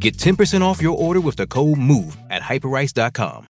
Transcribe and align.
Get 0.00 0.16
10% 0.16 0.62
off 0.62 0.80
your 0.80 0.96
order 0.96 1.20
with 1.20 1.36
the 1.36 1.46
code 1.46 1.76
MOVE 1.76 2.16
at 2.30 2.40
hyperice.com. 2.40 3.46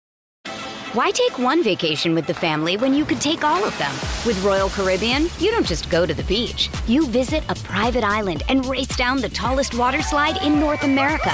Why 0.93 1.11
take 1.11 1.39
one 1.39 1.65
vacation 1.65 2.15
with 2.15 2.27
the 2.27 2.35
family 2.35 2.77
when 2.77 2.93
you 2.93 3.05
could 3.07 3.21
take 3.21 3.43
all 3.43 3.65
of 3.65 3.77
them? 3.79 3.91
With 4.27 4.41
Royal 4.45 4.69
Caribbean, 4.69 5.29
you 5.39 5.51
don't 5.51 5.67
just 5.67 5.91
go 5.91 6.05
to 6.07 6.15
the 6.15 6.23
beach. 6.25 6.69
You 6.87 7.07
visit 7.09 7.43
a 7.49 7.55
private 7.55 8.05
island 8.05 8.43
and 8.49 8.65
race 8.67 8.95
down 8.95 9.21
the 9.21 9.29
tallest 9.31 9.75
water 9.75 10.03
slide 10.03 10.41
in 10.43 10.61
North 10.61 10.85
America. 10.85 11.33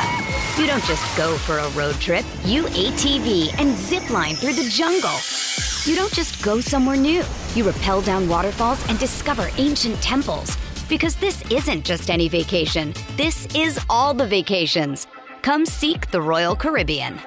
You 0.56 0.66
don't 0.66 0.84
just 0.84 1.04
go 1.18 1.36
for 1.38 1.58
a 1.58 1.68
road 1.70 1.96
trip. 1.96 2.24
You 2.44 2.62
ATV 2.62 3.52
and 3.58 3.76
zip 3.76 4.08
line 4.10 4.36
through 4.36 4.54
the 4.54 4.68
jungle. 4.70 5.18
You 5.84 5.96
don't 5.96 6.12
just 6.12 6.42
go 6.42 6.60
somewhere 6.60 6.96
new. 6.96 7.24
You 7.54 7.68
rappel 7.68 8.00
down 8.00 8.28
waterfalls 8.28 8.88
and 8.88 8.98
discover 8.98 9.50
ancient 9.58 10.00
temples. 10.00 10.56
Because 10.90 11.14
this 11.14 11.48
isn't 11.50 11.84
just 11.84 12.10
any 12.10 12.28
vacation. 12.28 12.92
This 13.16 13.46
is 13.54 13.78
all 13.88 14.12
the 14.12 14.26
vacations. 14.26 15.06
Come 15.40 15.64
seek 15.64 16.10
the 16.10 16.20
Royal 16.20 16.56
Caribbean. 16.56 17.20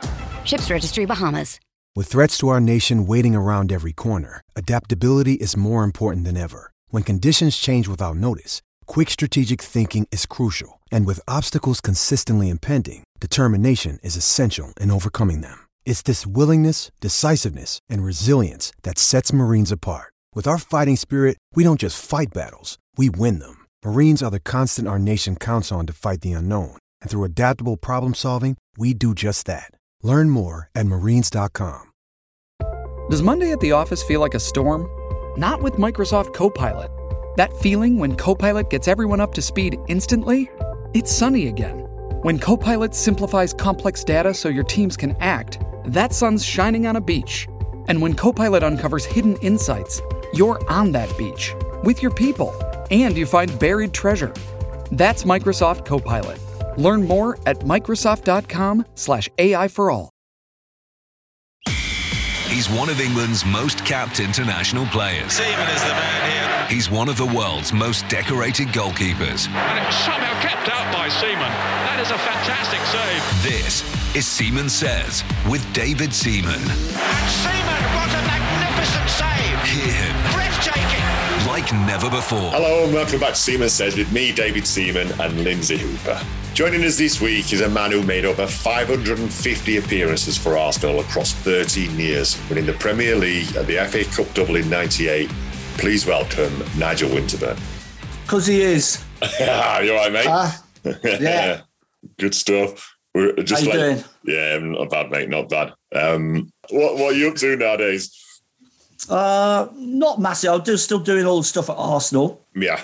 Ships 0.43 0.69
Registry 0.69 1.05
Bahamas. 1.05 1.61
With 1.95 2.07
threats 2.07 2.37
to 2.39 2.49
our 2.49 2.59
nation 2.59 3.07
waiting 3.07 3.35
around 3.35 3.71
every 3.71 3.93
corner, 3.93 4.41
adaptability 4.55 5.35
is 5.35 5.55
more 5.55 5.83
important 5.83 6.25
than 6.25 6.35
ever. 6.35 6.71
When 6.89 7.03
conditions 7.03 7.55
change 7.55 7.87
without 7.87 8.17
notice, 8.17 8.61
quick 8.85 9.09
strategic 9.09 9.61
thinking 9.61 10.07
is 10.11 10.25
crucial. 10.25 10.81
And 10.91 11.05
with 11.05 11.21
obstacles 11.27 11.79
consistently 11.79 12.49
impending, 12.49 13.03
determination 13.21 13.97
is 14.03 14.17
essential 14.17 14.73
in 14.81 14.91
overcoming 14.91 15.39
them. 15.41 15.67
It's 15.85 16.01
this 16.01 16.27
willingness, 16.27 16.91
decisiveness, 16.99 17.79
and 17.89 18.03
resilience 18.03 18.73
that 18.81 18.97
sets 18.97 19.31
Marines 19.31 19.71
apart. 19.71 20.11
With 20.35 20.47
our 20.47 20.57
fighting 20.57 20.97
spirit, 20.97 21.37
we 21.55 21.63
don't 21.63 21.79
just 21.79 22.03
fight 22.03 22.33
battles, 22.33 22.79
we 22.97 23.09
win 23.09 23.39
them. 23.39 23.65
Marines 23.85 24.21
are 24.23 24.31
the 24.31 24.39
constant 24.39 24.87
our 24.87 24.99
nation 24.99 25.35
counts 25.35 25.71
on 25.71 25.85
to 25.87 25.93
fight 25.93 26.21
the 26.21 26.31
unknown. 26.33 26.77
And 27.01 27.09
through 27.09 27.25
adaptable 27.25 27.77
problem 27.77 28.13
solving, 28.13 28.57
we 28.77 28.93
do 28.93 29.13
just 29.13 29.45
that. 29.47 29.71
Learn 30.01 30.29
more 30.29 30.69
at 30.75 30.85
marines.com. 30.85 31.91
Does 33.09 33.21
Monday 33.21 33.51
at 33.51 33.59
the 33.59 33.73
office 33.73 34.01
feel 34.01 34.21
like 34.21 34.33
a 34.33 34.39
storm? 34.39 34.87
Not 35.37 35.61
with 35.61 35.73
Microsoft 35.73 36.33
Copilot. 36.33 36.89
That 37.35 37.51
feeling 37.57 37.97
when 37.97 38.15
Copilot 38.15 38.69
gets 38.69 38.87
everyone 38.87 39.19
up 39.19 39.33
to 39.33 39.41
speed 39.41 39.77
instantly? 39.87 40.49
It's 40.93 41.11
sunny 41.11 41.47
again. 41.47 41.79
When 42.21 42.39
Copilot 42.39 42.95
simplifies 42.95 43.53
complex 43.53 44.03
data 44.03 44.33
so 44.33 44.47
your 44.47 44.63
teams 44.63 44.95
can 44.95 45.17
act, 45.19 45.59
that 45.85 46.13
sun's 46.13 46.45
shining 46.45 46.87
on 46.87 46.95
a 46.95 47.01
beach. 47.01 47.47
And 47.87 48.01
when 48.01 48.13
Copilot 48.13 48.63
uncovers 48.63 49.03
hidden 49.03 49.35
insights, 49.37 50.01
you're 50.33 50.61
on 50.71 50.93
that 50.93 51.15
beach 51.17 51.53
with 51.83 52.01
your 52.01 52.11
people 52.11 52.55
and 52.93 53.17
you 53.17 53.25
find 53.25 53.57
buried 53.59 53.93
treasure. 53.93 54.33
That's 54.91 55.23
Microsoft 55.23 55.85
Copilot. 55.85 56.39
Learn 56.77 57.07
more 57.07 57.37
at 57.45 57.59
Microsoft.com/slash 57.59 59.29
AI 59.37 59.67
for 59.67 59.91
all. 59.91 60.09
He's 62.53 62.69
one 62.69 62.87
of 62.89 63.01
England's 63.01 63.43
most 63.43 63.83
capped 63.83 64.19
international 64.19 64.85
players. 64.85 65.33
Seaman 65.33 65.69
is 65.69 65.81
the 65.81 65.89
man 65.89 66.31
here. 66.31 66.67
He's 66.67 66.89
one 66.89 67.09
of 67.09 67.17
the 67.17 67.25
world's 67.25 67.73
most 67.73 68.07
decorated 68.09 68.67
goalkeepers. 68.67 69.47
And 69.49 69.83
it's 69.83 69.97
somehow 69.97 70.39
kept 70.39 70.69
out 70.69 70.93
by 70.93 71.09
Seaman. 71.09 71.39
That 71.89 71.97
is 71.99 72.11
a 72.11 72.17
fantastic 72.19 72.79
save. 72.93 73.21
This 73.41 73.81
is 74.15 74.27
Seaman 74.27 74.69
Says 74.69 75.23
with 75.49 75.65
David 75.73 76.13
Seaman. 76.13 76.53
And 76.53 77.29
Seaman, 77.41 77.83
what 77.97 78.13
a 78.13 78.21
magnificent 78.21 79.09
save. 79.09 79.57
Hear 79.65 79.91
him 79.91 80.12
Breathtaking. 80.12 80.12
Like 81.63 81.73
never 81.87 82.09
before. 82.09 82.51
Hello 82.51 82.83
and 82.83 82.93
welcome 82.93 83.21
back 83.21 83.35
to 83.35 83.39
Seaman 83.39 83.69
Says 83.69 83.95
with 83.95 84.11
me, 84.11 84.33
David 84.33 84.67
Seaman, 84.67 85.07
and 85.21 85.45
Lynsey 85.45 85.77
Hooper. 85.77 86.19
Joining 86.53 86.83
us 86.83 86.97
this 86.97 87.21
week 87.21 87.53
is 87.53 87.61
a 87.61 87.69
man 87.69 87.91
who 87.91 88.03
made 88.03 88.25
over 88.25 88.45
550 88.45 89.77
appearances 89.77 90.37
for 90.37 90.57
Arsenal 90.57 90.99
across 90.99 91.31
13 91.31 91.97
years, 91.97 92.37
winning 92.49 92.65
the 92.65 92.73
Premier 92.73 93.15
League 93.15 93.55
and 93.55 93.65
the 93.65 93.77
FA 93.85 94.03
Cup 94.03 94.33
double 94.33 94.57
in 94.57 94.69
98. 94.69 95.29
Please 95.77 96.05
welcome 96.05 96.51
Nigel 96.77 97.09
Winterburn. 97.09 97.57
Because 98.23 98.45
he 98.45 98.61
is. 98.61 99.01
you 99.39 99.45
all 99.45 99.79
right, 99.79 100.11
mate? 100.11 100.27
Ah, 100.27 100.65
yeah. 100.83 101.61
Good 102.19 102.35
stuff. 102.35 102.93
We're 103.15 103.37
just 103.37 103.65
How 103.65 103.71
you 103.71 103.79
like, 103.79 103.95
doing? 103.95 104.03
yeah, 104.25 104.57
not 104.57 104.89
bad, 104.89 105.11
mate, 105.11 105.29
not 105.29 105.47
bad. 105.47 105.71
Um, 105.95 106.51
what, 106.71 106.95
what 106.95 107.13
are 107.13 107.17
you 107.17 107.29
up 107.29 107.35
to 107.35 107.55
nowadays? 107.55 108.13
Uh, 109.09 109.67
not 109.75 110.19
massive. 110.19 110.51
I'm 110.51 110.63
just 110.63 110.85
still 110.85 110.99
doing 110.99 111.25
all 111.25 111.39
the 111.39 111.43
stuff 111.43 111.69
at 111.69 111.75
Arsenal. 111.77 112.45
Yeah, 112.55 112.81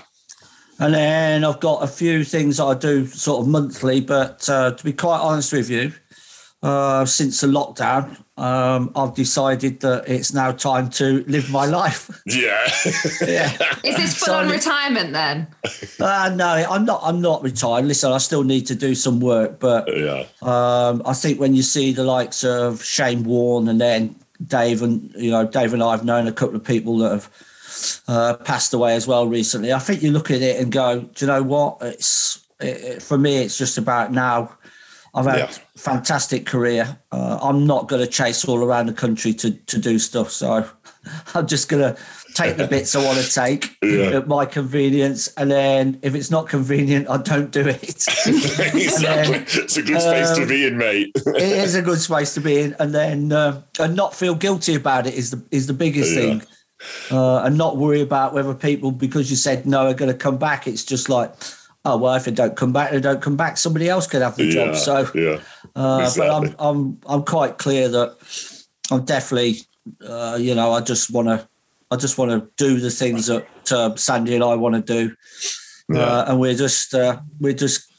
And 0.79 0.93
then 0.93 1.43
I've 1.43 1.59
got 1.59 1.83
a 1.83 1.87
few 1.87 2.23
things 2.23 2.57
that 2.57 2.65
I 2.65 2.73
do 2.73 3.05
sort 3.05 3.41
of 3.41 3.47
monthly. 3.47 4.01
But 4.01 4.47
uh, 4.49 4.71
to 4.71 4.83
be 4.83 4.93
quite 4.93 5.19
honest 5.19 5.53
with 5.53 5.69
you, 5.69 5.93
uh, 6.61 7.05
since 7.05 7.39
the 7.39 7.47
lockdown, 7.47 8.17
um, 8.37 8.91
I've 8.95 9.13
decided 9.13 9.79
that 9.81 10.09
it's 10.09 10.33
now 10.33 10.51
time 10.51 10.89
to 10.91 11.23
live 11.25 11.49
my 11.49 11.65
life. 11.65 12.09
yeah. 12.25 12.67
yeah. 13.25 13.51
Is 13.83 13.95
this 13.95 14.17
full 14.17 14.33
on 14.33 14.45
Sorry. 14.45 14.57
retirement 14.57 15.13
then? 15.13 15.47
Uh, 15.99 16.33
no, 16.35 16.47
I'm 16.47 16.83
not. 16.83 16.99
I'm 17.03 17.21
not 17.21 17.43
retired. 17.43 17.85
Listen, 17.85 18.11
I 18.11 18.17
still 18.17 18.43
need 18.43 18.67
to 18.67 18.75
do 18.75 18.93
some 18.95 19.19
work, 19.21 19.59
but 19.59 19.87
yeah. 19.95 20.25
Um, 20.41 21.01
I 21.05 21.13
think 21.13 21.39
when 21.39 21.55
you 21.55 21.61
see 21.63 21.93
the 21.93 22.03
likes 22.03 22.43
of 22.43 22.83
Shane 22.83 23.23
Warne 23.23 23.69
and 23.69 23.79
then 23.79 24.15
Dave 24.45 24.81
and 24.81 25.13
you 25.15 25.31
know 25.31 25.45
Dave 25.45 25.73
and 25.73 25.83
I 25.83 25.91
have 25.91 26.05
known 26.05 26.27
a 26.27 26.31
couple 26.31 26.55
of 26.55 26.63
people 26.63 26.97
that 26.99 27.11
have 27.11 28.03
uh, 28.07 28.33
passed 28.37 28.73
away 28.73 28.95
as 28.95 29.07
well 29.07 29.27
recently. 29.27 29.73
I 29.73 29.79
think 29.79 30.01
you 30.01 30.11
look 30.11 30.31
at 30.31 30.41
it 30.41 30.61
and 30.61 30.71
go, 30.71 31.01
do 31.01 31.25
you 31.25 31.27
know 31.27 31.43
what? 31.43 31.77
It's 31.81 32.45
it, 32.59 33.01
for 33.01 33.17
me. 33.17 33.37
It's 33.37 33.57
just 33.57 33.77
about 33.77 34.11
now. 34.11 34.57
I've 35.13 35.25
had 35.25 35.37
Yeah. 35.39 35.51
fantastic 35.75 36.45
career. 36.45 36.97
Uh, 37.11 37.39
I'm 37.41 37.65
not 37.65 37.87
going 37.87 38.01
to 38.01 38.07
chase 38.07 38.45
all 38.45 38.63
around 38.63 38.85
the 38.87 38.93
country 38.93 39.33
to 39.33 39.51
to 39.51 39.77
do 39.79 39.97
stuff. 39.99 40.31
So 40.31 40.65
I'm 41.35 41.47
just 41.47 41.69
going 41.69 41.83
to 41.95 42.01
take 42.39 42.57
the 42.57 42.67
bits 42.67 42.95
I 42.95 43.03
want 43.03 43.19
to 43.19 43.31
take 43.31 43.75
Yeah. 43.83 44.17
at 44.17 44.27
my 44.27 44.45
convenience, 44.45 45.27
and 45.37 45.49
then 45.51 45.99
if 46.01 46.15
it's 46.15 46.31
not 46.31 46.47
convenient, 46.49 47.09
I 47.09 47.17
don't 47.17 47.51
do 47.51 47.67
it. 47.67 47.81
exactly. 48.75 49.39
It's 49.63 49.77
a 49.77 49.81
good 49.81 50.01
space 50.01 50.31
to 50.31 50.41
Um, 50.43 50.47
be 50.47 50.65
in, 50.67 50.77
mate. 50.77 51.11
it 51.15 51.41
is 51.65 51.75
a 51.75 51.81
good 51.81 51.99
space 51.99 52.33
to 52.35 52.41
be 52.41 52.59
in, 52.61 52.75
and 52.79 52.93
then 52.93 53.31
uh, 53.31 53.61
and 53.79 53.95
not 53.95 54.15
feel 54.15 54.35
guilty 54.35 54.75
about 54.75 55.07
it 55.07 55.13
is 55.13 55.31
the 55.31 55.43
is 55.51 55.67
the 55.67 55.73
biggest 55.73 56.11
Yeah. 56.13 56.19
thing, 56.19 56.41
uh, 57.11 57.43
and 57.43 57.57
not 57.57 57.77
worry 57.77 58.01
about 58.01 58.33
whether 58.33 58.53
people 58.53 58.91
because 58.91 59.29
you 59.29 59.35
said 59.37 59.65
no 59.65 59.87
are 59.87 59.93
going 59.93 60.11
to 60.11 60.17
come 60.17 60.37
back. 60.37 60.67
It's 60.67 60.83
just 60.85 61.09
like, 61.09 61.33
oh 61.85 61.97
well, 61.97 62.15
if 62.15 62.25
they 62.25 62.31
don't 62.31 62.55
come 62.55 62.71
back, 62.73 62.91
they 62.91 62.99
don't 63.01 63.21
come 63.21 63.35
back. 63.37 63.57
Somebody 63.57 63.89
else 63.89 64.07
could 64.07 64.21
have 64.21 64.35
the 64.35 64.45
yeah, 64.45 64.53
job. 64.53 64.75
So, 64.75 65.09
yeah. 65.15 65.39
uh, 65.75 66.09
but 66.17 66.29
I'm. 66.29 66.55
I'm 66.59 66.99
I'm 67.07 67.23
quite 67.23 67.57
clear 67.57 67.89
that 67.89 68.15
I'm 68.91 69.03
definitely, 69.05 69.57
uh, 70.07 70.37
you 70.39 70.55
know, 70.55 70.71
I 70.71 70.81
just 70.81 71.11
want 71.11 71.27
to. 71.27 71.48
I 71.91 71.95
just 71.95 72.17
want 72.17 72.31
to 72.31 72.49
do 72.57 72.79
the 72.79 72.91
things 72.91 73.27
that 73.27 73.47
uh, 73.71 73.95
Sandy 73.95 74.35
and 74.35 74.43
I 74.43 74.55
want 74.55 74.75
to 74.75 74.81
do, 74.81 75.15
Yeah. 75.89 76.01
uh, 76.01 76.25
and 76.31 76.39
we're 76.39 76.55
just 76.55 76.93
uh, 76.93 77.19
we 77.39 77.53
just 77.53 77.91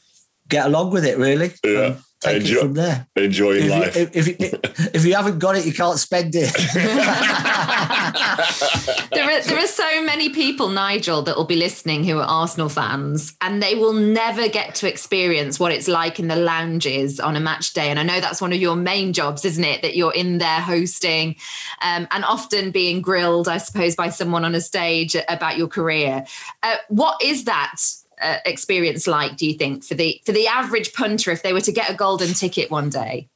get 0.47 0.65
along 0.65 0.91
with 0.91 1.05
it 1.05 1.17
really. 1.17 1.51
Yeah. 1.63 1.85
and 1.85 1.97
take 2.21 2.41
Enjoy- 2.41 2.57
it 2.57 2.61
from 2.61 2.73
there 2.73 3.07
Enjoy 3.15 3.51
if 3.53 3.69
life. 3.69 3.95
You, 3.95 4.09
if, 4.13 4.27
if, 4.27 4.39
if 4.95 5.05
you 5.05 5.15
haven't 5.15 5.39
got 5.39 5.57
it, 5.57 5.65
you 5.65 5.73
can't 5.73 5.99
spend 5.99 6.33
it. 6.35 6.51
There 9.13 9.29
are, 9.29 9.41
there 9.41 9.59
are 9.59 9.67
so 9.67 10.03
many 10.03 10.29
people, 10.29 10.69
Nigel, 10.69 11.21
that 11.23 11.35
will 11.35 11.45
be 11.45 11.57
listening 11.57 12.05
who 12.05 12.19
are 12.19 12.25
Arsenal 12.25 12.69
fans, 12.69 13.35
and 13.41 13.61
they 13.61 13.75
will 13.75 13.91
never 13.91 14.47
get 14.47 14.73
to 14.75 14.87
experience 14.87 15.59
what 15.59 15.73
it's 15.73 15.89
like 15.89 16.17
in 16.17 16.29
the 16.29 16.37
lounges 16.37 17.19
on 17.19 17.35
a 17.35 17.41
match 17.41 17.73
day. 17.73 17.89
And 17.89 17.99
I 17.99 18.03
know 18.03 18.21
that's 18.21 18.41
one 18.41 18.53
of 18.53 18.61
your 18.61 18.77
main 18.77 19.11
jobs, 19.11 19.43
isn't 19.43 19.63
it? 19.63 19.81
That 19.81 19.97
you're 19.97 20.13
in 20.13 20.37
there 20.37 20.61
hosting 20.61 21.35
um, 21.81 22.07
and 22.11 22.23
often 22.23 22.71
being 22.71 23.01
grilled, 23.01 23.49
I 23.49 23.57
suppose, 23.57 23.95
by 23.95 24.09
someone 24.09 24.45
on 24.45 24.55
a 24.55 24.61
stage 24.61 25.15
about 25.27 25.57
your 25.57 25.67
career. 25.67 26.25
Uh, 26.63 26.77
what 26.87 27.21
is 27.21 27.43
that? 27.43 27.81
Uh, 28.21 28.37
experience 28.45 29.07
like 29.07 29.35
do 29.35 29.47
you 29.47 29.53
think 29.53 29.83
for 29.83 29.95
the 29.95 30.21
for 30.25 30.31
the 30.31 30.45
average 30.45 30.93
punter 30.93 31.31
if 31.31 31.41
they 31.41 31.53
were 31.53 31.61
to 31.61 31.71
get 31.71 31.89
a 31.89 31.95
golden 31.95 32.33
ticket 32.33 32.69
one 32.69 32.89
day 32.89 33.27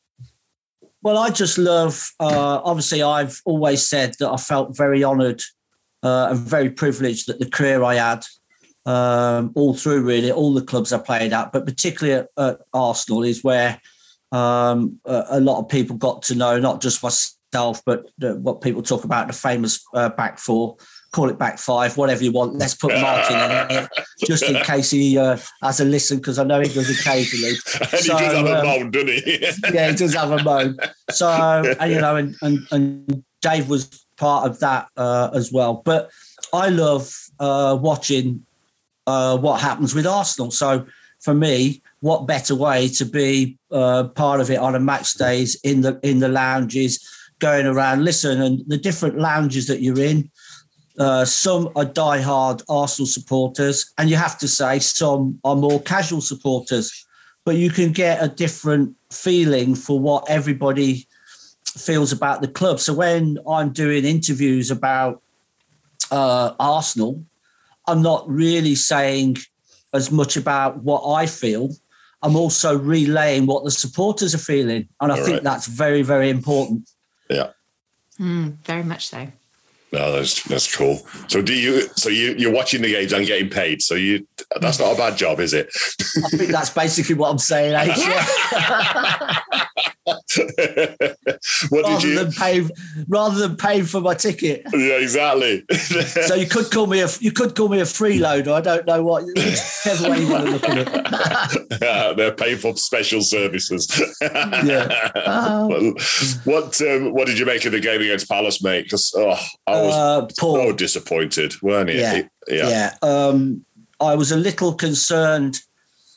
well, 1.06 1.20
I 1.20 1.30
just 1.30 1.60
love. 1.60 2.12
Uh, 2.20 2.62
obviously, 2.64 3.04
I've 3.04 3.40
always 3.46 3.88
said 3.88 4.16
that 4.18 4.28
I 4.28 4.38
felt 4.38 4.76
very 4.76 5.04
honoured 5.04 5.40
uh, 6.02 6.30
and 6.32 6.40
very 6.40 6.72
privileged 6.72 7.28
that 7.28 7.38
the 7.38 7.48
career 7.48 7.84
I 7.84 7.94
had, 7.94 8.26
um, 8.88 9.52
all 9.54 9.76
through 9.76 10.02
really 10.02 10.32
all 10.32 10.56
the 10.56 10.64
clubs 10.64 10.92
I 10.92 10.98
played 10.98 11.32
at, 11.32 11.52
but 11.52 11.68
particularly 11.68 12.22
at, 12.22 12.44
at 12.44 12.62
Arsenal, 12.74 13.22
is 13.22 13.44
where 13.44 13.80
um, 14.32 15.00
a, 15.06 15.26
a, 15.30 15.40
lot 15.40 15.60
of 15.60 15.70
people 15.70 15.96
got 15.96 16.24
to 16.24 16.34
know, 16.34 16.60
not 16.60 16.82
just 16.82 17.04
myself, 17.04 17.84
but 17.86 18.10
the, 18.18 18.38
what 18.38 18.62
people 18.62 18.82
talk 18.82 19.04
about 19.04 19.28
the 19.28 19.34
famous 19.34 19.86
uh, 19.94 20.10
back 20.10 20.40
four. 20.40 20.78
Call 21.16 21.30
it 21.30 21.40
back 21.40 21.60
five, 21.60 21.96
whatever 21.96 22.26
you 22.26 22.34
want. 22.34 22.56
Let's 22.56 22.76
put 22.76 22.94
Martin 23.00 23.38
in 23.38 23.78
it, 23.78 23.90
just 24.26 24.44
in 24.44 24.56
case 24.66 24.92
he 24.92 25.18
uh, 25.18 25.38
has 25.64 25.80
a 25.80 25.86
listen, 25.86 26.18
because 26.18 26.38
I 26.38 26.44
know 26.44 26.60
he 26.60 26.68
does 26.68 26.90
occasionally. 26.90 27.54
and 27.80 28.02
so, 28.02 28.18
he 28.18 28.26
does 28.26 28.34
have 28.34 28.48
um, 28.48 28.48
a 28.48 28.64
moan, 28.64 28.92
doesn't 28.92 29.08
he? 29.08 29.40
yeah, 29.74 29.92
he 29.92 29.96
does 29.96 30.14
have 30.14 30.32
a 30.32 30.44
moan. 30.44 30.78
So, 31.12 31.30
and, 31.80 31.90
you 31.90 32.02
know, 32.02 32.18
and, 32.18 32.36
and, 32.42 32.60
and 32.70 33.24
Dave 33.42 33.70
was 33.70 34.06
part 34.18 34.46
of 34.46 34.60
that 34.60 34.90
uh, 34.98 35.30
as 35.34 35.54
well. 35.54 35.82
But 35.86 36.12
I 36.52 36.68
love 36.68 37.10
uh, 37.40 37.78
watching 37.80 38.46
uh, 39.08 39.38
what 39.38 39.62
happens 39.62 39.96
with 39.96 40.06
Arsenal. 40.06 40.52
So 40.52 40.86
for 41.22 41.34
me, 41.34 41.82
what 42.02 42.28
better 42.28 42.56
way 42.56 42.90
to 42.90 43.06
be 43.06 43.58
uh, 43.72 44.10
part 44.10 44.42
of 44.42 44.52
it 44.52 44.60
on 44.60 44.76
a 44.76 44.82
match 44.82 45.14
days 45.14 45.56
in 45.64 45.80
the 45.80 45.98
in 46.04 46.20
the 46.20 46.28
lounges, 46.28 47.00
going 47.40 47.66
around. 47.66 48.04
Listen, 48.04 48.42
and 48.42 48.64
the 48.68 48.78
different 48.78 49.18
lounges 49.18 49.68
that 49.68 49.82
you're 49.82 50.00
in. 50.00 50.30
Uh, 50.98 51.26
some 51.26 51.70
are 51.76 51.86
die-hard 51.86 52.62
Arsenal 52.70 53.08
supporters, 53.08 53.94
and 53.98 54.10
you 54.10 54.16
have 54.16 54.38
to 54.38 54.48
say 54.48 54.80
some 54.80 55.40
are 55.44 55.56
more 55.56 55.82
casual 55.82 56.22
supporters. 56.22 57.06
But 57.44 57.58
you 57.58 57.70
can 57.70 57.92
get 57.92 58.24
a 58.24 58.28
different 58.28 58.96
feeling 59.12 59.76
for 59.76 60.00
what 60.00 60.30
everybody 60.30 61.08
feels 61.66 62.12
about 62.12 62.42
the 62.42 62.48
club. 62.48 62.80
So 62.80 62.94
when 62.94 63.38
I'm 63.48 63.72
doing 63.72 64.06
interviews 64.06 64.72
about 64.72 65.22
uh, 66.12 66.54
Arsenal, 66.60 67.24
I'm 67.88 68.02
not 68.02 68.28
really 68.28 68.76
saying 68.76 69.38
as 69.94 70.12
much 70.12 70.38
about 70.38 70.84
what 70.84 71.02
I 71.14 71.26
feel. 71.26 71.70
I'm 72.22 72.36
also 72.36 72.78
relaying 72.78 73.46
what 73.46 73.64
the 73.64 73.72
supporters 73.72 74.34
are 74.34 74.40
feeling. 74.40 74.88
And 75.00 75.12
I 75.12 75.20
All 75.20 75.24
think 75.24 75.36
right. 75.36 75.44
that's 75.44 75.68
very, 75.68 76.02
very 76.02 76.30
important. 76.30 76.90
Yeah. 77.30 77.52
Mm, 78.20 78.58
very 78.66 78.84
much 78.84 79.10
so. 79.10 79.28
No, 79.96 80.12
that's 80.12 80.44
that's 80.44 80.76
cool. 80.76 81.08
So 81.30 81.42
do 81.42 81.54
you? 81.54 81.88
So 81.96 82.10
you 82.10 82.36
you're 82.38 82.52
watching 82.52 82.82
the 82.82 82.92
games 82.92 83.14
and 83.14 83.26
getting 83.26 83.50
paid. 83.50 83.82
So 83.82 83.96
you 83.96 84.28
that's 84.60 84.78
not 84.78 84.94
a 84.94 84.98
bad 84.98 85.18
job, 85.18 85.40
is 85.40 85.54
it? 85.54 85.70
I 86.26 86.30
think 86.30 86.52
that's 86.52 86.70
basically 86.70 87.16
what 87.16 87.32
I'm 87.32 87.38
saying. 87.38 87.74
what 90.06 90.22
rather 91.72 92.00
did 92.00 92.04
you? 92.04 92.16
Than 92.16 92.32
pay, 92.34 92.68
rather 93.08 93.40
than 93.40 93.56
paying 93.56 93.86
for 93.86 94.02
my 94.02 94.14
ticket. 94.14 94.64
Yeah, 94.74 95.00
exactly. 95.00 95.64
so 96.28 96.36
you 96.36 96.48
could 96.48 96.70
call 96.72 96.88
me 96.88 97.00
a 97.00 97.08
you 97.22 97.32
could 97.32 97.56
call 97.56 97.70
me 97.70 97.80
a 97.80 97.84
freeloader. 97.84 98.52
I 98.52 98.62
don't 98.62 98.86
know 98.86 99.02
what 99.02 99.24
whichever 99.24 100.10
way 100.10 100.22
you 100.22 100.30
want 100.30 100.46
to 100.46 100.52
look 100.52 100.70
at 100.70 100.78
it. 100.78 101.82
yeah, 101.82 102.14
they're 102.18 102.34
paying 102.34 102.58
for 102.58 102.76
special 102.76 103.22
services. 103.22 103.90
yeah. 104.22 105.12
Um, 105.26 105.96
what 106.44 106.80
um, 106.82 107.14
what 107.14 107.28
did 107.28 107.40
you 107.40 107.46
make 107.46 107.66
of 107.66 107.72
the 107.72 107.80
game 107.80 108.02
against 108.02 108.30
Palace, 108.30 108.64
mate? 108.64 108.84
Because 108.84 109.14
oh, 109.16 109.38
I 109.68 109.82
was 109.86 109.94
uh, 109.96 110.28
so 110.34 110.72
disappointed, 110.74 111.62
weren't 111.62 111.90
you? 111.90 112.00
Yeah. 112.00 112.22
Yeah. 112.48 112.70
yeah. 112.70 112.94
Um, 113.02 113.66
I 114.00 114.16
was 114.16 114.32
a 114.32 114.38
little 114.38 114.74
concerned 114.74 115.60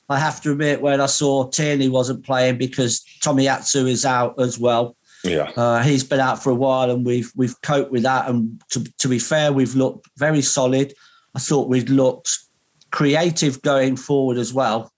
I 0.09 0.19
have 0.19 0.41
to 0.43 0.53
admit, 0.53 0.81
when 0.81 1.01
I 1.01 1.07
saw 1.07 1.49
Tierney 1.49 1.89
wasn't 1.89 2.25
playing 2.25 2.57
because 2.57 3.05
Tomiyasu 3.21 3.89
is 3.89 4.07
out 4.07 4.41
as 4.41 4.59
well. 4.59 4.97
Yeah, 5.25 5.51
uh, 5.57 5.83
he's 5.83 6.05
been 6.05 6.21
out 6.21 6.43
for 6.43 6.51
a 6.51 6.55
while, 6.55 6.91
and 6.91 7.05
we've 7.05 7.31
we've 7.35 7.61
coped 7.63 7.91
with 7.91 8.05
that. 8.05 8.31
And 8.31 8.63
to, 8.71 8.85
to 8.99 9.09
be 9.09 9.19
fair, 9.19 9.53
we've 9.53 9.75
looked 9.75 10.09
very 10.17 10.43
solid. 10.43 10.95
I 11.35 11.41
thought 11.41 11.69
we'd 11.69 11.91
looked 11.91 12.31
creative 12.91 13.61
going 13.63 13.97
forward 13.97 14.39
as 14.39 14.55
well. 14.55 14.93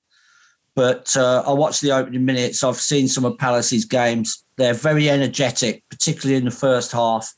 But 0.76 1.16
uh, 1.16 1.42
I 1.46 1.52
watched 1.52 1.80
the 1.80 1.90
opening 1.90 2.24
minutes. 2.24 2.62
I've 2.62 2.76
seen 2.76 3.08
some 3.08 3.24
of 3.24 3.38
Palace's 3.38 3.84
games. 3.84 4.44
They're 4.56 4.74
very 4.74 5.10
energetic, 5.10 5.82
particularly 5.90 6.36
in 6.36 6.44
the 6.44 6.50
first 6.50 6.92
half. 6.92 7.32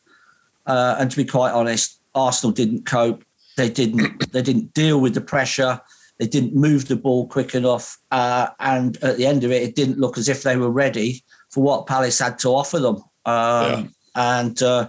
Uh, 0.67 0.97
and 0.99 1.11
to 1.11 1.17
be 1.17 1.25
quite 1.25 1.53
honest, 1.53 2.01
Arsenal 2.15 2.53
didn't 2.53 2.87
cope. 2.87 3.25
They 3.57 3.69
didn't. 3.69 4.31
they 4.33 4.43
didn't 4.43 4.75
deal 4.75 5.01
with 5.01 5.15
the 5.15 5.21
pressure. 5.21 5.81
They 6.19 6.27
didn't 6.27 6.55
move 6.55 6.89
the 6.89 6.97
ball 6.97 7.27
quick 7.27 7.55
enough, 7.55 7.99
uh, 8.11 8.49
and 8.61 8.97
at 9.03 9.17
the 9.17 9.27
end 9.27 9.45
of 9.45 9.51
it, 9.51 9.63
it 9.63 9.75
didn't 9.75 9.99
look 9.99 10.19
as 10.19 10.29
if 10.29 10.43
they 10.43 10.57
were 10.57 10.71
ready 10.71 11.25
for 11.51 11.63
what 11.63 11.87
Palace 11.87 12.19
had 12.19 12.39
to 12.41 12.49
offer 12.49 12.79
them. 12.79 12.97
Um, 12.97 13.03
yeah. 13.27 13.85
And 14.15 14.63
uh, 14.63 14.89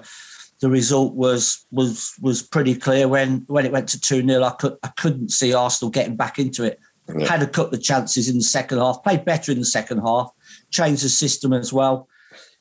the 0.59 0.69
result 0.69 1.13
was 1.15 1.65
was 1.71 2.13
was 2.21 2.41
pretty 2.41 2.75
clear 2.75 3.07
when 3.07 3.43
when 3.47 3.65
it 3.65 3.71
went 3.71 3.89
to 3.89 3.99
two 3.99 4.25
0 4.25 4.43
I 4.43 4.51
could 4.51 4.77
I 4.83 4.87
couldn't 4.89 5.29
see 5.29 5.53
Arsenal 5.53 5.91
getting 5.91 6.15
back 6.15 6.39
into 6.39 6.63
it. 6.63 6.79
Yeah. 7.13 7.27
Had 7.27 7.43
a 7.43 7.47
couple 7.47 7.75
of 7.75 7.83
chances 7.83 8.29
in 8.29 8.37
the 8.37 8.43
second 8.43 8.77
half, 8.77 9.03
played 9.03 9.25
better 9.25 9.51
in 9.51 9.59
the 9.59 9.65
second 9.65 9.99
half, 9.99 10.31
changed 10.71 11.03
the 11.03 11.09
system 11.09 11.51
as 11.51 11.73
well. 11.73 12.07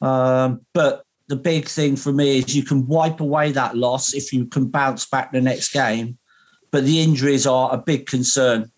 Um, 0.00 0.62
but 0.74 1.04
the 1.32 1.36
big 1.36 1.66
thing 1.66 1.96
for 1.96 2.12
me 2.12 2.38
is 2.38 2.54
you 2.54 2.62
can 2.62 2.86
wipe 2.86 3.20
away 3.20 3.52
that 3.52 3.76
loss 3.76 4.12
if 4.14 4.32
you 4.32 4.44
can 4.44 4.66
bounce 4.66 5.06
back 5.06 5.32
the 5.32 5.40
next 5.40 5.72
game 5.72 6.18
but 6.70 6.84
the 6.84 7.02
injuries 7.02 7.46
are 7.46 7.72
a 7.72 7.78
big 7.78 8.06
concern 8.06 8.70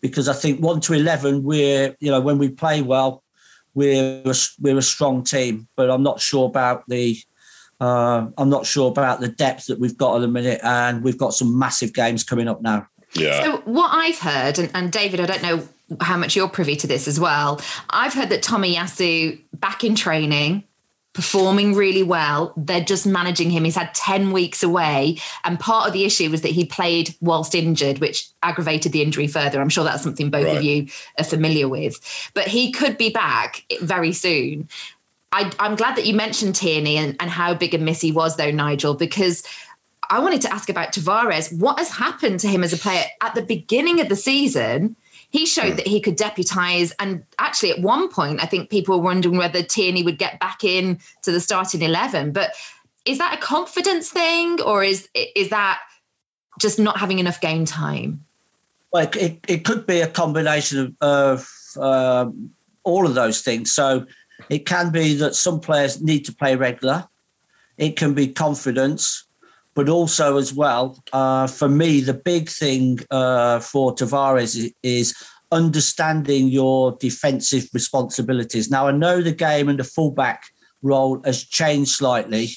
because 0.00 0.28
I 0.28 0.32
think 0.32 0.60
one 0.60 0.80
to 0.82 0.92
eleven, 0.94 1.42
we're 1.42 1.96
you 2.00 2.10
know 2.10 2.20
when 2.20 2.38
we 2.38 2.48
play 2.48 2.82
well, 2.82 3.24
we're 3.74 4.22
a, 4.24 4.34
we're 4.60 4.78
a 4.78 4.82
strong 4.82 5.24
team, 5.24 5.68
but 5.76 5.90
I'm 5.90 6.02
not 6.02 6.20
sure 6.20 6.46
about 6.46 6.84
the 6.88 7.16
uh, 7.80 8.26
I'm 8.36 8.50
not 8.50 8.66
sure 8.66 8.90
about 8.90 9.20
the 9.20 9.28
depth 9.28 9.66
that 9.66 9.78
we've 9.78 9.96
got 9.96 10.16
at 10.16 10.20
the 10.20 10.28
minute, 10.28 10.60
and 10.62 11.02
we've 11.02 11.18
got 11.18 11.34
some 11.34 11.58
massive 11.58 11.92
games 11.92 12.24
coming 12.24 12.48
up 12.48 12.62
now. 12.62 12.86
Yeah. 13.14 13.42
So 13.42 13.56
what 13.64 13.90
I've 13.92 14.18
heard, 14.18 14.58
and, 14.58 14.70
and 14.74 14.92
David, 14.92 15.20
I 15.20 15.26
don't 15.26 15.42
know 15.42 15.68
how 16.02 16.18
much 16.18 16.36
you're 16.36 16.48
privy 16.48 16.76
to 16.76 16.86
this 16.86 17.08
as 17.08 17.18
well. 17.18 17.60
I've 17.88 18.12
heard 18.12 18.28
that 18.28 18.42
Tomiyasu 18.42 19.40
back 19.54 19.82
in 19.82 19.94
training 19.94 20.64
performing 21.18 21.74
really 21.74 22.04
well. 22.04 22.52
They're 22.56 22.80
just 22.80 23.04
managing 23.04 23.50
him. 23.50 23.64
He's 23.64 23.74
had 23.74 23.92
10 23.92 24.30
weeks 24.30 24.62
away. 24.62 25.18
And 25.42 25.58
part 25.58 25.88
of 25.88 25.92
the 25.92 26.04
issue 26.04 26.30
was 26.30 26.42
that 26.42 26.52
he 26.52 26.64
played 26.64 27.12
whilst 27.20 27.56
injured, 27.56 27.98
which 27.98 28.28
aggravated 28.44 28.92
the 28.92 29.02
injury 29.02 29.26
further. 29.26 29.60
I'm 29.60 29.68
sure 29.68 29.82
that's 29.82 30.04
something 30.04 30.30
both 30.30 30.46
right. 30.46 30.58
of 30.58 30.62
you 30.62 30.86
are 31.18 31.24
familiar 31.24 31.68
with. 31.68 31.98
But 32.34 32.46
he 32.46 32.70
could 32.70 32.96
be 32.96 33.10
back 33.10 33.64
very 33.80 34.12
soon. 34.12 34.68
I, 35.32 35.50
am 35.58 35.74
glad 35.74 35.96
that 35.96 36.06
you 36.06 36.14
mentioned 36.14 36.54
Tierney 36.54 36.96
and, 36.96 37.16
and 37.18 37.28
how 37.28 37.52
big 37.52 37.74
a 37.74 37.78
miss 37.78 38.00
he 38.00 38.12
was, 38.12 38.36
though, 38.36 38.52
Nigel, 38.52 38.94
because 38.94 39.42
I 40.08 40.20
wanted 40.20 40.42
to 40.42 40.52
ask 40.52 40.70
about 40.70 40.92
Tavares. 40.92 41.52
What 41.58 41.80
has 41.80 41.90
happened 41.90 42.38
to 42.40 42.48
him 42.48 42.62
as 42.62 42.72
a 42.72 42.78
player 42.78 43.06
at 43.20 43.34
the 43.34 43.42
beginning 43.42 44.00
of 44.00 44.08
the 44.08 44.14
season? 44.14 44.94
He 45.30 45.46
showed 45.46 45.70
hmm. 45.70 45.76
that 45.76 45.86
he 45.86 46.00
could 46.00 46.16
deputise. 46.16 46.92
And 46.98 47.24
actually, 47.38 47.70
at 47.70 47.80
one 47.80 48.08
point, 48.08 48.42
I 48.42 48.46
think 48.46 48.70
people 48.70 48.96
were 48.96 49.04
wondering 49.04 49.36
whether 49.36 49.62
Tierney 49.62 50.02
would 50.02 50.18
get 50.18 50.40
back 50.40 50.64
in 50.64 50.98
to 51.22 51.32
the 51.32 51.40
starting 51.40 51.82
11. 51.82 52.32
But 52.32 52.54
is 53.04 53.18
that 53.18 53.34
a 53.34 53.40
confidence 53.40 54.10
thing 54.10 54.60
or 54.60 54.84
is 54.84 55.08
is 55.14 55.50
that 55.50 55.80
just 56.58 56.78
not 56.78 56.98
having 56.98 57.18
enough 57.18 57.40
game 57.40 57.64
time? 57.64 58.24
Well, 58.92 59.08
it, 59.14 59.44
it 59.46 59.64
could 59.64 59.86
be 59.86 60.00
a 60.00 60.08
combination 60.08 60.96
of, 61.00 61.48
of 61.76 61.82
um, 61.82 62.50
all 62.84 63.06
of 63.06 63.14
those 63.14 63.42
things. 63.42 63.72
So 63.72 64.06
it 64.48 64.66
can 64.66 64.90
be 64.90 65.14
that 65.16 65.34
some 65.34 65.60
players 65.60 66.02
need 66.02 66.24
to 66.24 66.32
play 66.32 66.56
regular. 66.56 67.06
It 67.76 67.96
can 67.96 68.14
be 68.14 68.28
confidence 68.28 69.24
but 69.74 69.88
also 69.88 70.38
as 70.38 70.52
well, 70.52 71.02
uh, 71.12 71.46
for 71.46 71.68
me, 71.68 72.00
the 72.00 72.14
big 72.14 72.48
thing 72.48 72.98
uh, 73.10 73.60
for 73.60 73.94
Tavares 73.94 74.72
is, 74.82 75.14
understanding 75.50 76.48
your 76.48 76.92
defensive 77.00 77.68
responsibilities. 77.72 78.70
Now, 78.70 78.88
I 78.88 78.92
know 78.92 79.22
the 79.22 79.32
game 79.32 79.68
and 79.68 79.78
the 79.78 79.84
fullback 79.84 80.44
role 80.82 81.20
has 81.24 81.42
changed 81.42 81.92
slightly, 81.92 82.50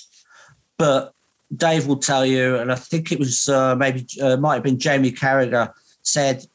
but 0.77 1.13
Dave 1.55 1.87
will 1.87 1.97
tell 1.97 2.25
you, 2.25 2.57
and 2.57 2.71
I 2.71 2.75
think 2.75 3.11
it 3.11 3.19
was 3.19 3.49
uh, 3.49 3.75
maybe 3.75 4.05
uh, 4.21 4.37
might 4.37 4.55
have 4.55 4.63
been 4.63 4.79
Jamie 4.79 5.11
Carragher 5.11 5.71
said 6.01 6.45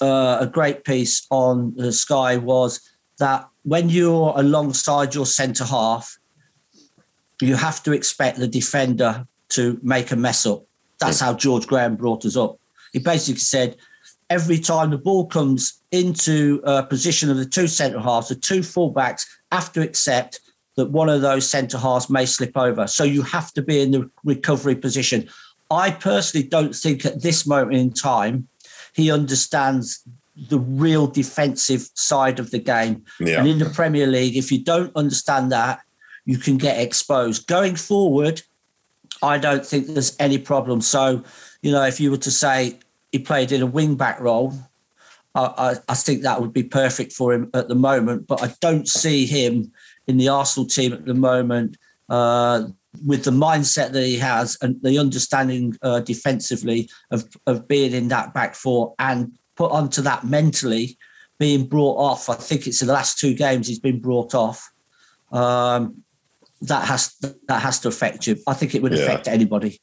uh, 0.00 0.38
a 0.40 0.46
great 0.46 0.84
piece 0.84 1.26
on 1.30 1.74
the 1.76 1.92
Sky 1.92 2.36
was 2.36 2.80
that 3.18 3.48
when 3.62 3.88
you're 3.88 4.32
alongside 4.36 5.14
your 5.14 5.26
centre 5.26 5.64
half, 5.64 6.18
you 7.40 7.56
have 7.56 7.82
to 7.82 7.92
expect 7.92 8.38
the 8.38 8.48
defender 8.48 9.26
to 9.50 9.78
make 9.82 10.10
a 10.10 10.16
mess 10.16 10.46
up. 10.46 10.64
That's 10.98 11.20
hmm. 11.20 11.26
how 11.26 11.34
George 11.34 11.66
Graham 11.66 11.96
brought 11.96 12.24
us 12.24 12.36
up. 12.36 12.58
He 12.92 12.98
basically 12.98 13.40
said 13.40 13.76
every 14.30 14.58
time 14.58 14.90
the 14.90 14.98
ball 14.98 15.26
comes 15.26 15.80
into 15.92 16.60
a 16.64 16.82
position 16.82 17.30
of 17.30 17.36
the 17.36 17.46
two 17.46 17.68
centre 17.68 18.00
halves, 18.00 18.28
the 18.28 18.34
two 18.34 18.60
fullbacks 18.60 19.26
have 19.52 19.72
to 19.72 19.82
accept 19.82 20.40
that 20.76 20.90
one 20.90 21.08
of 21.08 21.22
those 21.22 21.48
centre 21.48 21.78
halves 21.78 22.10
may 22.10 22.26
slip 22.26 22.56
over. 22.56 22.86
So 22.86 23.04
you 23.04 23.22
have 23.22 23.52
to 23.54 23.62
be 23.62 23.80
in 23.80 23.92
the 23.92 24.10
recovery 24.24 24.76
position. 24.76 25.28
I 25.70 25.90
personally 25.90 26.46
don't 26.46 26.74
think 26.74 27.04
at 27.04 27.22
this 27.22 27.46
moment 27.46 27.76
in 27.76 27.92
time 27.92 28.48
he 28.94 29.10
understands 29.10 30.02
the 30.48 30.58
real 30.58 31.06
defensive 31.06 31.88
side 31.94 32.38
of 32.38 32.50
the 32.50 32.58
game. 32.58 33.04
Yeah. 33.18 33.38
And 33.38 33.48
in 33.48 33.58
the 33.58 33.70
Premier 33.70 34.06
League, 34.06 34.36
if 34.36 34.52
you 34.52 34.62
don't 34.62 34.94
understand 34.94 35.50
that, 35.52 35.80
you 36.26 36.38
can 36.38 36.58
get 36.58 36.78
exposed. 36.78 37.46
Going 37.46 37.76
forward, 37.76 38.42
I 39.22 39.38
don't 39.38 39.64
think 39.64 39.86
there's 39.86 40.16
any 40.18 40.38
problem. 40.38 40.80
So, 40.80 41.22
you 41.62 41.72
know, 41.72 41.84
if 41.84 42.00
you 42.00 42.10
were 42.10 42.16
to 42.18 42.30
say 42.30 42.78
he 43.12 43.18
played 43.18 43.52
in 43.52 43.62
a 43.62 43.66
wing 43.66 43.96
back 43.96 44.20
role, 44.20 44.54
I, 45.34 45.76
I 45.88 45.94
think 45.94 46.22
that 46.22 46.40
would 46.40 46.52
be 46.52 46.62
perfect 46.62 47.12
for 47.12 47.32
him 47.32 47.50
at 47.52 47.68
the 47.68 47.74
moment. 47.74 48.26
But 48.26 48.42
I 48.42 48.54
don't 48.60 48.88
see 48.88 49.26
him 49.26 49.72
in 50.06 50.16
the 50.16 50.28
Arsenal 50.28 50.66
team 50.66 50.92
at 50.92 51.04
the 51.04 51.14
moment 51.14 51.76
uh, 52.08 52.64
with 53.04 53.24
the 53.24 53.30
mindset 53.30 53.92
that 53.92 54.04
he 54.04 54.16
has 54.16 54.56
and 54.62 54.80
the 54.82 54.98
understanding 54.98 55.76
uh, 55.82 56.00
defensively 56.00 56.88
of, 57.10 57.24
of 57.46 57.68
being 57.68 57.92
in 57.92 58.08
that 58.08 58.32
back 58.32 58.54
four 58.54 58.94
and 58.98 59.32
put 59.56 59.70
onto 59.72 60.02
that 60.02 60.24
mentally 60.24 60.96
being 61.38 61.66
brought 61.66 61.98
off. 61.98 62.30
I 62.30 62.34
think 62.34 62.66
it's 62.66 62.80
in 62.80 62.88
the 62.88 62.94
last 62.94 63.18
two 63.18 63.34
games 63.34 63.68
he's 63.68 63.78
been 63.78 64.00
brought 64.00 64.34
off. 64.34 64.70
Um, 65.32 66.02
that 66.62 66.86
has 66.86 67.14
that 67.48 67.60
has 67.60 67.80
to 67.80 67.88
affect 67.88 68.26
you. 68.26 68.36
I 68.46 68.54
think 68.54 68.74
it 68.74 68.82
would 68.82 68.92
Yeah. 68.92 69.00
affect 69.00 69.28
anybody. 69.28 69.80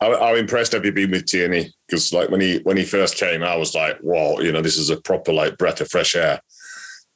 How, 0.00 0.18
how 0.18 0.34
impressed 0.34 0.72
have 0.72 0.84
you 0.84 0.92
been 0.92 1.10
with 1.10 1.26
Tierney? 1.26 1.72
Because 1.88 2.12
like 2.12 2.28
when 2.30 2.40
he 2.40 2.58
when 2.58 2.76
he 2.76 2.84
first 2.84 3.16
came, 3.16 3.42
I 3.42 3.56
was 3.56 3.74
like, 3.74 3.98
wow, 4.02 4.38
you 4.38 4.52
know, 4.52 4.60
this 4.60 4.76
is 4.76 4.90
a 4.90 5.00
proper 5.00 5.32
like 5.32 5.56
breath 5.58 5.80
of 5.80 5.90
fresh 5.90 6.14
air." 6.14 6.40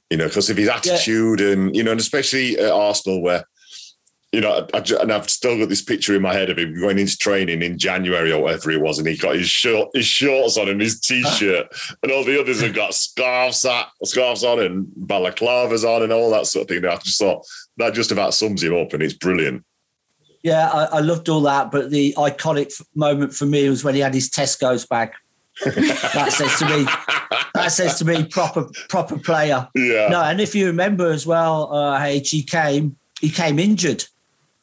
You 0.08 0.16
know, 0.16 0.26
because 0.26 0.50
of 0.50 0.56
his 0.56 0.68
attitude 0.68 1.40
and 1.40 1.74
you 1.76 1.84
know, 1.84 1.92
and 1.92 2.00
especially 2.00 2.58
at 2.58 2.72
Arsenal, 2.72 3.22
where 3.22 3.44
you 4.32 4.40
know, 4.40 4.66
I, 4.72 4.78
I- 4.78 5.02
and 5.02 5.12
I've 5.12 5.28
still 5.28 5.58
got 5.58 5.68
this 5.68 5.82
picture 5.82 6.14
in 6.14 6.22
my 6.22 6.32
head 6.32 6.50
of 6.50 6.58
him 6.58 6.78
going 6.78 6.98
into 6.98 7.16
training 7.18 7.62
in 7.62 7.78
January 7.78 8.32
or 8.32 8.42
whatever 8.42 8.70
it 8.70 8.80
was, 8.80 8.98
and 8.98 9.08
he 9.08 9.16
got 9.16 9.34
his 9.36 9.48
short 9.48 9.88
his 9.94 10.06
shorts 10.06 10.56
on 10.56 10.68
and 10.68 10.80
his 10.80 11.00
t-shirt, 11.00 11.66
and 12.02 12.12
all 12.12 12.24
the 12.24 12.40
others 12.40 12.60
have 12.60 12.74
got 12.74 12.94
scarves 12.94 13.64
at, 13.64 13.88
scarves 14.04 14.44
on 14.44 14.60
and 14.60 14.86
balaclavas 15.06 15.84
on 15.84 16.02
and 16.02 16.12
all 16.12 16.30
that 16.30 16.46
sort 16.46 16.62
of 16.64 16.68
thing. 16.68 16.84
I 16.90 16.96
just 16.96 17.18
thought 17.18 17.44
that 17.78 17.94
just 17.94 18.12
about 18.12 18.34
sums 18.34 18.62
him 18.62 18.74
up, 18.74 18.92
and 18.92 19.02
it's 19.02 19.14
brilliant. 19.14 19.64
Yeah, 20.42 20.70
I, 20.70 20.84
I 20.84 21.00
loved 21.00 21.28
all 21.28 21.42
that, 21.42 21.70
but 21.70 21.90
the 21.90 22.14
iconic 22.16 22.72
moment 22.94 23.34
for 23.34 23.44
me 23.46 23.68
was 23.68 23.84
when 23.84 23.94
he 23.94 24.00
had 24.00 24.14
his 24.14 24.30
Tesco's 24.30 24.86
bag. 24.86 25.10
that 25.64 26.32
says 26.32 26.58
to 26.60 26.64
me, 26.66 26.84
that 27.54 27.68
says 27.72 27.98
to 27.98 28.04
me, 28.06 28.24
proper 28.24 28.66
proper 28.88 29.18
player. 29.18 29.68
Yeah. 29.74 30.08
No, 30.08 30.22
and 30.22 30.40
if 30.40 30.54
you 30.54 30.66
remember 30.66 31.10
as 31.10 31.26
well, 31.26 31.74
uh, 31.74 32.02
H, 32.02 32.30
he 32.30 32.42
came 32.42 32.96
he 33.20 33.28
came 33.28 33.58
injured. 33.58 34.04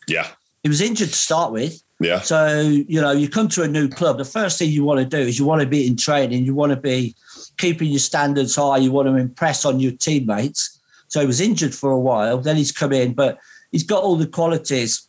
Yeah, 0.07 0.27
He 0.63 0.69
was 0.69 0.81
injured 0.81 1.09
to 1.09 1.15
start 1.15 1.51
with. 1.51 1.81
yeah, 1.99 2.21
So 2.21 2.59
you 2.61 3.01
know, 3.01 3.11
you 3.11 3.27
come 3.29 3.47
to 3.49 3.63
a 3.63 3.67
new 3.67 3.87
club. 3.89 4.17
The 4.17 4.25
first 4.25 4.57
thing 4.59 4.69
you 4.71 4.83
want 4.83 4.99
to 4.99 5.05
do 5.05 5.17
is 5.21 5.37
you 5.39 5.45
want 5.45 5.61
to 5.61 5.67
be 5.67 5.85
in 5.87 5.95
training. 5.97 6.45
You 6.45 6.53
want 6.55 6.71
to 6.71 6.77
be 6.77 7.15
keeping 7.57 7.89
your 7.89 7.99
standards 7.99 8.55
high. 8.55 8.77
You 8.77 8.91
want 8.91 9.07
to 9.07 9.15
impress 9.15 9.65
on 9.65 9.79
your 9.79 9.91
teammates. 9.93 10.79
So 11.09 11.19
he 11.21 11.25
was 11.27 11.41
injured 11.41 11.73
for 11.73 11.91
a 11.91 11.99
while. 11.99 12.37
Then 12.39 12.55
he's 12.57 12.71
come 12.71 12.93
in, 12.93 13.13
but 13.13 13.37
he's 13.71 13.83
got 13.83 14.03
all 14.03 14.15
the 14.15 14.27
qualities 14.27 15.07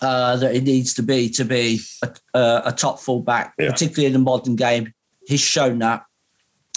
uh, 0.00 0.36
that 0.36 0.54
he 0.54 0.60
needs 0.60 0.94
to 0.94 1.02
be 1.02 1.28
to 1.30 1.44
be 1.44 1.80
a, 2.02 2.08
a, 2.34 2.62
a 2.66 2.72
top 2.72 2.98
fullback, 3.00 3.54
Yeah. 3.58 3.70
particularly 3.70 4.06
in 4.06 4.12
the 4.14 4.18
modern 4.18 4.56
game. 4.56 4.92
He's 5.26 5.40
shown 5.40 5.78
that. 5.80 6.04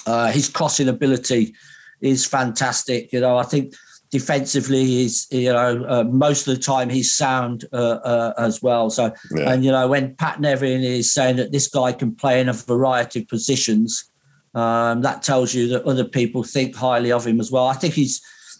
Uh, 0.05 0.31
his 0.31 0.49
crossing 0.49 0.87
ability 0.87 1.55
is 2.01 2.25
fantastic. 2.25 3.11
You 3.11 3.21
know, 3.21 3.37
I 3.37 3.43
think 3.43 3.73
defensively 4.19 4.83
he's 4.93 5.15
you 5.31 5.51
know 5.57 5.71
uh, 5.93 6.03
most 6.25 6.41
of 6.47 6.51
the 6.55 6.61
time 6.73 6.87
he's 6.97 7.11
sound 7.23 7.57
uh, 7.81 7.97
uh, 8.13 8.33
as 8.47 8.55
well. 8.67 8.85
So 8.97 9.03
Yeah. 9.35 9.51
and 9.51 9.59
you 9.65 9.71
know 9.75 9.85
when 9.93 10.05
Pat 10.21 10.35
Nevin 10.45 10.81
is 10.99 11.07
saying 11.17 11.35
that 11.39 11.51
this 11.55 11.67
guy 11.79 11.89
can 12.01 12.11
play 12.23 12.35
in 12.41 12.47
a 12.49 12.53
variety 12.75 13.17
of 13.21 13.27
positions, 13.35 13.89
um, 14.63 14.95
that 15.07 15.17
tells 15.29 15.49
you 15.55 15.63
that 15.71 15.83
other 15.91 16.07
people 16.19 16.41
think 16.55 16.69
highly 16.75 17.11
of 17.17 17.23
him 17.29 17.39
as 17.43 17.49
well. 17.53 17.67
I 17.73 17.75
think 17.81 17.93
he's, 18.01 18.15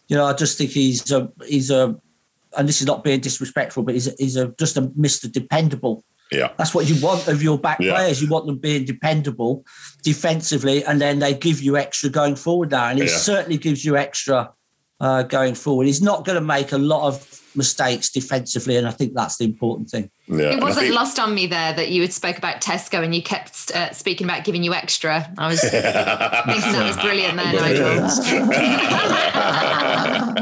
you 0.10 0.16
know, 0.18 0.26
I 0.32 0.34
just 0.44 0.58
think 0.58 0.72
he's 0.82 1.10
a 1.20 1.20
he's 1.54 1.70
a, 1.80 1.84
and 2.58 2.68
this 2.70 2.80
is 2.82 2.88
not 2.92 3.00
being 3.08 3.22
disrespectful, 3.30 3.84
but 3.86 3.94
he's 3.98 4.08
a, 4.12 4.14
he's 4.24 4.36
a 4.44 4.46
just 4.64 4.76
a 4.82 4.84
Mister 5.06 5.28
Dependable. 5.40 5.96
yeah. 6.32 6.50
That's 6.58 6.74
what 6.76 6.86
you 6.90 6.96
want 7.08 7.22
of 7.34 7.40
your 7.48 7.58
back 7.68 7.80
Yeah. 7.80 7.94
players. 7.96 8.18
You 8.22 8.28
want 8.36 8.46
them 8.50 8.60
being 8.70 8.84
dependable 8.94 9.54
defensively, 10.04 10.78
and 10.88 10.98
then 11.04 11.20
they 11.24 11.34
give 11.48 11.58
you 11.66 11.74
extra 11.86 12.10
going 12.10 12.36
forward 12.46 12.70
now. 12.72 12.86
And 12.90 12.98
he 13.00 13.06
Yeah. 13.06 13.18
certainly 13.32 13.58
gives 13.68 13.82
you 13.88 13.94
extra 14.08 14.38
uh, 15.00 15.24
going 15.24 15.56
forward. 15.56 15.88
He's 15.88 16.02
not 16.02 16.26
going 16.26 16.36
to 16.36 16.42
make 16.46 16.72
a 16.72 16.78
lot 16.78 17.08
of 17.08 17.42
mistakes 17.58 18.10
defensively, 18.10 18.76
and 18.76 18.86
I 18.88 18.92
think 18.92 19.14
that's 19.14 19.38
the 19.38 19.46
important 19.46 19.90
thing. 19.90 20.10
Yeah, 20.28 20.56
It 20.56 20.62
wasn't 20.62 20.88
think- 20.88 20.96
lost 20.96 21.20
on 21.20 21.34
me 21.34 21.48
there 21.48 21.74
that 21.74 21.90
you 21.90 22.02
had 22.02 22.12
spoke 22.12 22.38
about 22.38 22.62
Tesco 22.62 23.02
and 23.04 23.16
you 23.16 23.22
kept 23.24 23.72
uh, 23.72 23.92
speaking 23.94 24.26
about 24.26 24.44
giving 24.44 24.62
you 24.64 24.74
extra. 24.74 25.32
I 25.38 25.48
was 25.48 25.62
thinking 25.62 25.82
that 25.82 26.88
was 26.88 26.98
brilliant 26.98 27.38
there, 27.38 27.54
Nigel. 27.54 27.96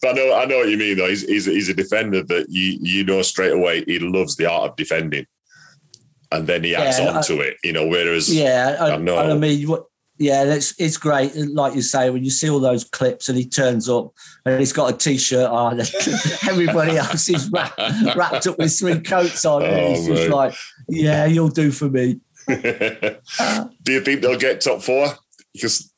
but 0.00 0.08
I 0.08 0.12
know, 0.12 0.34
I 0.34 0.44
know 0.46 0.58
what 0.58 0.68
you 0.68 0.76
mean. 0.76 0.96
Though 0.96 1.08
he's 1.08 1.22
he's, 1.26 1.46
he's 1.46 1.68
a 1.68 1.74
defender 1.74 2.22
that 2.22 2.46
you 2.48 2.78
you 2.80 3.04
know 3.04 3.22
straight 3.22 3.52
away 3.52 3.84
he 3.84 3.98
loves 3.98 4.36
the 4.36 4.46
art 4.50 4.70
of 4.70 4.76
defending, 4.76 5.26
and 6.32 6.46
then 6.46 6.64
he 6.64 6.74
adds 6.74 6.98
Yeah, 6.98 7.08
on 7.10 7.16
I- 7.18 7.22
to 7.22 7.40
it. 7.40 7.56
You 7.64 7.72
know, 7.72 7.86
whereas 7.86 8.32
Yeah, 8.34 8.76
I 8.80 8.92
I, 8.92 8.96
know. 8.96 9.18
I 9.18 9.34
mean, 9.34 9.68
what, 9.68 9.84
yeah, 10.16 10.44
it's 10.44 10.78
it's 10.80 10.96
great. 10.96 11.34
Like 11.34 11.74
you 11.74 11.82
say, 11.82 12.08
when 12.10 12.22
you 12.22 12.30
see 12.30 12.48
all 12.48 12.60
those 12.60 12.84
clips 12.84 13.28
and 13.28 13.36
he 13.36 13.44
turns 13.44 13.88
up 13.88 14.12
and 14.44 14.60
he's 14.60 14.72
got 14.72 14.94
a 14.94 14.96
t-shirt 14.96 15.50
on, 15.50 15.80
everybody 16.48 16.96
else 16.96 17.28
is 17.28 17.50
wrapped, 17.50 17.78
wrapped 18.14 18.46
up 18.46 18.58
with 18.58 18.78
three 18.78 19.00
coats 19.00 19.44
on, 19.44 19.62
and 19.64 19.74
Oh, 19.74 19.88
he's 19.88 20.06
just 20.06 20.28
like, 20.28 20.54
"Yeah, 20.88 21.26
you'll 21.26 21.48
do 21.48 21.72
for 21.72 21.88
me." 21.88 22.20
do 22.46 23.92
you 23.92 24.00
think 24.02 24.22
they'll 24.22 24.38
get 24.38 24.60
top 24.60 24.82
four? 24.82 25.08
Because 25.52 25.92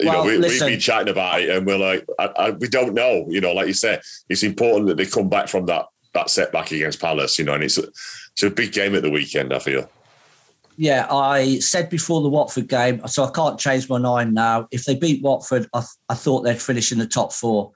you 0.00 0.06
know 0.06 0.24
Well, 0.24 0.26
we, 0.26 0.38
we've 0.38 0.60
been 0.60 0.80
chatting 0.80 1.10
about 1.10 1.40
it, 1.40 1.50
and 1.50 1.64
we're 1.64 1.78
like, 1.78 2.04
I, 2.18 2.24
I, 2.24 2.50
we 2.50 2.68
don't 2.68 2.94
know. 2.94 3.26
You 3.28 3.40
know, 3.40 3.52
like 3.52 3.68
you 3.68 3.74
said, 3.74 4.02
it's 4.28 4.42
important 4.42 4.88
that 4.88 4.96
they 4.96 5.06
come 5.06 5.28
back 5.28 5.46
from 5.46 5.66
that 5.66 5.86
that 6.14 6.28
setback 6.28 6.72
against 6.72 7.00
Palace. 7.00 7.38
You 7.38 7.44
know, 7.44 7.54
and 7.54 7.62
it's 7.62 7.78
a, 7.78 7.84
it's 7.84 8.42
a 8.42 8.50
big 8.50 8.72
game 8.72 8.96
at 8.96 9.02
the 9.02 9.10
weekend. 9.10 9.52
I 9.52 9.60
feel. 9.60 9.88
Yeah, 10.80 11.06
I 11.10 11.58
said 11.58 11.90
before 11.90 12.22
the 12.22 12.30
Watford 12.30 12.66
game, 12.66 13.06
so 13.06 13.22
I 13.24 13.30
can't 13.32 13.60
change 13.60 13.86
my 13.90 13.98
mind 13.98 14.32
now. 14.32 14.66
If 14.70 14.86
they 14.86 14.94
beat 14.94 15.22
Watford, 15.22 15.68
I, 15.74 15.82
I 16.08 16.14
thought 16.14 16.40
they'd 16.40 16.58
finish 16.62 16.90
in 16.90 16.98
the 16.98 17.06
top 17.06 17.34
four. 17.34 17.72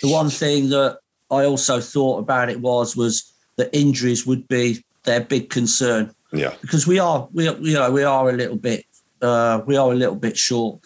The 0.00 0.10
one 0.10 0.30
thing 0.30 0.70
that 0.70 1.00
I 1.30 1.44
also 1.44 1.80
thought 1.80 2.18
about 2.20 2.48
it 2.48 2.60
was 2.62 2.96
was 2.96 3.30
that 3.58 3.68
injuries 3.76 4.26
would 4.26 4.48
be 4.48 4.82
their 5.02 5.20
big 5.20 5.50
concern. 5.50 6.14
Yeah, 6.32 6.54
because 6.62 6.86
we 6.86 6.98
are 6.98 7.28
we 7.34 7.46
are- 7.46 7.58
you 7.58 7.74
know 7.74 7.90
we 7.92 8.04
are 8.04 8.30
a 8.30 8.32
little 8.32 8.56
bit 8.56 8.86
uh, 9.20 9.60
we 9.66 9.76
are 9.76 9.92
a 9.92 9.94
little 9.94 10.16
bit 10.16 10.38
short. 10.38 10.80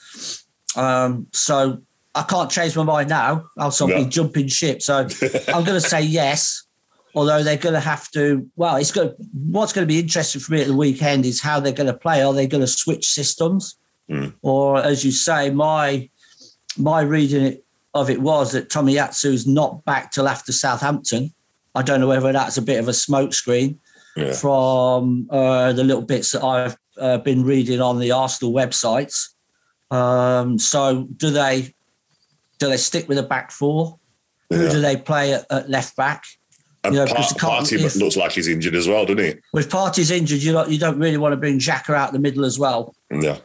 Um, 0.75 1.29
so 1.33 1.81
I 2.17 2.23
can't 2.25 2.51
change 2.51 2.75
my 2.77 2.83
mind 2.83 3.11
now. 3.11 3.45
Else 3.61 3.81
I'll 3.81 3.87
No. 3.87 4.03
be 4.03 4.11
jumping 4.11 4.49
ship. 4.49 4.83
So 4.83 5.07
I'm 5.55 5.63
going 5.65 5.81
to 5.81 5.89
say 5.89 6.03
yes. 6.03 6.65
Although 7.15 7.43
they're 7.43 7.57
going 7.57 7.75
to 7.75 7.81
have 7.81 8.11
to. 8.13 8.49
Well, 8.57 8.77
it's 8.77 8.93
going. 8.93 9.13
What's 9.33 9.73
going 9.73 9.87
to 9.87 9.93
be 9.93 9.99
interesting 9.99 10.41
for 10.41 10.53
me 10.53 10.61
at 10.61 10.69
the 10.69 10.77
weekend 10.77 11.27
is 11.27 11.41
how 11.41 11.59
they're 11.61 11.73
going 11.73 11.89
to 11.89 11.99
play. 11.99 12.23
Are 12.23 12.33
they 12.33 12.47
going 12.47 12.61
to 12.63 12.67
switch 12.69 13.07
systems, 13.07 13.77
Mm. 14.11 14.35
or 14.43 14.79
as 14.83 15.05
you 15.05 15.13
say, 15.13 15.51
my 15.51 16.11
my 16.77 17.01
reading 17.01 17.59
of 17.95 18.11
it 18.11 18.21
was 18.21 18.53
that 18.53 18.69
Tomiyasu's 18.69 19.47
not 19.47 19.85
back 19.85 20.11
till 20.11 20.29
after 20.29 20.53
Southampton. 20.53 21.33
I 21.75 21.83
don't 21.83 22.01
know 22.01 22.09
whether 22.09 22.33
that's 22.33 22.57
a 22.57 22.63
bit 22.63 22.81
of 22.81 22.89
a 22.89 22.93
smokescreen 22.93 23.79
yeah, 24.17 24.33
from 24.33 25.29
uh, 25.31 25.73
the 25.73 25.85
little 25.85 26.03
bits 26.03 26.33
that 26.33 26.43
I've 26.43 26.77
uh, 26.99 27.19
been 27.19 27.45
reading 27.45 27.81
on 27.81 28.01
the 28.01 28.11
Arsenal 28.11 28.53
websites. 28.53 29.29
Um, 29.93 30.59
so 30.59 31.07
do 31.17 31.31
they 31.31 31.75
do 32.59 32.69
they 32.69 32.77
stick 32.77 33.09
with 33.09 33.19
a 33.19 33.23
back 33.23 33.53
four? 33.53 33.99
Who 34.51 34.69
do 34.69 34.81
they 34.81 34.97
play 34.97 35.35
at, 35.35 35.47
at 35.51 35.71
left 35.71 35.97
back? 35.97 36.25
And 36.83 36.95
Yeah, 36.95 37.05
Par- 37.07 37.17
because 37.17 37.33
Partey 37.35 37.85
if- 37.85 37.97
looks 37.97 38.17
like 38.17 38.33
he's 38.33 38.49
injured 38.49 38.75
as 38.75 38.89
well, 38.89 39.05
doesn't 39.05 39.23
he? 39.23 39.35
With 39.53 39.69
Partey's 39.71 40.11
injured, 40.11 40.43
you 40.43 40.53
don't 40.53 40.71
you 40.71 40.79
don't 40.79 40.99
really 40.99 41.19
want 41.19 41.33
to 41.33 41.37
bring 41.37 41.59
Xhaka 41.59 41.95
out 41.95 42.13
the 42.13 42.19
middle 42.19 42.45
as 42.45 42.59
well. 42.59 42.95
Yeah, 43.11 43.39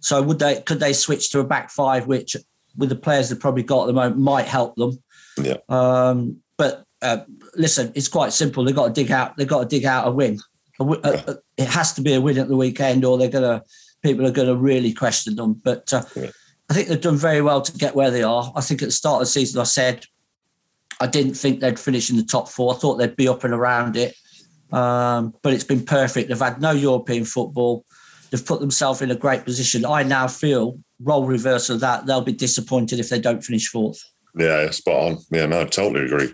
So 0.00 0.22
would 0.22 0.38
they 0.38 0.60
could 0.60 0.78
they 0.80 0.92
switch 0.92 1.30
to 1.32 1.40
a 1.40 1.44
back 1.44 1.70
five, 1.70 2.06
which 2.06 2.36
with 2.76 2.88
the 2.90 2.96
players 2.96 3.28
they've 3.28 3.40
probably 3.40 3.62
got 3.64 3.82
at 3.84 3.86
the 3.88 3.92
moment 3.92 4.18
might 4.18 4.46
help 4.46 4.76
them. 4.76 5.02
yeah, 5.42 5.56
Um, 5.68 6.36
but 6.58 6.84
uh, 7.02 7.18
listen, 7.56 7.90
it's 7.94 8.08
quite 8.08 8.32
simple. 8.32 8.64
They've 8.64 8.74
got 8.74 8.86
to 8.88 8.92
dig 8.92 9.10
out. 9.10 9.36
They've 9.36 9.48
got 9.48 9.60
to 9.62 9.66
dig 9.76 9.84
out 9.84 10.06
a 10.06 10.10
win. 10.10 10.38
A 10.78 10.84
a- 10.84 10.96
a- 11.32 11.38
it 11.56 11.68
has 11.68 11.92
to 11.94 12.02
be 12.02 12.12
a 12.14 12.20
win 12.20 12.38
at 12.38 12.48
the 12.48 12.56
weekend, 12.56 13.04
or 13.04 13.18
they're 13.18 13.28
gonna 13.28 13.62
people 14.02 14.24
are 14.26 14.30
going 14.30 14.46
to 14.48 14.54
really 14.56 14.92
question 14.92 15.34
them. 15.34 15.54
But 15.54 15.92
uh, 15.92 16.02
Yeah. 16.14 16.30
I 16.70 16.74
think 16.74 16.88
they've 16.88 17.00
done 17.00 17.16
very 17.16 17.40
well 17.42 17.62
to 17.62 17.72
get 17.72 17.96
where 17.96 18.10
they 18.12 18.22
are. 18.22 18.52
I 18.54 18.60
think 18.60 18.82
at 18.82 18.86
the 18.88 18.92
start 18.92 19.22
of 19.22 19.26
the 19.26 19.32
season, 19.32 19.60
I 19.60 19.64
said 19.64 20.04
I 21.00 21.06
didn't 21.06 21.34
think 21.34 21.60
they'd 21.60 21.78
finish 21.78 22.10
in 22.10 22.16
the 22.16 22.24
top 22.24 22.48
four. 22.48 22.74
I 22.74 22.78
thought 22.78 22.96
they'd 22.96 23.16
be 23.16 23.28
up 23.28 23.44
and 23.44 23.52
around 23.54 23.96
it. 23.96 24.14
Um, 24.72 25.34
but 25.42 25.52
it's 25.52 25.64
been 25.64 25.84
perfect. 25.84 26.28
They've 26.28 26.38
had 26.38 26.60
no 26.60 26.72
European 26.72 27.24
football. 27.24 27.84
They've 28.30 28.44
put 28.44 28.60
themselves 28.60 29.00
in 29.02 29.10
a 29.10 29.14
great 29.14 29.44
position. 29.44 29.84
I 29.84 30.02
now 30.02 30.26
feel 30.26 30.78
role 31.00 31.26
reversal 31.26 31.76
of 31.76 31.80
that. 31.82 32.06
They'll 32.06 32.20
be 32.22 32.32
disappointed 32.32 32.98
if 32.98 33.08
they 33.08 33.20
don't 33.20 33.44
finish 33.44 33.68
fourth. 33.68 34.02
yeah. 34.36 34.70
Spot 34.70 34.94
on. 35.12 35.18
Yeah, 35.30 35.46
no, 35.46 35.60
I 35.60 35.64
totally 35.66 36.06
agree. 36.06 36.32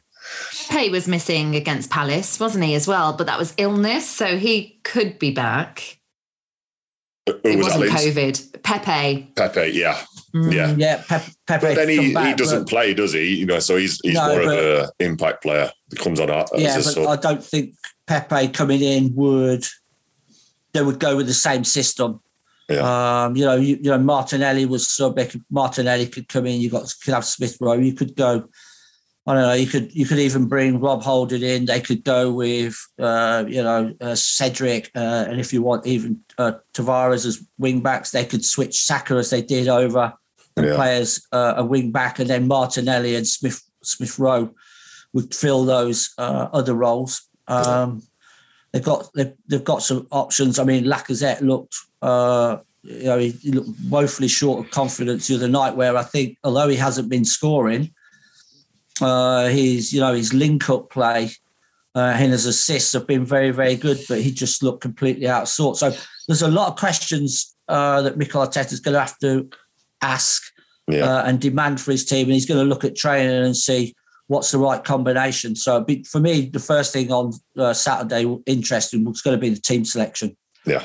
Pepe 0.69 0.88
was 0.90 1.09
missing 1.09 1.57
against 1.57 1.90
Palace, 1.90 2.38
wasn't 2.40 2.64
he, 2.64 2.75
as 2.75 2.87
well? 2.88 3.12
But 3.12 3.26
that 3.26 3.38
was 3.38 3.52
illness, 3.59 4.09
so 4.09 4.38
he 4.38 4.78
could 4.85 5.19
be 5.19 5.33
back. 5.33 5.99
Who 7.26 7.35
It 7.45 7.59
was 7.59 7.66
that? 7.66 7.78
wasn't 7.81 7.81
Linz? 8.14 8.16
COVID. 8.52 8.62
Pepe. 8.62 9.33
Pepe. 9.37 9.71
Yeah, 9.73 10.00
Mm. 10.35 10.53
yeah. 10.53 10.75
Yeah, 10.79 11.03
Pepe. 11.07 11.33
Pepe 11.47 11.67
But 11.67 11.75
then 11.75 11.89
he, 11.89 12.15
back, 12.15 12.29
he 12.29 12.35
doesn't 12.35 12.61
but- 12.65 12.69
play, 12.69 12.95
does 12.95 13.12
he? 13.12 13.37
You 13.37 13.47
know, 13.47 13.59
so 13.59 13.77
he's 13.77 14.01
he's 14.03 14.15
No, 14.15 14.29
more 14.29 14.45
but- 14.45 14.59
of 14.59 14.85
an 14.85 14.91
impact 15.01 15.43
player 15.43 15.71
that 15.91 15.99
comes 15.99 16.21
on 16.21 16.31
as 16.31 16.49
yeah, 16.57 16.81
but. 16.95 17.07
I 17.09 17.17
don't 17.17 17.45
think 17.45 17.75
Pepe 18.07 18.49
coming 18.49 18.81
in 18.81 19.15
would 19.15 19.65
they 20.73 20.83
would 20.83 20.99
go 20.99 21.17
with 21.17 21.27
the 21.27 21.35
same 21.35 21.65
system. 21.65 22.21
Yeah. 22.69 23.25
Um, 23.25 23.37
you 23.37 23.45
know, 23.45 23.57
you, 23.57 23.77
you 23.77 23.91
know, 23.91 23.99
Martinelli 23.99 24.65
was 24.65 24.89
sub. 24.89 25.19
Martinelli 25.51 26.07
could 26.07 26.29
come 26.29 26.47
in. 26.47 26.61
You 26.61 26.71
got 26.71 26.93
could 27.05 27.12
have 27.12 27.25
Smith 27.25 27.59
Rowe. 27.61 27.75
You 27.75 27.93
could 27.93 28.17
go. 28.17 28.49
I 29.27 29.35
don't 29.35 29.43
know. 29.43 29.53
You 29.53 29.67
could 29.67 29.95
you 29.95 30.07
could 30.07 30.19
even 30.19 30.47
bring 30.49 30.81
Rob 30.81 31.03
Holding 31.03 31.43
in. 31.43 31.67
They 31.67 31.81
could 31.81 32.03
go 32.03 32.33
with 32.33 32.75
uh, 32.99 33.45
you 33.47 33.62
know 33.62 33.95
uh, 34.01 34.15
Cedric, 34.15 34.91
uh, 34.97 35.27
and 35.29 35.39
if 35.39 35.53
you 35.53 35.62
want 35.62 35.87
even 35.87 36.21
uh, 36.39 36.53
Tavares 36.73 37.27
as 37.27 37.45
wing 37.59 37.81
backs, 37.81 38.11
they 38.11 38.25
could 38.25 38.45
switch 38.45 38.81
Saka 38.81 39.15
as 39.15 39.31
they 39.31 39.43
did 39.43 39.69
over 39.69 40.15
and 40.57 40.67
Yeah. 40.67 40.75
play 40.75 40.97
as 40.99 41.23
uh, 41.33 41.55
a 41.57 41.65
wing 41.65 41.91
back, 41.93 42.19
and 42.19 42.29
then 42.29 42.47
Martinelli 42.49 43.15
and 43.17 43.27
Smith 43.27 43.63
Smith 43.83 44.19
Rowe 44.19 44.55
would 45.13 45.35
fill 45.35 45.65
those 45.65 46.11
uh, 46.19 46.49
other 46.53 46.75
roles. 46.75 47.23
Um, 47.49 48.03
they've 48.73 48.83
got 48.83 49.11
they've, 49.15 49.33
they've 49.49 49.65
got 49.65 49.83
some 49.83 50.07
options. 50.11 50.59
I 50.59 50.65
mean, 50.65 50.85
Lacazette 50.85 51.41
looked 51.41 51.77
uh, 52.01 52.59
you 52.83 53.05
know 53.05 53.19
he, 53.19 53.31
he 53.31 53.53
looked 53.53 53.71
woefully 53.89 54.29
short 54.29 54.65
of 54.65 54.71
confidence 54.71 55.29
the 55.29 55.37
other 55.37 55.49
night. 55.49 55.77
Where 55.77 55.97
I 55.97 56.03
think 56.03 56.39
although 56.45 56.69
he 56.69 56.77
hasn't 56.77 57.09
been 57.09 57.25
scoring, 57.25 57.93
uh, 59.01 59.49
his 59.49 59.93
you 59.93 60.01
know 60.01 60.15
his 60.15 60.33
link 60.33 60.69
up 60.71 60.91
play 60.91 61.31
uh, 61.95 62.15
and 62.17 62.33
his 62.33 62.47
assists 62.47 62.93
have 62.93 63.07
been 63.07 63.25
very 63.25 63.51
very 63.51 63.77
good, 63.77 64.01
but 64.09 64.21
he 64.21 64.33
just 64.33 64.63
looked 64.63 64.83
completely 64.83 65.29
out 65.29 65.43
of 65.43 65.49
sorts. 65.49 65.81
So 65.81 65.93
there's 66.27 66.43
a 66.43 66.49
lot 66.49 66.69
of 66.69 66.79
questions 66.79 67.55
uh, 67.69 68.03
that 68.03 68.17
Mikel 68.17 68.47
Arteta 68.47 68.73
is 68.73 68.81
going 68.81 68.95
to 68.95 69.01
have 69.01 69.19
to 69.19 69.49
ask 70.03 70.43
Yeah. 70.89 71.05
uh, 71.05 71.25
and 71.25 71.41
demand 71.41 71.81
for 71.81 71.93
his 71.93 72.05
team, 72.05 72.27
and 72.27 72.35
he's 72.35 72.47
going 72.47 72.61
to 72.61 72.67
look 72.67 72.85
at 72.85 72.97
training 72.97 73.45
and 73.45 73.57
see 73.57 73.95
what's 74.27 74.51
the 74.51 74.59
right 74.59 74.83
combination. 74.83 75.55
So 75.57 75.83
be, 75.85 76.05
for 76.05 76.21
me, 76.21 76.47
the 76.47 76.59
first 76.59 76.93
thing 76.93 77.13
on 77.13 77.33
uh, 77.57 77.73
Saturday 77.75 78.25
interesting 78.47 79.05
was 79.05 79.23
going 79.23 79.37
to 79.37 79.41
be 79.41 79.51
the 79.51 79.61
team 79.61 79.85
selection. 79.85 80.37
Yeah. 80.67 80.85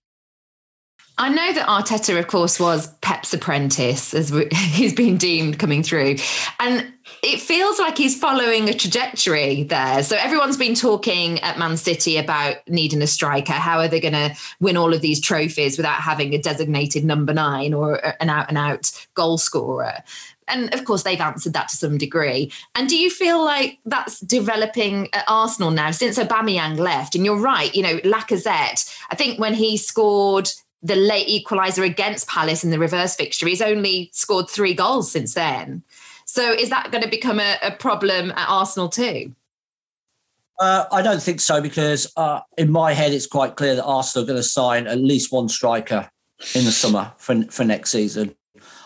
I 1.21 1.29
know 1.29 1.53
that 1.53 1.67
Arteta, 1.67 2.17
of 2.17 2.25
course, 2.25 2.59
was 2.59 2.87
Pep's 3.01 3.31
apprentice, 3.31 4.15
as 4.15 4.29
he's 4.51 4.91
been 4.91 5.17
deemed 5.17 5.59
coming 5.59 5.83
through. 5.83 6.15
And 6.59 6.91
it 7.21 7.39
feels 7.39 7.77
like 7.77 7.95
he's 7.95 8.19
following 8.19 8.67
a 8.67 8.73
trajectory 8.73 9.61
there. 9.61 10.01
So 10.01 10.17
everyone's 10.17 10.57
been 10.57 10.73
talking 10.73 11.39
at 11.41 11.59
Man 11.59 11.77
City 11.77 12.17
about 12.17 12.67
needing 12.67 13.03
a 13.03 13.07
striker. 13.07 13.53
How 13.53 13.77
are 13.77 13.87
they 13.87 13.99
going 13.99 14.15
to 14.15 14.35
win 14.61 14.77
all 14.77 14.95
of 14.95 15.01
these 15.01 15.21
trophies 15.21 15.77
without 15.77 16.01
having 16.01 16.33
a 16.33 16.41
designated 16.41 17.05
number 17.05 17.35
nine 17.35 17.75
or 17.75 18.01
an 18.19 18.31
out 18.31 18.49
and 18.49 18.57
out 18.57 18.91
goal 19.13 19.37
scorer? 19.37 19.99
And 20.47 20.73
of 20.73 20.85
course, 20.85 21.03
they've 21.03 21.21
answered 21.21 21.53
that 21.53 21.69
to 21.69 21.75
some 21.75 21.99
degree. 21.99 22.51
And 22.73 22.89
do 22.89 22.97
you 22.97 23.11
feel 23.11 23.45
like 23.45 23.77
that's 23.85 24.21
developing 24.21 25.07
at 25.13 25.25
Arsenal 25.27 25.69
now 25.69 25.91
since 25.91 26.17
Aubameyang 26.17 26.79
left? 26.79 27.13
And 27.13 27.23
you're 27.23 27.37
right, 27.37 27.73
you 27.75 27.83
know, 27.83 27.99
Lacazette, 27.99 28.91
I 29.11 29.15
think 29.15 29.39
when 29.39 29.53
he 29.53 29.77
scored 29.77 30.49
the 30.83 30.95
late 30.95 31.27
equaliser 31.27 31.85
against 31.85 32.27
Palace 32.27 32.63
in 32.63 32.71
the 32.71 32.79
reverse 32.79 33.15
fixture, 33.15 33.47
he's 33.47 33.61
only 33.61 34.09
scored 34.13 34.49
three 34.49 34.73
goals 34.73 35.11
since 35.11 35.33
then. 35.33 35.83
So 36.25 36.53
is 36.53 36.69
that 36.69 36.91
going 36.91 37.03
to 37.03 37.09
become 37.09 37.39
a, 37.39 37.57
a 37.61 37.71
problem 37.71 38.31
at 38.31 38.47
Arsenal 38.47 38.89
too? 38.89 39.35
Uh, 40.59 40.85
I 40.91 41.01
don't 41.01 41.21
think 41.21 41.41
so 41.41 41.59
because 41.59 42.11
uh, 42.17 42.41
in 42.57 42.71
my 42.71 42.93
head 42.93 43.13
it's 43.13 43.25
quite 43.25 43.55
clear 43.55 43.75
that 43.75 43.83
Arsenal 43.83 44.23
are 44.23 44.27
going 44.27 44.39
to 44.39 44.43
sign 44.43 44.87
at 44.87 44.99
least 44.99 45.31
one 45.31 45.49
striker 45.49 46.09
in 46.55 46.65
the 46.65 46.71
summer 46.71 47.11
for, 47.17 47.43
for 47.45 47.63
next 47.63 47.91
season. 47.91 48.35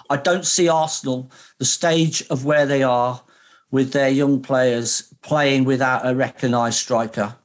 I 0.09 0.17
don't 0.17 0.45
see 0.45 0.69
Arsenal 0.69 1.29
the 1.57 1.65
stage 1.65 2.23
of 2.29 2.45
where 2.45 2.65
they 2.65 2.83
are 2.83 3.21
with 3.71 3.91
their 3.91 4.09
young 4.09 4.41
players 4.41 5.13
playing 5.21 5.65
without 5.65 6.07
a 6.07 6.15
recognised 6.15 6.77
striker. 6.77 7.35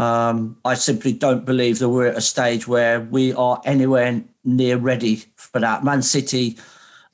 Um, 0.00 0.56
I 0.64 0.74
simply 0.76 1.12
don't 1.12 1.44
believe 1.44 1.78
that 1.80 1.90
we're 1.90 2.06
at 2.06 2.16
a 2.16 2.22
stage 2.22 2.66
where 2.66 3.00
we 3.00 3.34
are 3.34 3.60
anywhere 3.66 4.24
near 4.44 4.78
ready 4.78 5.24
for 5.36 5.60
that. 5.60 5.84
Man 5.84 6.00
City 6.00 6.56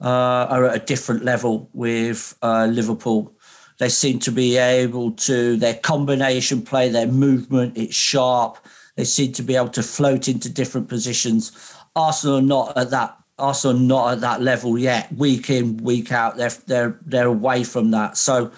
uh, 0.00 0.46
are 0.48 0.66
at 0.66 0.82
a 0.82 0.84
different 0.84 1.24
level 1.24 1.68
with 1.72 2.38
uh, 2.42 2.66
Liverpool. 2.66 3.34
They 3.78 3.88
seem 3.88 4.20
to 4.20 4.30
be 4.30 4.56
able 4.56 5.10
to 5.12 5.56
their 5.56 5.74
combination 5.74 6.62
play, 6.62 6.88
their 6.88 7.08
movement, 7.08 7.76
it's 7.76 7.96
sharp. 7.96 8.58
They 8.94 9.04
seem 9.04 9.32
to 9.32 9.42
be 9.42 9.56
able 9.56 9.70
to 9.70 9.82
float 9.82 10.28
into 10.28 10.48
different 10.48 10.88
positions. 10.88 11.74
Arsenal 11.96 12.36
are 12.36 12.42
not 12.42 12.78
at 12.78 12.90
that. 12.90 13.18
Arsenal 13.36 13.78
not 13.78 14.12
at 14.12 14.20
that 14.20 14.42
level 14.42 14.78
yet. 14.78 15.12
Week 15.12 15.50
in, 15.50 15.78
week 15.78 16.12
out, 16.12 16.36
they're 16.36 16.50
they're 16.66 17.00
they're 17.04 17.26
away 17.26 17.64
from 17.64 17.90
that. 17.90 18.16
So 18.16 18.52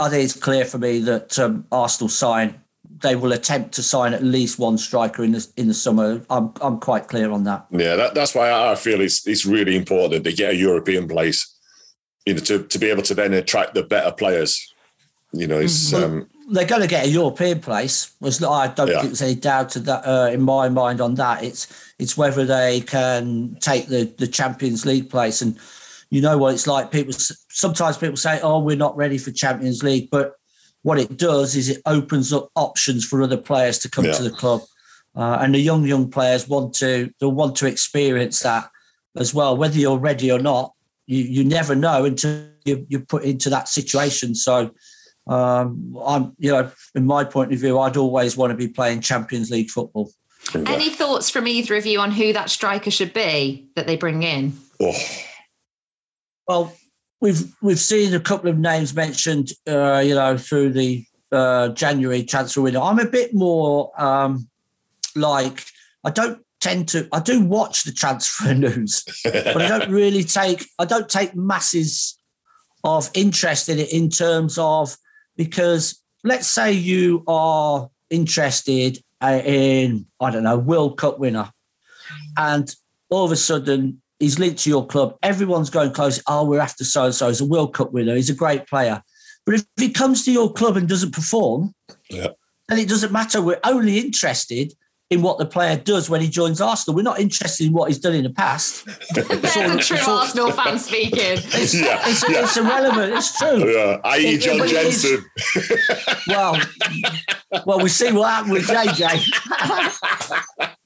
I 0.00 0.08
think 0.08 0.24
it's 0.24 0.36
clear 0.36 0.64
for 0.64 0.78
me 0.78 0.98
that 1.02 1.38
um, 1.38 1.66
Arsenal 1.70 2.08
sign. 2.08 2.63
They 3.02 3.16
will 3.16 3.32
attempt 3.32 3.72
to 3.74 3.82
sign 3.82 4.14
at 4.14 4.22
least 4.22 4.58
one 4.58 4.78
striker 4.78 5.24
in 5.24 5.32
the 5.32 5.46
in 5.56 5.68
the 5.68 5.74
summer. 5.74 6.22
I'm 6.30 6.52
I'm 6.60 6.78
quite 6.78 7.08
clear 7.08 7.30
on 7.32 7.44
that. 7.44 7.66
Yeah, 7.70 7.96
that, 7.96 8.14
that's 8.14 8.34
why 8.34 8.50
I 8.52 8.74
feel 8.76 9.00
it's 9.00 9.26
it's 9.26 9.44
really 9.44 9.74
important 9.76 10.12
that 10.12 10.24
they 10.24 10.32
get 10.34 10.52
a 10.52 10.56
European 10.56 11.08
place, 11.08 11.56
you 12.24 12.34
know, 12.34 12.40
to, 12.40 12.62
to 12.62 12.78
be 12.78 12.90
able 12.90 13.02
to 13.02 13.14
then 13.14 13.34
attract 13.34 13.74
the 13.74 13.82
better 13.82 14.12
players. 14.12 14.72
You 15.32 15.48
know, 15.48 15.58
it's 15.58 15.92
um, 15.92 16.28
they're 16.50 16.66
going 16.66 16.82
to 16.82 16.86
get 16.86 17.06
a 17.06 17.08
European 17.08 17.60
place. 17.60 18.14
Was 18.20 18.42
I 18.42 18.68
don't 18.68 18.88
Yeah. 18.88 19.00
think 19.00 19.10
there's 19.10 19.22
any 19.22 19.34
doubt 19.34 19.70
to 19.70 19.80
that 19.80 20.06
uh, 20.06 20.30
in 20.32 20.42
my 20.42 20.68
mind 20.68 21.00
on 21.00 21.14
that. 21.16 21.42
It's 21.42 21.66
it's 21.98 22.16
whether 22.16 22.44
they 22.44 22.80
can 22.82 23.56
take 23.60 23.88
the 23.88 24.04
the 24.18 24.28
Champions 24.28 24.86
League 24.86 25.10
place, 25.10 25.42
and 25.42 25.58
you 26.10 26.20
know 26.20 26.38
what 26.38 26.54
it's 26.54 26.68
like. 26.68 26.92
People 26.92 27.12
sometimes 27.50 27.98
people 27.98 28.16
say, 28.16 28.38
"Oh, 28.40 28.60
we're 28.60 28.76
not 28.76 28.96
ready 28.96 29.18
for 29.18 29.32
Champions 29.32 29.82
League," 29.82 30.10
but 30.10 30.34
what 30.84 30.98
it 30.98 31.16
does 31.16 31.56
is 31.56 31.68
it 31.68 31.80
opens 31.86 32.32
up 32.32 32.50
options 32.54 33.04
for 33.04 33.22
other 33.22 33.36
players 33.38 33.78
to 33.80 33.90
come 33.90 34.04
Yeah. 34.04 34.12
to 34.12 34.22
the 34.22 34.30
club, 34.30 34.60
uh, 35.16 35.38
and 35.40 35.54
the 35.54 35.58
young 35.58 35.84
young 35.84 36.10
players 36.10 36.46
want 36.46 36.74
to 36.74 37.10
they'll 37.18 37.32
want 37.32 37.56
to 37.56 37.66
experience 37.66 38.40
that 38.40 38.70
as 39.16 39.34
well. 39.34 39.56
Whether 39.56 39.78
you're 39.78 39.98
ready 39.98 40.30
or 40.30 40.38
not, 40.38 40.72
you 41.06 41.22
you 41.24 41.42
never 41.44 41.74
know 41.74 42.04
until 42.04 42.46
you 42.64 42.86
you're 42.88 43.00
put 43.00 43.24
into 43.24 43.50
that 43.50 43.68
situation. 43.68 44.34
So 44.34 44.70
um, 45.26 45.96
I'm, 46.04 46.34
you 46.38 46.50
know, 46.50 46.70
in 46.94 47.06
my 47.06 47.24
point 47.24 47.50
of 47.54 47.58
view, 47.58 47.78
I'd 47.78 47.96
always 47.96 48.36
want 48.36 48.50
to 48.50 48.56
be 48.56 48.68
playing 48.68 49.00
Champions 49.00 49.50
League 49.50 49.70
football. 49.70 50.12
Any 50.54 50.90
thoughts 50.90 51.30
from 51.30 51.46
either 51.48 51.74
of 51.76 51.86
you 51.86 51.98
on 52.00 52.10
who 52.10 52.34
that 52.34 52.50
striker 52.50 52.90
should 52.90 53.14
be 53.14 53.68
that 53.74 53.86
they 53.86 53.96
bring 53.96 54.22
in? 54.22 54.52
oh, 54.82 54.92
Well, 56.46 56.72
we've 57.24 57.56
we've 57.62 57.80
seen 57.80 58.12
a 58.12 58.20
couple 58.20 58.50
of 58.50 58.58
names 58.58 58.94
mentioned, 58.94 59.52
uh, 59.66 60.02
you 60.04 60.14
know, 60.14 60.36
through 60.36 60.70
the 60.70 61.06
uh, 61.32 61.70
January 61.70 62.22
transfer 62.22 62.60
window. 62.60 62.82
I'm 62.82 62.98
a 62.98 63.06
bit 63.06 63.32
more 63.32 63.90
um, 64.00 64.46
like 65.16 65.64
I 66.04 66.10
don't 66.10 66.44
tend 66.60 66.88
to. 66.88 67.08
I 67.12 67.20
do 67.20 67.40
watch 67.40 67.84
the 67.84 67.92
transfer 67.92 68.52
news, 68.66 69.04
but 69.24 69.62
I 69.62 69.66
don't 69.66 69.90
really 69.90 70.22
take. 70.22 70.66
I 70.78 70.84
don't 70.84 71.08
take 71.08 71.34
masses 71.34 72.18
of 72.84 73.10
interest 73.14 73.70
in 73.70 73.78
it 73.78 73.90
in 73.90 74.10
terms 74.10 74.58
of 74.58 74.94
because 75.34 76.02
let's 76.24 76.46
say 76.46 76.72
you 76.72 77.24
are 77.26 77.88
interested 78.10 78.98
uh, 79.22 79.40
in 79.42 80.04
I 80.20 80.30
don't 80.30 80.44
know 80.44 80.58
World 80.58 80.98
Cup 80.98 81.18
winner, 81.18 81.50
and 82.36 82.72
all 83.08 83.24
of 83.24 83.32
a 83.32 83.36
sudden 83.36 84.02
he's 84.24 84.38
linked 84.38 84.60
to 84.60 84.70
your 84.70 84.86
club. 84.86 85.16
Everyone's 85.22 85.70
going 85.70 85.92
close. 85.92 86.20
Oh, 86.26 86.44
we're 86.44 86.60
after 86.60 86.82
so 86.84 87.04
and 87.04 87.14
so. 87.14 87.28
He's 87.28 87.40
a 87.40 87.46
World 87.46 87.74
Cup 87.74 87.92
winner. 87.92 88.16
He's 88.16 88.30
a 88.30 88.34
great 88.34 88.66
player. 88.66 89.02
But 89.46 89.56
if 89.56 89.64
he 89.76 89.90
comes 89.90 90.24
to 90.24 90.32
your 90.32 90.52
club 90.52 90.76
and 90.76 90.88
doesn't 90.88 91.12
perform, 91.12 91.74
Yeah. 92.10 92.28
then 92.68 92.78
it 92.78 92.88
doesn't 92.88 93.12
matter. 93.12 93.40
We're 93.42 93.60
only 93.64 93.98
interested 93.98 94.72
in 95.10 95.20
what 95.22 95.38
the 95.38 95.44
player 95.46 95.76
does 95.76 96.08
when 96.08 96.20
he 96.20 96.28
joins 96.28 96.60
Arsenal. 96.60 96.96
We're 96.96 97.02
not 97.02 97.20
interested 97.20 97.66
in 97.66 97.72
what 97.72 97.88
he's 97.88 97.98
done 97.98 98.14
in 98.14 98.24
the 98.24 98.30
past. 98.30 98.86
There's 99.14 99.56
a 99.56 99.76
true 99.78 99.98
Arsenal 100.12 100.50
fan 100.50 100.78
speaking. 100.78 101.18
It's, 101.20 101.74
Yeah, 101.74 102.00
it's, 102.08 102.28
yeah. 102.28 102.42
it's 102.44 102.56
irrelevant. 102.56 103.12
It's 103.14 103.38
true. 103.38 103.70
yeah, 103.70 103.98
i.e. 104.04 104.34
It- 104.34 104.40
John 104.40 104.58
but 104.58 104.70
it 104.70 104.86
is- 104.86 105.02
Jensen. 105.02 105.24
Well, 106.26 106.58
well, 107.66 107.80
we 107.80 107.88
see 107.90 108.10
what 108.12 108.30
happened 108.30 108.52
with 108.54 108.66
JJ. 108.66 109.24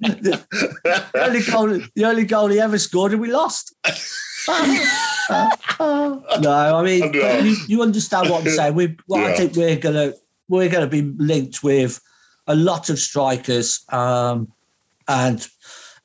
the, 0.01 1.11
only 1.15 1.43
goal, 1.43 1.81
the 1.95 2.05
only 2.05 2.25
goal 2.25 2.49
he 2.49 2.61
ever 2.61 2.79
scored, 2.79 3.13
and 3.13 3.21
we 3.21 3.31
lost. 3.31 3.75
no, 4.49 6.25
I 6.41 6.83
mean 6.83 7.13
No. 7.13 7.39
you, 7.39 7.57
you 7.69 7.83
understand 7.83 8.31
what 8.31 8.43
I'm 8.45 8.51
saying. 8.51 8.75
We, 8.75 8.97
well, 9.07 9.25
I 9.27 9.35
think 9.35 9.55
we're 9.57 9.77
gonna 9.77 10.13
we're 10.49 10.69
gonna 10.71 10.87
be 10.87 11.03
linked 11.03 11.63
with 11.63 12.01
a 12.49 12.57
lot 12.57 12.91
of 12.91 12.99
strikers, 12.99 13.85
um, 13.91 14.53
and 15.07 15.47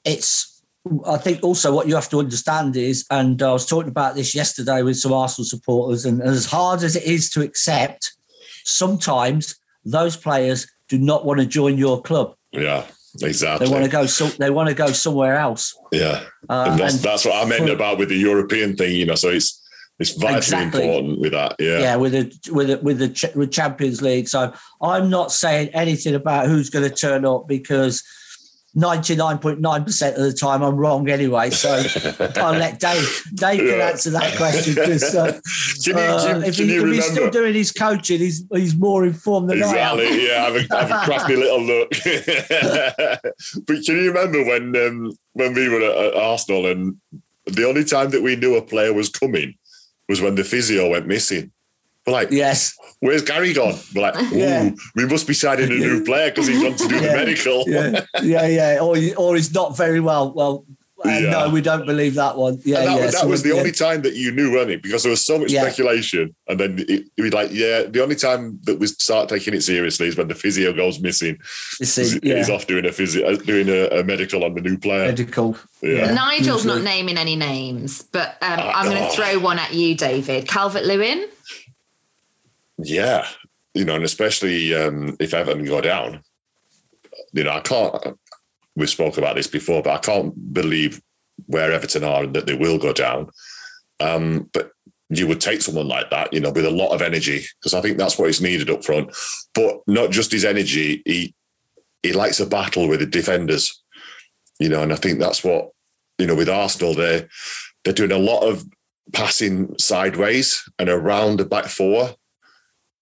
it's 0.05 0.61
I 1.05 1.17
think 1.17 1.43
also 1.43 1.73
what 1.73 1.87
you 1.87 1.95
have 1.95 2.09
to 2.09 2.19
understand 2.19 2.75
is, 2.75 3.05
and 3.09 3.41
I 3.41 3.53
was 3.53 3.65
talking 3.65 3.89
about 3.89 4.15
this 4.15 4.35
yesterday 4.35 4.81
with 4.81 4.97
some 4.97 5.13
Arsenal 5.13 5.45
supporters, 5.45 6.05
and 6.05 6.21
as 6.21 6.45
hard 6.45 6.83
as 6.83 6.95
it 6.95 7.03
is 7.03 7.29
to 7.31 7.41
accept, 7.41 8.13
sometimes 8.65 9.55
those 9.85 10.17
players 10.17 10.67
do 10.89 10.97
not 10.97 11.25
want 11.25 11.39
to 11.39 11.45
join 11.45 11.77
your 11.77 12.01
club. 12.01 12.35
Yeah, 12.51 12.85
exactly. 13.21 13.65
They 13.65 13.71
want 13.71 13.85
to 13.85 13.89
go. 13.89 14.05
So 14.05 14.27
they 14.27 14.49
want 14.49 14.67
to 14.69 14.75
go 14.75 14.87
somewhere 14.87 15.37
else. 15.37 15.73
Yeah, 15.93 16.25
uh, 16.49 16.67
and 16.69 16.79
that's, 16.79 16.95
and 16.95 17.03
that's 17.03 17.25
what 17.25 17.35
I 17.35 17.47
meant 17.47 17.67
for, 17.67 17.73
about 17.73 17.97
with 17.97 18.09
the 18.09 18.17
European 18.17 18.75
thing. 18.75 18.93
You 18.93 19.05
know, 19.05 19.15
so 19.15 19.29
it's 19.29 19.62
it's 19.99 20.11
vitally 20.11 20.37
exactly. 20.37 20.85
important 20.85 21.19
with 21.19 21.31
that. 21.33 21.55
Yeah, 21.59 21.79
yeah, 21.79 21.95
with 21.95 22.13
the 22.13 22.51
with 22.51 22.67
the, 22.67 22.77
with 22.79 22.97
the 22.99 23.31
with 23.35 23.51
Champions 23.51 24.01
League. 24.01 24.27
So 24.27 24.53
I'm 24.81 25.09
not 25.09 25.31
saying 25.31 25.69
anything 25.69 26.15
about 26.15 26.47
who's 26.47 26.69
going 26.69 26.89
to 26.89 26.95
turn 26.95 27.25
up 27.25 27.47
because 27.47 28.03
99.9% 28.75 30.15
of 30.15 30.23
the 30.23 30.33
time 30.33 30.63
I'm 30.63 30.75
wrong 30.75 31.07
anyway. 31.07 31.51
So 31.51 31.69
I'll 32.37 32.57
let 32.57 32.79
Dave 32.79 33.23
Dave 33.35 33.59
can 33.59 33.81
answer 33.81 34.09
that 34.11 34.35
question 34.35 34.73
because 34.73 35.15
uh, 35.15 35.39
you, 35.85 35.93
uh, 35.93 36.41
if, 36.43 36.55
he, 36.55 36.75
if 36.75 36.83
he's 36.83 37.05
still 37.05 37.29
doing 37.29 37.53
his 37.53 37.71
coaching, 37.71 38.17
he's 38.19 38.43
he's 38.51 38.75
more 38.75 39.05
informed 39.05 39.51
than 39.51 39.59
exactly. 39.59 40.07
I 40.07 40.09
am. 40.09 40.19
Yeah, 40.19 40.43
have 40.43 40.55
a, 40.55 40.87
have 40.87 41.03
a 41.03 41.05
crafty 41.05 41.35
little 41.35 41.61
look. 41.61 41.89
but 43.67 43.85
can 43.85 43.95
you 43.95 44.11
remember 44.11 44.43
when 44.43 44.75
um, 44.75 45.11
when 45.33 45.53
we 45.53 45.69
were 45.69 45.81
at, 45.81 45.95
at 45.95 46.15
Arsenal 46.15 46.65
and 46.65 46.97
the 47.45 47.67
only 47.67 47.83
time 47.83 48.09
that 48.09 48.23
we 48.23 48.35
knew 48.35 48.55
a 48.55 48.61
player 48.61 48.93
was 48.93 49.09
coming 49.09 49.53
was 50.09 50.21
when 50.21 50.35
the 50.35 50.43
physio 50.43 50.89
went 50.89 51.07
missing. 51.07 51.51
We're 52.05 52.13
like, 52.13 52.31
yes, 52.31 52.77
where's 52.99 53.21
Gary 53.21 53.53
gone? 53.53 53.75
We're 53.95 54.01
like, 54.01 54.15
ooh, 54.21 54.37
yeah. 54.37 54.71
we 54.95 55.05
must 55.05 55.25
be 55.25 55.33
signing 55.33 55.71
a 55.71 55.75
new 55.75 56.03
player 56.03 56.29
because 56.29 56.47
he's 56.47 56.61
gone 56.61 56.75
to 56.75 56.87
do 56.87 56.95
yeah. 57.01 57.01
the 57.01 57.13
medical. 57.13 57.63
yeah, 57.67 58.05
yeah, 58.21 58.47
yeah. 58.47 58.79
Or, 58.81 58.97
or 59.17 59.35
he's 59.35 59.53
not 59.53 59.77
very 59.77 60.01
well. 60.01 60.33
Well, 60.33 60.65
uh, 61.05 61.09
yeah. 61.09 61.29
no, 61.31 61.49
we 61.49 61.61
don't 61.61 61.85
believe 61.85 62.15
that 62.15 62.37
one. 62.37 62.59
Yeah, 62.63 62.85
that, 62.85 62.99
yeah. 62.99 63.05
that 63.07 63.13
so 63.13 63.27
was 63.27 63.43
the 63.43 63.51
only 63.51 63.71
time 63.71 64.01
that 64.03 64.15
you 64.15 64.31
knew, 64.31 64.53
wasn't 64.53 64.71
it? 64.71 64.83
Because 64.83 65.03
there 65.03 65.09
was 65.09 65.25
so 65.25 65.37
much 65.37 65.51
speculation, 65.51 66.33
and 66.47 66.59
then 66.59 66.79
it, 66.79 67.05
it, 67.17 67.21
was 67.21 67.33
like, 67.33 67.51
yeah, 67.51 67.83
the 67.83 68.01
only 68.01 68.15
time 68.15 68.59
that 68.63 68.79
we 68.79 68.87
start 68.87 69.29
taking 69.29 69.53
it 69.53 69.61
seriously 69.61 70.07
is 70.07 70.17
when 70.17 70.27
the 70.27 70.35
physio 70.35 70.71
goes 70.73 70.99
missing. 70.99 71.37
See, 71.41 72.19
he's 72.23 72.49
off 72.49 72.67
doing 72.67 72.85
a 72.85 72.91
physio, 72.91 73.27
uh, 73.27 73.35
doing 73.35 73.67
a, 73.69 73.99
a, 73.99 74.03
medical 74.03 74.43
on 74.43 74.53
the 74.53 74.61
new 74.61 74.77
player. 74.77 75.07
Medical. 75.07 75.57
Yeah. 75.81 76.13
Nigel's 76.13 76.65
not 76.65 76.81
naming 76.81 77.17
any 77.17 77.35
names, 77.35 78.03
but 78.03 78.37
um, 78.41 78.59
uh, 78.59 78.71
I'm 78.75 78.85
going 78.85 78.97
to 78.97 79.09
oh. 79.09 79.11
throw 79.11 79.39
one 79.39 79.59
at 79.59 79.73
you, 79.73 79.95
David. 79.95 80.47
Calvert 80.47 80.85
Lewin. 80.85 81.27
Yeah, 82.77 83.27
you 83.73 83.85
know, 83.85 83.95
and 83.95 84.03
especially 84.03 84.73
um, 84.73 85.17
if 85.19 85.33
Everton 85.33 85.65
go 85.65 85.81
down, 85.81 86.23
you 87.33 87.43
know, 87.43 87.51
I 87.51 87.59
can't. 87.59 88.17
We 88.75 88.87
spoke 88.87 89.17
about 89.17 89.35
this 89.35 89.47
before, 89.47 89.83
but 89.83 89.93
I 89.93 89.99
can't 89.99 90.53
believe 90.53 91.01
where 91.45 91.71
Everton 91.71 92.03
are 92.03 92.23
and 92.23 92.33
that 92.35 92.45
they 92.45 92.55
will 92.55 92.77
go 92.77 92.93
down. 92.93 93.29
Um, 93.99 94.49
but 94.53 94.71
you 95.09 95.27
would 95.27 95.41
take 95.41 95.61
someone 95.61 95.87
like 95.87 96.09
that, 96.09 96.33
you 96.33 96.39
know, 96.39 96.51
with 96.51 96.65
a 96.65 96.71
lot 96.71 96.93
of 96.93 97.01
energy, 97.01 97.45
because 97.59 97.73
I 97.73 97.81
think 97.81 97.97
that's 97.97 98.17
what 98.17 98.29
is 98.29 98.41
needed 98.41 98.69
up 98.69 98.83
front. 98.83 99.15
But 99.53 99.81
not 99.87 100.11
just 100.11 100.31
his 100.31 100.45
energy, 100.45 101.01
he 101.05 101.35
he 102.01 102.11
likes 102.13 102.39
a 102.39 102.45
battle 102.45 102.87
with 102.87 102.99
the 102.99 103.05
defenders, 103.05 103.81
you 104.59 104.69
know, 104.69 104.81
and 104.81 104.91
I 104.91 104.95
think 104.95 105.19
that's 105.19 105.43
what 105.43 105.69
you 106.17 106.27
know 106.27 106.35
with 106.35 106.49
Arsenal 106.49 106.93
they 106.93 107.27
they're 107.83 107.93
doing 107.93 108.11
a 108.11 108.17
lot 108.17 108.41
of 108.41 108.65
passing 109.11 109.75
sideways 109.77 110.63
and 110.79 110.89
around 110.89 111.37
the 111.37 111.45
back 111.45 111.65
four 111.65 112.15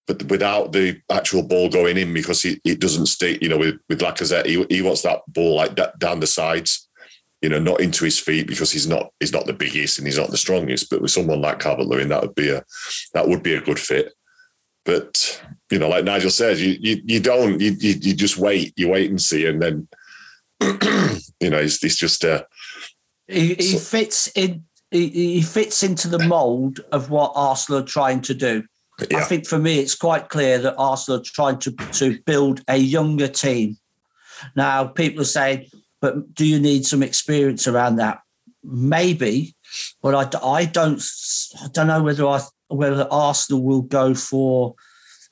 but 0.07 0.23
without 0.29 0.71
the 0.71 0.99
actual 1.09 1.43
ball 1.43 1.69
going 1.69 1.97
in 1.97 2.13
because 2.13 2.41
he, 2.41 2.59
it 2.65 2.79
doesn't 2.79 3.05
stay, 3.05 3.37
you 3.41 3.49
know, 3.49 3.57
with, 3.57 3.75
with 3.87 3.99
Lacazette, 3.99 4.45
he, 4.45 4.65
he 4.69 4.81
wants 4.81 5.03
that 5.03 5.21
ball 5.27 5.55
like 5.55 5.75
that 5.75 5.97
down 5.99 6.19
the 6.19 6.27
sides, 6.27 6.89
you 7.41 7.49
know, 7.49 7.59
not 7.59 7.81
into 7.81 8.05
his 8.05 8.19
feet 8.19 8.47
because 8.47 8.71
he's 8.71 8.87
not 8.87 9.11
he's 9.19 9.31
not 9.31 9.45
the 9.45 9.53
biggest 9.53 9.97
and 9.97 10.07
he's 10.07 10.17
not 10.17 10.29
the 10.29 10.37
strongest. 10.37 10.89
But 10.89 11.01
with 11.01 11.11
someone 11.11 11.41
like 11.41 11.59
Calvert 11.59 11.87
Lewin, 11.87 12.09
that 12.09 12.21
would 12.21 12.35
be 12.35 12.49
a 12.49 12.63
that 13.13 13.27
would 13.27 13.43
be 13.43 13.53
a 13.53 13.61
good 13.61 13.79
fit. 13.79 14.13
But 14.85 15.41
you 15.71 15.79
know, 15.79 15.89
like 15.89 16.03
Nigel 16.03 16.31
says, 16.31 16.61
you 16.61 16.77
you, 16.79 17.01
you 17.05 17.19
don't 17.19 17.59
you, 17.59 17.71
you, 17.71 17.95
you 18.01 18.13
just 18.13 18.37
wait, 18.37 18.73
you 18.75 18.89
wait 18.89 19.09
and 19.09 19.21
see, 19.21 19.45
and 19.45 19.61
then 19.61 19.87
you 21.39 21.49
know, 21.49 21.59
it's, 21.59 21.83
it's 21.83 21.97
just 21.97 22.25
uh 22.25 22.43
he, 23.27 23.53
he 23.55 23.61
so, 23.61 23.77
fits 23.77 24.27
in 24.35 24.65
he, 24.89 25.07
he 25.09 25.41
fits 25.41 25.83
into 25.83 26.09
the 26.09 26.19
mold 26.19 26.81
of 26.91 27.09
what 27.09 27.31
Arsenal 27.35 27.81
are 27.81 27.85
trying 27.85 28.21
to 28.21 28.33
do. 28.33 28.63
Yeah. 29.09 29.17
I 29.19 29.21
think 29.23 29.47
for 29.47 29.57
me, 29.57 29.79
it's 29.79 29.95
quite 29.95 30.29
clear 30.29 30.59
that 30.59 30.75
Arsenal 30.77 31.19
are 31.19 31.23
trying 31.23 31.59
to, 31.59 31.71
to 31.71 32.19
build 32.25 32.61
a 32.67 32.77
younger 32.77 33.27
team. 33.27 33.77
Now, 34.55 34.85
people 34.87 35.21
are 35.21 35.25
saying, 35.25 35.67
but 36.01 36.33
do 36.33 36.45
you 36.45 36.59
need 36.59 36.85
some 36.85 37.03
experience 37.03 37.67
around 37.67 37.97
that? 37.97 38.21
Maybe, 38.63 39.55
but 40.01 40.13
I, 40.13 40.39
I 40.45 40.65
don't 40.65 41.01
I 41.63 41.67
don't 41.71 41.87
know 41.87 42.03
whether 42.03 42.27
I 42.27 42.41
whether 42.67 43.07
Arsenal 43.09 43.63
will 43.63 43.81
go 43.81 44.13
for 44.13 44.75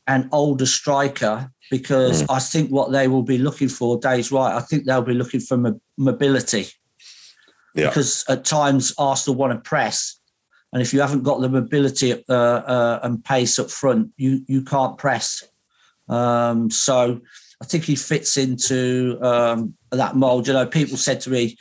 an 0.07 0.29
older 0.31 0.65
striker 0.65 1.51
because 1.69 2.23
mm. 2.23 2.25
I 2.29 2.39
think 2.39 2.71
what 2.71 2.91
they 2.91 3.07
will 3.07 3.23
be 3.23 3.37
looking 3.37 3.69
for, 3.69 3.99
Dave's 3.99 4.31
right. 4.31 4.55
I 4.55 4.61
think 4.61 4.85
they'll 4.85 5.01
be 5.03 5.13
looking 5.13 5.39
for 5.39 5.79
mobility. 5.97 6.67
Yeah. 7.75 7.89
Because 7.89 8.25
at 8.27 8.45
times 8.45 8.93
Arsenal 8.97 9.37
want 9.37 9.53
to 9.53 9.59
press, 9.59 10.18
and 10.71 10.81
if 10.81 10.93
you 10.93 11.01
haven't 11.01 11.23
got 11.23 11.41
the 11.41 11.49
mobility 11.49 12.13
uh, 12.29 12.33
uh, 12.33 12.99
and 13.03 13.23
pace 13.23 13.57
up 13.57 13.71
front, 13.71 14.11
you 14.17 14.43
you 14.47 14.61
can't 14.61 14.97
press. 14.97 15.43
Um, 16.07 16.69
so 16.69 17.21
I 17.61 17.65
think 17.65 17.83
he 17.83 17.95
fits 17.95 18.37
into 18.37 19.19
um, 19.21 19.75
that 19.91 20.15
mold. 20.15 20.47
You 20.47 20.53
know, 20.53 20.65
people 20.65 20.97
said 20.97 21.21
to 21.21 21.29
me 21.29 21.57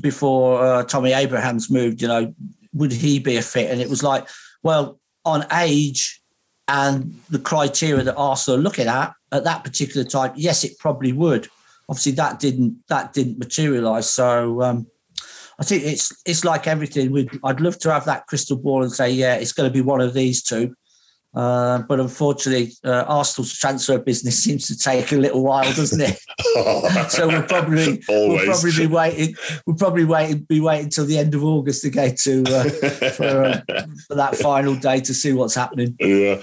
before 0.00 0.64
uh, 0.64 0.84
Tammy 0.84 1.12
Abrahams 1.12 1.70
moved, 1.70 2.02
you 2.02 2.08
know, 2.08 2.34
would 2.72 2.92
he 2.92 3.18
be 3.18 3.36
a 3.36 3.42
fit? 3.42 3.70
And 3.70 3.80
it 3.80 3.88
was 3.88 4.02
like, 4.02 4.28
well, 4.62 4.98
on 5.24 5.46
age 5.52 6.20
and 6.66 7.20
the 7.30 7.38
criteria 7.38 8.02
that 8.02 8.16
Arsenal 8.16 8.58
are 8.58 8.62
looking 8.62 8.88
at 8.88 9.14
at 9.32 9.44
that 9.44 9.64
particular 9.64 10.06
time, 10.06 10.32
yes, 10.34 10.64
it 10.64 10.78
probably 10.78 11.12
would. 11.12 11.48
Obviously, 11.88 12.12
that 12.12 12.40
didn't 12.40 12.82
that 12.88 13.12
didn't 13.12 13.38
materialise. 13.38 14.08
So 14.08 14.62
um, 14.62 14.86
I 15.58 15.64
think 15.64 15.84
it's 15.84 16.12
it's 16.26 16.44
like 16.44 16.66
everything. 16.66 17.12
We'd, 17.12 17.30
I'd 17.44 17.60
love 17.60 17.78
to 17.80 17.92
have 17.92 18.04
that 18.06 18.26
crystal 18.26 18.56
ball 18.56 18.82
and 18.82 18.92
say, 18.92 19.10
yeah, 19.10 19.34
it's 19.36 19.52
going 19.52 19.68
to 19.68 19.72
be 19.72 19.80
one 19.80 20.00
of 20.00 20.14
these 20.14 20.42
two. 20.42 20.74
Uh, 21.34 21.82
but 21.88 21.98
unfortunately, 21.98 22.72
uh, 22.84 23.04
Arsenal's 23.08 23.52
transfer 23.52 23.98
business 23.98 24.38
seems 24.44 24.66
to 24.68 24.78
take 24.78 25.10
a 25.12 25.16
little 25.16 25.42
while, 25.42 25.64
doesn't 25.74 26.00
it? 26.00 26.18
so 27.10 27.26
we'll 27.26 27.42
probably 27.42 28.02
we'll 28.08 28.44
probably 28.44 28.72
be 28.76 28.86
waiting. 28.86 29.34
We'll 29.66 29.76
probably 29.76 30.04
wait 30.04 30.46
be 30.46 30.60
waiting 30.60 30.90
till 30.90 31.06
the 31.06 31.18
end 31.18 31.34
of 31.34 31.44
August 31.44 31.82
to 31.82 31.90
go 31.90 32.10
to 32.10 32.44
uh, 32.48 32.68
for, 33.10 33.44
uh, 33.44 33.60
for 34.06 34.14
that 34.14 34.36
final 34.36 34.76
day 34.76 35.00
to 35.00 35.14
see 35.14 35.32
what's 35.32 35.54
happening. 35.54 35.96
Yeah, 36.04 36.42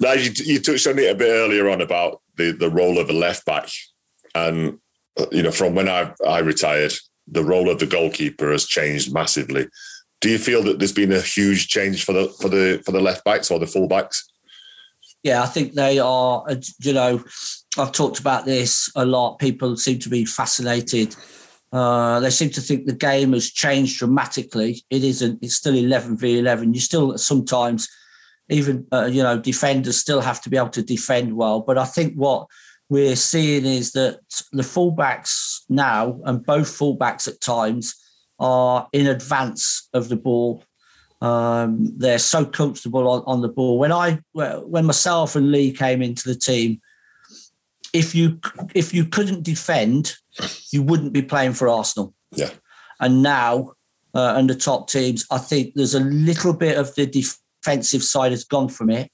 Now, 0.00 0.12
you, 0.12 0.30
you 0.44 0.60
touched 0.60 0.86
on 0.86 0.98
it 0.98 1.10
a 1.10 1.14
bit 1.14 1.30
earlier 1.30 1.68
on 1.68 1.80
about 1.80 2.20
the, 2.36 2.52
the 2.52 2.70
role 2.70 2.98
of 2.98 3.08
a 3.08 3.14
left 3.14 3.44
back. 3.46 3.68
And, 4.34 4.78
uh, 5.18 5.26
you 5.32 5.42
know, 5.42 5.50
from 5.50 5.74
when 5.74 5.88
I, 5.88 6.12
I 6.26 6.40
retired, 6.40 6.92
the 7.26 7.44
role 7.44 7.70
of 7.70 7.78
the 7.78 7.86
goalkeeper 7.86 8.52
has 8.52 8.66
changed 8.66 9.12
massively. 9.12 9.68
Do 10.20 10.30
you 10.30 10.38
feel 10.38 10.62
that 10.64 10.78
there's 10.78 10.92
been 10.92 11.12
a 11.12 11.20
huge 11.20 11.68
change 11.68 12.04
for 12.04 12.12
the 12.12 12.28
for 12.40 12.48
the 12.48 12.82
for 12.84 12.92
the 12.92 13.00
left 13.00 13.24
backs 13.24 13.50
or 13.50 13.58
the 13.58 13.66
full 13.66 13.86
backs? 13.86 14.26
Yeah, 15.22 15.42
I 15.42 15.46
think 15.46 15.74
they 15.74 15.98
are. 15.98 16.44
Uh, 16.48 16.56
you 16.82 16.92
know, 16.92 17.22
I've 17.76 17.92
talked 17.92 18.18
about 18.18 18.44
this 18.44 18.90
a 18.94 19.04
lot. 19.04 19.38
People 19.38 19.76
seem 19.76 19.98
to 19.98 20.08
be 20.08 20.24
fascinated. 20.24 21.16
Uh, 21.72 22.20
they 22.20 22.30
seem 22.30 22.50
to 22.50 22.60
think 22.60 22.86
the 22.86 22.94
game 22.94 23.32
has 23.32 23.50
changed 23.50 23.98
dramatically. 23.98 24.84
It 24.88 25.04
isn't. 25.04 25.42
It's 25.42 25.56
still 25.56 25.74
eleven 25.74 26.16
v 26.16 26.38
eleven. 26.38 26.72
You 26.72 26.80
still 26.80 27.18
sometimes 27.18 27.88
even 28.48 28.86
uh, 28.92 29.06
you 29.06 29.22
know 29.22 29.38
defenders 29.38 29.98
still 29.98 30.20
have 30.20 30.40
to 30.42 30.50
be 30.50 30.56
able 30.56 30.70
to 30.70 30.82
defend 30.82 31.36
well. 31.36 31.60
But 31.60 31.78
I 31.78 31.84
think 31.84 32.14
what 32.14 32.46
we're 32.88 33.16
seeing 33.16 33.64
is 33.64 33.92
that 33.92 34.20
the 34.52 34.62
fullbacks 34.62 35.60
now, 35.68 36.20
and 36.24 36.44
both 36.44 36.68
fullbacks 36.68 37.26
at 37.26 37.40
times, 37.40 37.94
are 38.38 38.88
in 38.92 39.06
advance 39.06 39.88
of 39.92 40.08
the 40.08 40.16
ball. 40.16 40.62
Um, 41.22 41.92
they're 41.96 42.18
so 42.18 42.44
comfortable 42.44 43.08
on, 43.08 43.22
on 43.26 43.40
the 43.40 43.48
ball. 43.48 43.78
When 43.78 43.92
I 43.92 44.20
when 44.32 44.84
myself 44.84 45.34
and 45.34 45.50
Lee 45.50 45.72
came 45.72 46.02
into 46.02 46.28
the 46.28 46.36
team, 46.36 46.80
if 47.92 48.14
you 48.14 48.38
if 48.74 48.92
you 48.92 49.06
couldn't 49.06 49.42
defend, 49.42 50.14
you 50.72 50.82
wouldn't 50.82 51.12
be 51.12 51.22
playing 51.22 51.54
for 51.54 51.68
Arsenal. 51.68 52.14
Yeah. 52.32 52.50
And 53.00 53.22
now, 53.22 53.72
uh, 54.14 54.34
under 54.36 54.54
top 54.54 54.88
teams, 54.88 55.26
I 55.30 55.38
think 55.38 55.74
there's 55.74 55.94
a 55.94 56.00
little 56.00 56.52
bit 56.52 56.78
of 56.78 56.94
the 56.94 57.06
defensive 57.66 58.02
side 58.02 58.30
has 58.30 58.44
gone 58.44 58.68
from 58.68 58.90
it, 58.90 59.10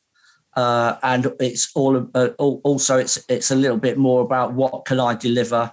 uh, 0.57 0.97
and 1.03 1.33
it's 1.41 1.71
all 1.75 2.09
uh, 2.15 2.29
also 2.39 2.99
it's 2.99 3.25
it's 3.29 3.51
a 3.51 3.57
little 3.57 3.79
bit 3.79 3.97
more 3.97 4.21
about 4.23 4.53
what 4.53 4.85
can 4.85 5.01
I 5.01 5.15
deliver 5.15 5.73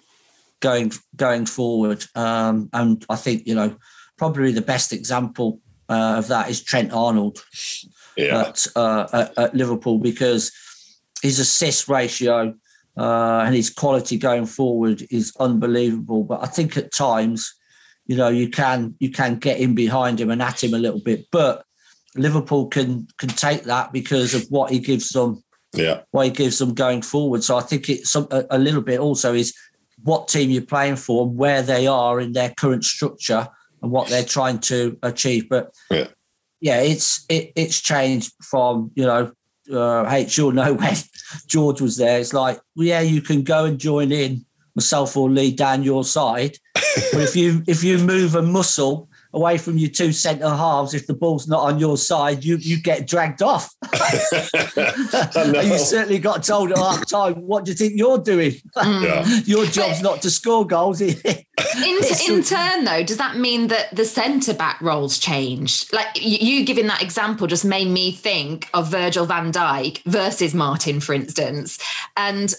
going 0.62 0.94
going 1.16 1.46
forward. 1.46 2.06
Um, 2.16 2.70
and 2.72 3.06
I 3.10 3.18
think 3.18 3.46
you 3.46 3.56
know 3.56 3.76
probably 4.18 4.52
the 4.54 4.62
best 4.62 4.94
example 4.94 5.60
uh, 5.90 6.16
of 6.18 6.28
that 6.28 6.50
is 6.50 6.64
Trent 6.64 6.92
Arnold 6.94 7.44
yeah. 8.16 8.42
at, 8.42 8.68
uh, 8.76 9.08
at, 9.14 9.38
at 9.38 9.56
Liverpool 9.56 9.98
because 9.98 10.52
his 11.22 11.40
assist 11.40 11.88
ratio 11.88 12.54
uh, 12.98 13.44
and 13.46 13.56
his 13.56 13.70
quality 13.70 14.18
going 14.18 14.46
forward 14.46 15.06
is 15.10 15.34
unbelievable. 15.40 16.24
But 16.24 16.44
I 16.44 16.48
think 16.48 16.78
at 16.78 16.94
times, 16.94 17.54
you 18.08 18.16
know, 18.16 18.30
you 18.30 18.50
can 18.50 18.96
you 19.00 19.12
can 19.12 19.36
get 19.36 19.60
in 19.60 19.76
behind 19.76 20.22
him 20.22 20.30
and 20.30 20.42
at 20.42 20.64
him 20.64 20.74
a 20.74 20.80
little 20.80 21.02
bit, 21.02 21.26
but 21.30 21.66
Liverpool 22.16 22.68
can 22.68 23.08
can 23.18 23.30
take 23.30 23.64
that 23.64 23.92
because 23.94 24.34
of 24.34 24.46
what 24.50 24.72
he 24.72 24.80
gives 24.80 25.10
them. 25.10 25.44
Yeah, 25.74 26.02
what 26.12 26.26
he 26.26 26.32
gives 26.32 26.58
them 26.58 26.74
going 26.74 27.04
forward. 27.04 27.44
So 27.44 27.56
I 27.56 27.62
think 27.62 27.90
it's 27.90 28.10
some, 28.10 28.28
a, 28.32 28.44
a 28.50 28.58
little 28.58 28.82
bit 28.82 29.00
also 29.00 29.36
is 29.36 29.54
what 30.02 30.28
team 30.28 30.50
you're 30.50 30.64
playing 30.64 30.96
for, 30.96 31.28
and 31.28 31.38
where 31.38 31.62
they 31.62 31.86
are 31.86 32.20
in 32.20 32.34
their 32.34 32.52
current 32.58 32.84
structure, 32.84 33.48
and 33.82 33.92
what 33.92 34.08
they're 34.08 34.24
trying 34.24 34.60
to 34.60 34.98
achieve. 35.04 35.48
But 35.48 35.72
yeah, 35.92 36.08
yeah 36.60 36.82
it's 36.82 37.24
it, 37.30 37.52
it's 37.56 37.80
changed 37.82 38.34
from 38.42 38.92
you 38.96 39.06
know 39.06 39.32
uh, 39.72 40.10
H, 40.10 40.38
you'll 40.38 40.52
know 40.52 40.74
when 40.76 40.96
George 41.48 41.82
was 41.82 41.98
there. 41.98 42.20
It's 42.20 42.34
like, 42.34 42.60
well, 42.76 42.88
yeah, 42.88 43.02
you 43.02 43.22
can 43.22 43.44
go 43.44 43.66
and 43.66 43.80
join 43.80 44.12
in 44.12 44.46
myself 44.76 45.16
or 45.18 45.30
Lee 45.30 45.52
down 45.52 45.84
your 45.84 46.04
side, 46.04 46.58
but 46.74 47.22
if 47.22 47.36
you 47.36 47.64
if 47.68 47.84
you 47.84 47.98
move 47.98 48.36
a 48.36 48.42
muscle 48.42 49.09
away 49.34 49.58
from 49.58 49.78
your 49.78 49.90
two 49.90 50.12
centre 50.12 50.50
halves, 50.50 50.94
if 50.94 51.06
the 51.08 51.14
ball's 51.14 51.48
not 51.48 51.62
on 51.62 51.80
your 51.80 51.98
side, 51.98 52.44
you 52.44 52.58
you 52.58 52.82
get 52.82 53.08
dragged 53.08 53.42
off. 53.42 53.74
you 53.94 55.78
certainly 55.78 56.20
got 56.20 56.44
told 56.44 56.72
at 56.72 56.78
half 56.78 57.08
time, 57.08 57.36
what 57.36 57.66
do 57.66 57.72
you 57.72 57.78
think 57.78 57.94
you're 57.96 58.18
doing? 58.18 58.54
Mm. 58.80 59.04
Yeah. 59.04 59.26
your 59.46 59.66
job's 59.66 60.02
not 60.02 60.22
to 60.22 60.30
score 60.30 60.66
goals. 60.66 61.02
in, 61.02 61.18
in 61.20 62.44
turn, 62.44 62.86
though, 62.86 63.04
does 63.04 63.18
that 63.18 63.36
mean 63.36 63.68
that 63.68 63.94
the 63.94 64.06
centre 64.06 64.54
back 64.54 64.80
roles 64.80 65.20
changed? 65.20 65.92
Like 65.92 66.08
you 66.16 66.64
giving 66.64 66.88
that 66.88 67.02
example 67.02 67.46
just 67.46 67.66
made 67.66 67.90
me 67.90 68.12
think 68.12 68.70
of 68.74 68.90
Virgil 68.90 69.26
van 69.26 69.52
Dijk 69.52 70.02
versus 70.06 70.54
Martin, 70.54 71.02
for 71.02 71.14
instance. 71.14 71.78
And 72.16 72.54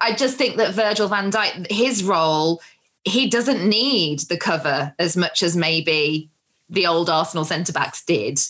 I 0.00 0.14
just 0.14 0.38
think 0.38 0.56
that 0.56 0.74
Virgil 0.74 1.08
van 1.08 1.30
Dijk, 1.30 1.70
his 1.70 2.02
role 2.02 2.62
he 3.06 3.28
doesn't 3.28 3.66
need 3.66 4.20
the 4.28 4.36
cover 4.36 4.92
as 4.98 5.16
much 5.16 5.42
as 5.42 5.56
maybe 5.56 6.28
the 6.68 6.86
old 6.86 7.08
Arsenal 7.08 7.44
centre 7.44 7.72
backs 7.72 8.04
did. 8.04 8.40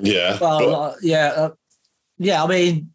Yeah. 0.00 0.36
Well, 0.40 0.58
but- 0.58 0.72
uh, 0.72 0.94
yeah, 1.00 1.26
uh, 1.28 1.50
yeah. 2.18 2.42
I 2.42 2.46
mean, 2.48 2.90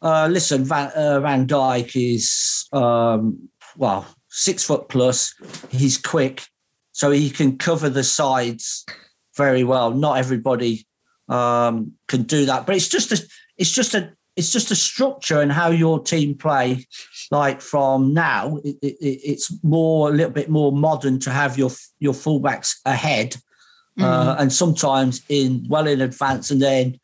uh, 0.00 0.28
listen, 0.30 0.64
Van, 0.64 0.92
uh, 0.94 1.20
Van 1.20 1.46
Dijk 1.46 2.14
is 2.14 2.66
um, 2.72 3.48
well 3.76 4.06
six 4.28 4.64
foot 4.64 4.88
plus. 4.88 5.34
He's 5.70 5.98
quick, 5.98 6.46
so 6.92 7.10
he 7.10 7.28
can 7.28 7.58
cover 7.58 7.88
the 7.88 8.04
sides 8.04 8.86
very 9.36 9.64
well. 9.64 9.90
Not 9.90 10.18
everybody 10.18 10.86
um, 11.28 11.94
can 12.06 12.22
do 12.22 12.46
that, 12.46 12.64
but 12.64 12.76
it's 12.76 12.88
just 12.88 13.10
a 13.10 13.20
it's 13.56 13.72
just 13.72 13.94
a 13.94 14.12
it's 14.36 14.52
just 14.52 14.70
a 14.70 14.76
structure 14.76 15.40
and 15.40 15.52
how 15.52 15.70
your 15.70 16.00
team 16.02 16.34
play 16.36 16.86
like 17.30 17.60
from 17.60 18.12
now 18.12 18.58
it, 18.64 18.76
it, 18.82 18.96
it's 19.00 19.52
more 19.62 20.08
a 20.08 20.12
little 20.12 20.32
bit 20.32 20.48
more 20.48 20.72
modern 20.72 21.18
to 21.20 21.30
have 21.30 21.56
your 21.56 21.70
your 21.98 22.12
fullbacks 22.12 22.76
ahead 22.84 23.36
uh, 23.98 24.02
mm. 24.02 24.04
uh, 24.04 24.36
and 24.38 24.52
sometimes 24.52 25.22
in 25.28 25.64
well 25.68 25.86
in 25.86 26.00
advance 26.00 26.50
and 26.50 26.60
then 26.60 26.98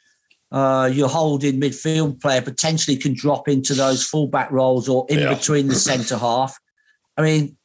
uh, 0.52 0.90
your 0.92 1.08
holding 1.08 1.60
midfield 1.60 2.20
player 2.20 2.42
potentially 2.42 2.96
can 2.96 3.14
drop 3.14 3.48
into 3.48 3.72
those 3.72 4.04
fullback 4.04 4.50
roles 4.50 4.88
or 4.88 5.06
in 5.08 5.20
yeah. 5.20 5.32
between 5.32 5.68
the 5.68 5.74
centre 5.74 6.18
half 6.18 6.58
i 7.16 7.22
mean 7.22 7.56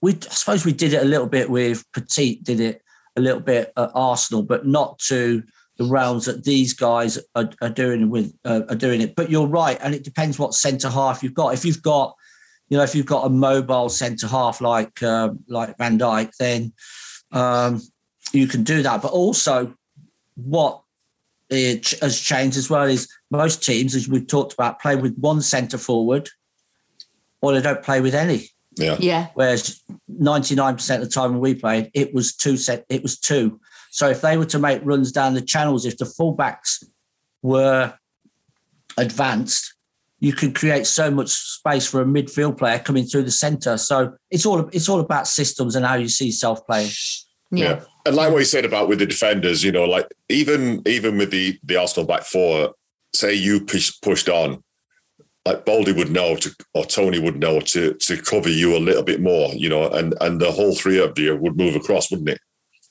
we 0.00 0.12
i 0.12 0.34
suppose 0.34 0.64
we 0.64 0.72
did 0.72 0.92
it 0.92 1.02
a 1.02 1.06
little 1.06 1.26
bit 1.26 1.50
with 1.50 1.84
petit 1.92 2.40
did 2.42 2.60
it 2.60 2.82
a 3.16 3.20
little 3.20 3.40
bit 3.40 3.72
at 3.76 3.90
arsenal 3.94 4.42
but 4.42 4.66
not 4.66 4.98
to 4.98 5.42
the 5.78 5.84
rounds 5.84 6.24
that 6.24 6.44
these 6.44 6.72
guys 6.72 7.18
are, 7.34 7.50
are 7.60 7.70
doing 7.70 8.08
with 8.10 8.32
uh, 8.44 8.62
are 8.68 8.76
doing 8.76 9.00
it. 9.00 9.14
But 9.14 9.30
you're 9.30 9.46
right, 9.46 9.78
and 9.80 9.94
it 9.94 10.04
depends 10.04 10.38
what 10.38 10.54
centre 10.54 10.88
half 10.90 11.22
you've 11.22 11.34
got. 11.34 11.54
If 11.54 11.64
you've 11.64 11.82
got, 11.82 12.14
you 12.68 12.76
know, 12.76 12.84
if 12.84 12.94
you've 12.94 13.06
got 13.06 13.26
a 13.26 13.30
mobile 13.30 13.88
centre 13.88 14.26
half 14.26 14.60
like 14.60 15.02
uh, 15.02 15.30
like 15.48 15.76
Van 15.78 15.98
Dijk, 15.98 16.30
then 16.38 16.72
um, 17.32 17.82
you 18.32 18.46
can 18.46 18.62
do 18.62 18.82
that. 18.82 19.02
But 19.02 19.12
also, 19.12 19.74
what 20.34 20.82
it 21.50 21.90
has 22.00 22.20
changed 22.20 22.56
as 22.56 22.70
well 22.70 22.84
is 22.84 23.08
most 23.30 23.62
teams, 23.62 23.94
as 23.94 24.08
we've 24.08 24.26
talked 24.26 24.54
about, 24.54 24.80
play 24.80 24.96
with 24.96 25.16
one 25.18 25.42
centre 25.42 25.78
forward, 25.78 26.28
or 27.40 27.52
they 27.52 27.62
don't 27.62 27.82
play 27.82 28.00
with 28.00 28.14
any. 28.14 28.50
Yeah. 28.76 28.96
Yeah. 28.98 29.28
Whereas 29.34 29.82
99% 30.10 30.94
of 30.94 31.00
the 31.00 31.08
time 31.08 31.32
when 31.32 31.40
we 31.40 31.54
played, 31.54 31.90
it 31.94 32.14
was 32.14 32.34
two 32.34 32.56
set, 32.56 32.84
it 32.88 33.02
was 33.02 33.18
two. 33.18 33.60
So 33.96 34.10
if 34.10 34.20
they 34.20 34.36
were 34.36 34.44
to 34.44 34.58
make 34.58 34.82
runs 34.84 35.10
down 35.10 35.32
the 35.32 35.40
channels, 35.40 35.86
if 35.86 35.96
the 35.96 36.04
fullbacks 36.04 36.84
were 37.40 37.94
advanced, 38.98 39.74
you 40.20 40.34
can 40.34 40.52
create 40.52 40.86
so 40.86 41.10
much 41.10 41.30
space 41.30 41.86
for 41.86 42.02
a 42.02 42.04
midfield 42.04 42.58
player 42.58 42.78
coming 42.78 43.06
through 43.06 43.22
the 43.22 43.30
centre. 43.30 43.78
So 43.78 44.12
it's 44.30 44.44
all 44.44 44.68
it's 44.68 44.90
all 44.90 45.00
about 45.00 45.26
systems 45.26 45.76
and 45.76 45.86
how 45.86 45.94
you 45.94 46.10
see 46.10 46.30
self 46.30 46.66
playing. 46.66 46.90
Yeah. 47.50 47.64
yeah. 47.64 47.80
And 48.04 48.16
like 48.16 48.32
what 48.32 48.40
you 48.40 48.44
said 48.44 48.66
about 48.66 48.86
with 48.86 48.98
the 48.98 49.06
defenders, 49.06 49.64
you 49.64 49.72
know, 49.72 49.84
like 49.84 50.12
even 50.28 50.82
even 50.86 51.16
with 51.16 51.30
the 51.30 51.58
the 51.64 51.76
Arsenal 51.76 52.06
back 52.06 52.24
four, 52.24 52.74
say 53.14 53.32
you 53.32 53.60
push, 53.60 53.98
pushed 54.02 54.28
on, 54.28 54.62
like 55.46 55.64
Baldy 55.64 55.92
would 55.92 56.12
know 56.12 56.36
to, 56.36 56.54
or 56.74 56.84
Tony 56.84 57.18
would 57.18 57.38
know 57.38 57.60
to 57.60 57.94
to 57.94 58.20
cover 58.20 58.50
you 58.50 58.76
a 58.76 58.78
little 58.78 59.04
bit 59.04 59.22
more, 59.22 59.54
you 59.54 59.70
know, 59.70 59.88
and 59.88 60.12
and 60.20 60.38
the 60.38 60.52
whole 60.52 60.74
three 60.74 60.98
of 60.98 61.18
you 61.18 61.34
would 61.34 61.56
move 61.56 61.76
across, 61.76 62.10
wouldn't 62.10 62.28
it? 62.28 62.40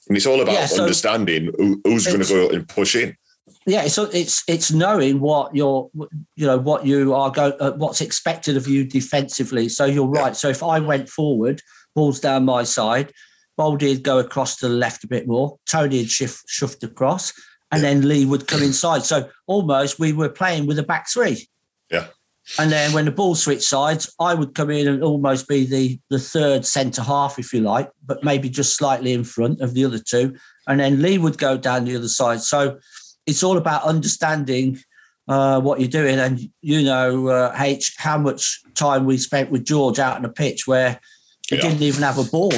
And 0.08 0.18
it's 0.18 0.26
all 0.26 0.42
about 0.42 0.54
yeah, 0.54 0.66
so 0.66 0.84
understanding 0.84 1.52
who, 1.58 1.82
who's 1.84 2.06
going 2.06 2.22
to 2.22 2.28
go 2.28 2.46
out 2.46 2.54
and 2.54 2.68
push 2.68 2.96
in. 2.96 3.16
Yeah, 3.68 3.88
so 3.88 4.04
it's 4.04 4.44
it's 4.48 4.72
knowing 4.72 5.20
what 5.20 5.56
you're, 5.56 5.90
you 6.36 6.46
know, 6.46 6.58
what 6.58 6.86
you 6.86 7.16
are 7.16 7.32
go, 7.32 7.48
uh, 7.60 7.72
what's 7.72 8.02
expected 8.02 8.58
of 8.58 8.68
you 8.68 8.84
defensively. 8.84 9.70
So 9.70 9.86
you're 9.86 10.08
right. 10.08 10.28
Yeah. 10.28 10.34
So 10.34 10.50
if 10.50 10.62
I 10.62 10.80
went 10.80 11.10
forward, 11.10 11.62
balls 11.96 12.20
down 12.20 12.46
my 12.46 12.64
side, 12.64 13.12
Baldy 13.58 13.90
would 13.90 14.04
go 14.04 14.20
across 14.20 14.58
to 14.58 14.68
the 14.68 14.74
left 14.76 15.04
a 15.04 15.08
bit 15.08 15.28
more, 15.28 15.58
Tony 15.68 16.00
would 16.00 16.12
shift 16.12 16.44
shift 16.48 16.84
across, 16.84 17.34
and 17.72 17.82
yeah. 17.82 17.90
then 17.90 18.08
Lee 18.08 18.26
would 18.26 18.48
come 18.48 18.62
inside. 18.62 19.04
So 19.04 19.30
almost 19.48 20.00
we 20.00 20.14
were 20.14 20.30
playing 20.30 20.68
with 20.68 20.78
a 20.78 20.84
back 20.84 21.10
three. 21.10 21.48
Yeah. 21.90 22.08
And 22.60 22.72
then 22.72 22.94
when 22.94 23.06
the 23.06 23.12
ball 23.12 23.36
switched 23.36 23.64
sides, 23.64 24.14
I 24.20 24.34
would 24.34 24.54
come 24.54 24.70
in 24.70 24.88
and 24.88 25.04
almost 25.04 25.48
be 25.48 25.66
the 25.66 26.00
the 26.10 26.20
third 26.20 26.66
centre 26.66 27.02
half, 27.02 27.40
if 27.40 27.54
you 27.54 27.62
like, 27.62 27.90
but 28.06 28.24
maybe 28.24 28.50
just 28.50 28.78
slightly 28.78 29.14
in 29.14 29.24
front 29.24 29.62
of 29.62 29.74
the 29.74 29.84
other 29.86 30.00
two. 30.00 30.36
And 30.68 30.80
then 30.80 31.02
Lee 31.02 31.18
would 31.18 31.38
go 31.38 31.58
down 31.58 31.86
the 31.86 31.96
other 31.96 32.08
side. 32.08 32.42
So 32.42 32.80
it's 33.26 33.44
all 33.44 33.58
about 33.58 33.84
understanding 33.84 34.78
uh, 35.28 35.60
what 35.60 35.80
you're 35.80 35.90
doing. 35.90 36.20
And 36.20 36.40
you 36.62 36.84
know, 36.84 37.28
uh, 37.28 37.56
H, 37.58 37.96
how 37.98 38.18
much 38.18 38.62
time 38.76 39.06
we 39.06 39.18
spent 39.18 39.50
with 39.50 39.66
George 39.66 40.00
out 40.00 40.18
on 40.18 40.22
the 40.22 40.30
pitch 40.30 40.68
where 40.68 41.00
he 41.50 41.56
yeah. 41.56 41.62
didn't 41.62 41.82
even 41.82 42.04
have 42.04 42.20
a 42.20 42.24
ball. 42.24 42.54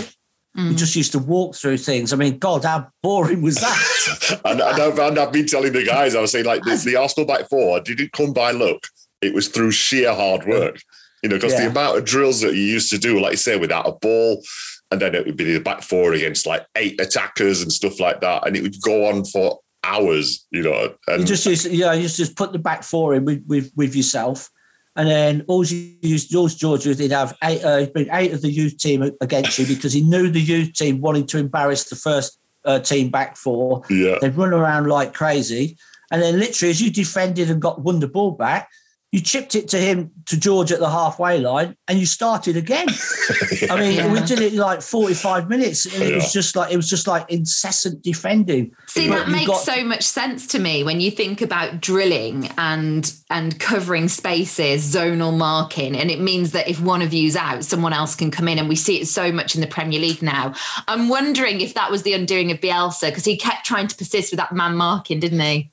Mm. 0.58 0.70
We 0.70 0.76
just 0.76 0.96
used 0.96 1.12
to 1.14 1.20
walk 1.20 1.56
through 1.56 1.78
things. 1.78 2.12
I 2.12 2.16
mean, 2.16 2.40
God, 2.40 2.66
how 2.66 2.88
boring 3.04 3.42
was 3.42 3.56
that? 3.56 4.42
and, 4.46 4.60
and, 4.60 4.82
I've, 4.82 5.00
and, 5.00 5.20
I've, 5.20 5.32
been 5.32 5.46
telling 5.46 5.72
the 5.72 5.86
guys, 5.86 6.16
I 6.16 6.22
was 6.22 6.32
saying, 6.32 6.46
like, 6.46 6.64
the, 6.64 6.82
the 6.84 6.96
Arsenal 6.96 7.28
back 7.28 7.48
four 7.48 7.80
didn't 7.80 8.12
come 8.12 8.34
by 8.34 8.52
luck 8.52 8.88
it 9.22 9.34
was 9.34 9.48
through 9.48 9.72
sheer 9.72 10.14
hard 10.14 10.46
work. 10.46 10.80
You 11.24 11.30
know, 11.30 11.36
because 11.38 11.54
yeah. 11.54 11.66
the 11.66 11.72
amount 11.72 11.98
of 11.98 12.06
drills 12.06 12.42
that 12.42 12.54
you 12.54 12.62
used 12.62 12.92
to 12.92 12.98
do, 12.98 13.20
like 13.20 13.32
you 13.32 13.38
say, 13.38 13.58
without 13.58 13.88
a 13.88 13.92
ball, 13.94 14.44
and 14.92 15.02
then 15.02 15.16
it 15.16 15.26
would 15.26 15.36
be 15.36 15.52
the 15.52 15.60
back 15.60 15.82
four 15.82 16.14
against 16.14 16.46
like 16.46 16.66
eight 16.76 17.02
attackers 17.02 17.62
and 17.62 17.72
stuff 17.72 18.00
like 18.00 18.22
that, 18.22 18.46
and 18.46 18.56
it 18.56 18.62
would 18.62 18.80
go 18.82 19.08
on 19.08 19.26
for 19.26 19.60
hours. 19.84 20.46
You 20.52 20.64
know, 20.64 20.96
and 21.08 21.22
you 21.22 21.26
just 21.26 21.46
use, 21.46 21.66
yeah, 21.66 21.94
you 21.94 22.08
just 22.08 22.36
put 22.36 22.52
the 22.52 22.60
back 22.60 22.84
four 22.84 23.16
in 23.16 23.26
with 23.26 23.44
with, 23.48 23.72
with 23.76 23.96
yourself. 23.96 24.50
And 24.96 25.08
then 25.08 25.46
all 25.48 25.64
you 25.64 25.96
used, 26.02 26.32
George 26.32 26.58
George 26.58 26.84
did 26.84 27.12
have 27.12 27.38
eight, 27.44 27.64
uh, 27.64 27.86
bring 27.88 28.08
eight 28.12 28.34
of 28.34 28.42
the 28.42 28.50
youth 28.50 28.78
team 28.78 29.12
against 29.22 29.60
you 29.60 29.66
because 29.68 29.94
he 29.94 30.02
knew 30.02 30.30
the 30.30 30.42
youth 30.42 30.74
team 30.74 31.02
wanted 31.02 31.28
to 31.30 31.38
embarrass 31.38 31.84
the 31.84 31.96
first 31.96 32.40
uh, 32.66 32.80
team 32.80 33.10
back 33.10 33.38
four. 33.38 33.84
Yeah. 33.90 34.18
They'd 34.20 34.36
run 34.36 34.54
around 34.54 34.88
like 34.88 35.14
crazy. 35.14 35.78
And 36.12 36.22
then 36.22 36.40
literally 36.40 36.72
as 36.72 36.82
you 36.82 36.90
defended 36.90 37.52
and 37.52 37.62
got 37.62 37.82
won 37.82 38.00
the 38.00 38.08
ball 38.08 38.32
back, 38.32 38.70
you 39.14 39.22
chipped 39.22 39.56
it 39.56 39.70
to 39.70 39.78
him 39.78 40.12
to 40.26 40.38
George 40.38 40.70
at 40.74 40.80
the 40.80 40.90
halfway 40.90 41.40
line, 41.40 41.78
and 41.88 41.98
you 41.98 42.06
started 42.06 42.58
again. 42.58 42.88
I 43.70 43.80
mean, 43.80 43.96
Yeah. 43.96 44.12
we 44.12 44.20
did 44.22 44.42
it 44.42 44.52
like 44.54 44.82
forty-five 44.82 45.48
minutes, 45.48 45.86
and 45.86 46.04
it 46.04 46.10
Yeah. 46.10 46.16
was 46.16 46.34
just 46.34 46.58
like 46.58 46.74
it 46.74 46.76
was 46.76 46.90
just 46.90 47.08
like 47.08 47.26
incessant 47.32 48.02
defending. 48.04 48.72
See, 48.88 49.08
But 49.08 49.16
that 49.20 49.30
makes 49.30 49.48
got- 49.48 49.62
so 49.64 49.82
much 49.86 50.04
sense 50.04 50.46
to 50.48 50.60
me 50.60 50.84
when 50.84 51.00
you 51.00 51.10
think 51.10 51.42
about 51.42 51.80
drilling 51.80 52.50
and 52.58 53.10
and 53.30 53.58
covering 53.60 54.10
spaces, 54.10 54.94
zonal 54.94 55.36
marking, 55.36 55.96
and 55.96 56.12
it 56.12 56.20
means 56.20 56.52
that 56.52 56.68
if 56.68 56.82
one 56.82 57.02
of 57.02 57.14
you's 57.14 57.38
out, 57.38 57.64
someone 57.64 57.94
else 57.94 58.14
can 58.14 58.30
come 58.30 58.50
in, 58.50 58.60
and 58.60 58.68
we 58.68 58.76
see 58.76 59.00
it 59.00 59.08
so 59.08 59.32
much 59.32 59.56
in 59.56 59.62
the 59.62 59.68
Premier 59.68 60.02
League 60.02 60.22
now. 60.22 60.54
I'm 60.90 61.08
wondering 61.08 61.62
if 61.62 61.74
that 61.76 61.90
was 61.92 62.04
the 62.04 62.12
undoing 62.14 62.52
of 62.52 62.60
Bielsa 62.60 63.06
because 63.08 63.24
he 63.24 63.38
kept 63.38 63.66
trying 63.66 63.88
to 63.88 63.96
persist 63.96 64.34
with 64.34 64.40
that 64.40 64.52
man 64.54 64.76
marking, 64.76 65.22
didn't 65.22 65.40
he? 65.40 65.72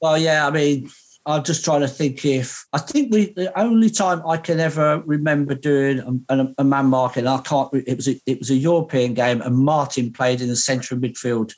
Well, 0.00 0.18
yeah, 0.18 0.46
I 0.46 0.50
mean, 0.50 0.90
I'm 1.26 1.42
just 1.42 1.64
trying 1.64 1.80
to 1.80 1.88
think 1.88 2.24
if 2.24 2.66
I 2.72 2.78
think 2.78 3.12
we 3.12 3.32
the 3.32 3.58
only 3.58 3.88
time 3.88 4.22
I 4.26 4.36
can 4.36 4.60
ever 4.60 5.00
remember 5.06 5.54
doing 5.54 6.22
a, 6.28 6.38
a, 6.38 6.54
a 6.58 6.64
man 6.64 6.86
marking, 6.86 7.26
I 7.26 7.38
can't. 7.38 7.70
It 7.72 7.96
was 7.96 8.08
a, 8.08 8.20
it 8.26 8.38
was 8.38 8.50
a 8.50 8.56
European 8.56 9.14
game, 9.14 9.40
and 9.40 9.56
Martin 9.56 10.12
played 10.12 10.40
in 10.42 10.48
the 10.48 10.56
centre 10.56 10.94
of 10.94 11.00
midfield, 11.00 11.54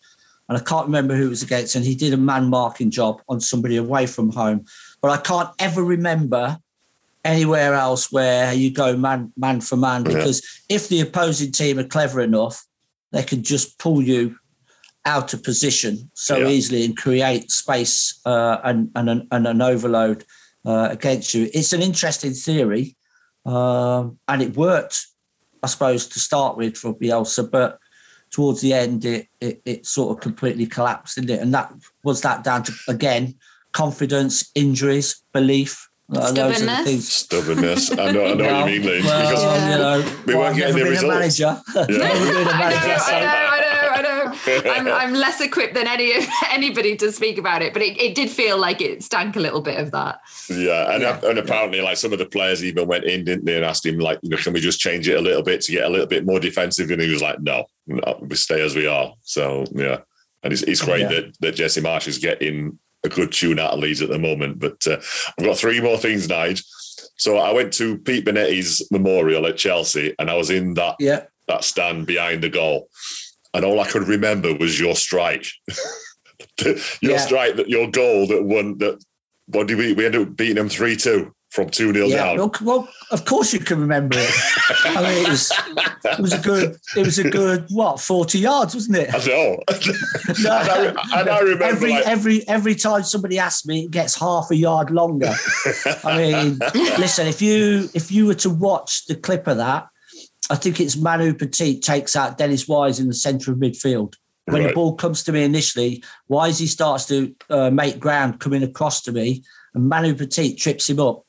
and 0.49 0.57
I 0.57 0.61
can't 0.61 0.87
remember 0.87 1.17
who 1.17 1.27
it 1.27 1.31
was 1.31 1.43
against, 1.43 1.75
and 1.75 1.85
he 1.85 1.97
did 1.97 2.13
a 2.13 2.17
man 2.17 2.49
marking 2.49 2.91
job 2.91 3.21
on 3.29 3.41
somebody 3.41 3.77
away 3.77 4.07
from 4.07 4.31
home, 4.31 4.65
but 5.01 5.11
I 5.11 5.17
can't 5.17 5.51
ever 5.59 5.83
remember 5.83 6.59
anywhere 7.25 7.75
else 7.75 8.13
where 8.13 8.55
you 8.55 8.71
go 8.71 8.97
man 8.97 9.33
man 9.37 9.61
for 9.61 9.77
man 9.77 10.05
Yeah. 10.05 10.17
because 10.17 10.63
if 10.69 10.89
the 10.89 11.01
opposing 11.01 11.51
team 11.51 11.77
are 11.81 11.85
clever 11.85 12.21
enough, 12.21 12.65
they 13.11 13.25
can 13.25 13.43
just 13.43 13.81
pull 13.81 14.01
you 14.01 14.39
out 15.07 15.33
of 15.33 15.43
position 15.43 16.11
so 16.15 16.37
Yeah. 16.37 16.49
easily 16.49 16.85
and 16.85 16.97
create 16.97 17.51
space 17.51 18.21
uh, 18.27 18.59
and, 18.65 18.91
and, 18.95 19.09
an, 19.09 19.29
and 19.31 19.47
an 19.47 19.63
overload 19.63 20.25
uh, 20.65 20.89
against 20.91 21.33
you. 21.35 21.49
It's 21.55 21.73
an 21.73 21.81
interesting 21.81 22.33
theory, 22.35 22.97
um, 23.47 24.19
and 24.27 24.43
it 24.43 24.57
worked, 24.57 25.07
I 25.63 25.69
suppose, 25.69 26.07
to 26.09 26.19
start 26.19 26.57
with 26.57 26.77
for 26.77 26.93
Bielsa, 26.95 27.49
but 27.51 27.79
towards 28.33 28.61
the 28.61 28.73
end, 28.75 29.05
it, 29.05 29.29
it 29.41 29.63
it 29.65 29.87
sort 29.87 30.17
of 30.17 30.21
completely 30.21 30.67
collapsed, 30.67 31.15
didn't 31.15 31.31
it? 31.31 31.41
And 31.41 31.55
that 31.55 31.73
was 32.03 32.21
that 32.23 32.43
down 32.43 32.65
to 32.65 32.73
again 32.89 33.37
confidence, 33.73 34.51
injuries, 34.57 35.23
belief. 35.33 35.89
Uh, 36.13 36.33
those 36.33 36.39
are 36.39 36.43
the 36.43 36.55
Stubbornness? 36.55 36.85
things. 36.85 37.09
Stubbornness. 37.13 37.91
I 37.93 38.11
know, 38.13 38.27
I 38.27 38.35
know 38.35 38.63
what 38.63 38.73
you 38.73 38.81
mean, 38.81 38.89
Lynn. 38.89 39.05
Well, 39.05 39.29
because 39.31 39.43
you 39.71 39.79
know, 39.79 40.17
we 40.27 40.35
well, 40.35 40.43
weren't 40.43 40.51
I've 40.51 40.57
getting 40.57 40.77
the 40.85 40.91
results. 40.91 41.15
manager. 41.15 41.63
Yeah. 41.75 41.87
never 41.87 42.33
been 42.33 42.47
a 42.47 42.51
I 42.55 42.59
manager. 42.59 43.03
I 43.07 43.11
know, 43.11 43.17
I 43.17 43.21
know, 43.21 43.27
I 43.27 43.51
know. 43.51 43.56
I'm, 44.47 44.89
I'm 44.89 45.13
less 45.15 45.41
equipped 45.41 45.75
than 45.75 45.87
any 45.87 46.13
anybody 46.51 46.97
to 46.97 47.13
speak 47.13 47.39
about 47.39 47.63
it, 47.63 47.73
but 47.73 47.83
it, 47.83 48.01
it 48.01 48.15
did 48.15 48.31
feel 48.31 48.59
like 48.59 48.81
it 48.81 49.03
stank 49.03 49.37
a 49.37 49.41
little 49.41 49.61
bit 49.61 49.79
of 49.79 49.91
that. 49.93 50.21
Yeah, 50.49 50.93
and 50.95 51.03
and 51.25 51.39
apparently, 51.39 51.81
like 51.81 51.97
some 51.97 52.13
of 52.13 52.19
the 52.19 52.27
players 52.27 52.65
even 52.65 52.87
went 52.87 53.05
in, 53.05 53.25
didn't 53.25 53.45
they, 53.45 53.57
and 53.57 53.65
asked 53.65 53.87
him, 53.87 53.99
like, 53.99 54.19
you 54.23 54.31
know, 54.31 54.37
can 54.37 54.53
we 54.53 54.61
just 54.61 54.81
change 54.81 55.09
it 55.09 55.17
a 55.19 55.21
little 55.21 55.43
bit 55.43 55.61
to 55.63 55.73
get 55.73 55.85
a 55.85 55.89
little 55.89 56.07
bit 56.07 56.27
more 56.27 56.41
defensive? 56.41 56.91
And 56.91 57.01
he 57.03 57.11
was 57.11 57.23
like, 57.23 57.41
no, 57.41 57.65
no 57.87 58.19
we 58.21 58.37
stay 58.37 58.63
as 58.65 58.75
we 58.75 58.87
are. 58.87 59.13
So 59.23 59.65
yeah, 59.73 59.99
and 60.43 60.53
it's, 60.53 60.63
it's 60.63 60.83
great 60.83 61.01
Yeah. 61.03 61.09
that 61.09 61.37
that 61.41 61.55
Jesse 61.57 61.81
Marsch 61.81 62.09
is 62.09 62.19
getting 62.19 62.79
a 63.05 63.09
good 63.09 63.33
tune 63.33 63.59
out 63.59 63.73
of 63.73 63.79
Leeds 63.79 64.03
at 64.03 64.09
the 64.09 64.19
moment. 64.19 64.59
But 64.59 64.87
uh, 64.87 65.01
I've 65.39 65.45
got 65.45 65.57
three 65.59 65.81
more 65.81 65.97
things, 65.99 66.27
Nige. 66.27 66.65
So 67.19 67.39
I 67.39 67.53
went 67.53 67.73
to 67.75 67.99
Pete 67.99 68.25
Bonetti's 68.27 68.87
memorial 68.91 69.47
at 69.47 69.57
Chelsea, 69.57 70.15
and 70.19 70.31
I 70.31 70.35
was 70.35 70.51
in 70.51 70.75
that 70.75 70.97
Yeah. 70.99 71.25
that 71.49 71.65
stand 71.65 72.07
behind 72.07 72.43
the 72.43 72.49
goal, 72.51 72.89
and 73.57 73.65
all 73.65 73.81
I 73.81 73.87
could 73.89 74.07
remember 74.07 74.55
was 74.55 74.79
your 74.79 74.95
strike, 74.95 75.47
your 76.61 76.77
Yeah. 77.01 77.17
strike 77.19 77.57
that 77.57 77.69
your 77.69 77.91
goal 77.91 78.27
that 78.29 78.45
won 78.45 78.79
that. 78.79 79.03
What 79.49 79.69
did 79.69 79.79
we 79.79 79.93
we 79.93 80.05
ended 80.07 80.23
up 80.23 80.37
beating 80.37 80.57
them 80.57 80.69
three 80.69 80.97
two 80.97 81.33
from 81.51 81.71
two 81.71 81.93
0 81.93 82.09
Yeah, 82.09 82.17
down. 82.35 82.37
well, 82.39 82.53
well, 82.63 82.89
of 83.13 83.25
course 83.25 83.53
you 83.55 83.61
can 83.61 83.81
remember 83.81 84.17
it. 84.19 84.31
I 84.85 85.03
mean, 85.03 85.25
it 85.25 85.29
was 85.31 85.53
it 86.05 86.19
was 86.19 86.33
a 86.33 86.39
good 86.41 86.77
it 86.97 87.05
was 87.07 87.19
a 87.21 87.31
good 87.31 87.67
what 87.71 88.01
forty 88.01 88.41
yards, 88.41 88.75
wasn't 88.75 88.97
it? 88.99 89.15
I 89.15 89.19
know. 89.25 89.63
No, 90.43 90.51
and, 90.51 90.99
I, 90.99 91.21
and 91.21 91.31
I 91.31 91.39
remember 91.39 91.65
every 91.65 91.91
like, 91.91 92.07
every 92.07 92.49
every 92.49 92.75
time 92.75 93.05
somebody 93.05 93.39
asks 93.39 93.65
me, 93.65 93.85
it 93.85 93.93
gets 93.93 94.19
half 94.19 94.51
a 94.51 94.57
yard 94.57 94.91
longer. 94.91 95.33
I 96.05 96.19
mean, 96.19 96.59
listen, 96.99 97.29
if 97.29 97.41
you 97.41 97.89
if 97.95 98.11
you 98.11 98.27
were 98.27 98.35
to 98.35 98.51
watch 98.51 99.07
the 99.07 99.15
clip 99.15 99.47
of 99.47 99.59
that, 99.59 99.87
I 100.51 100.55
think 100.57 100.81
it's 100.81 100.97
Manu 100.97 101.35
Petit 101.35 101.81
takes 101.81 102.15
out 102.15 102.39
Dennis 102.39 102.69
Wise 102.69 103.01
in 103.01 103.09
the 103.09 103.15
centre 103.15 103.53
of 103.53 103.59
midfield. 103.59 104.15
When 104.45 104.63
the 104.63 104.73
ball 104.73 104.95
comes 104.95 105.25
to 105.25 105.33
me 105.33 105.43
initially, 105.43 106.05
Wisey 106.31 106.69
starts 106.69 107.05
to 107.07 107.35
uh, 107.51 107.71
make 107.71 107.99
ground 107.99 108.39
coming 108.39 108.63
across 108.63 109.03
to 109.03 109.13
me, 109.13 109.43
and 109.75 109.89
Manu 109.89 110.15
Petit 110.15 110.55
trips 110.55 110.89
him 110.89 111.01
up. 111.01 111.25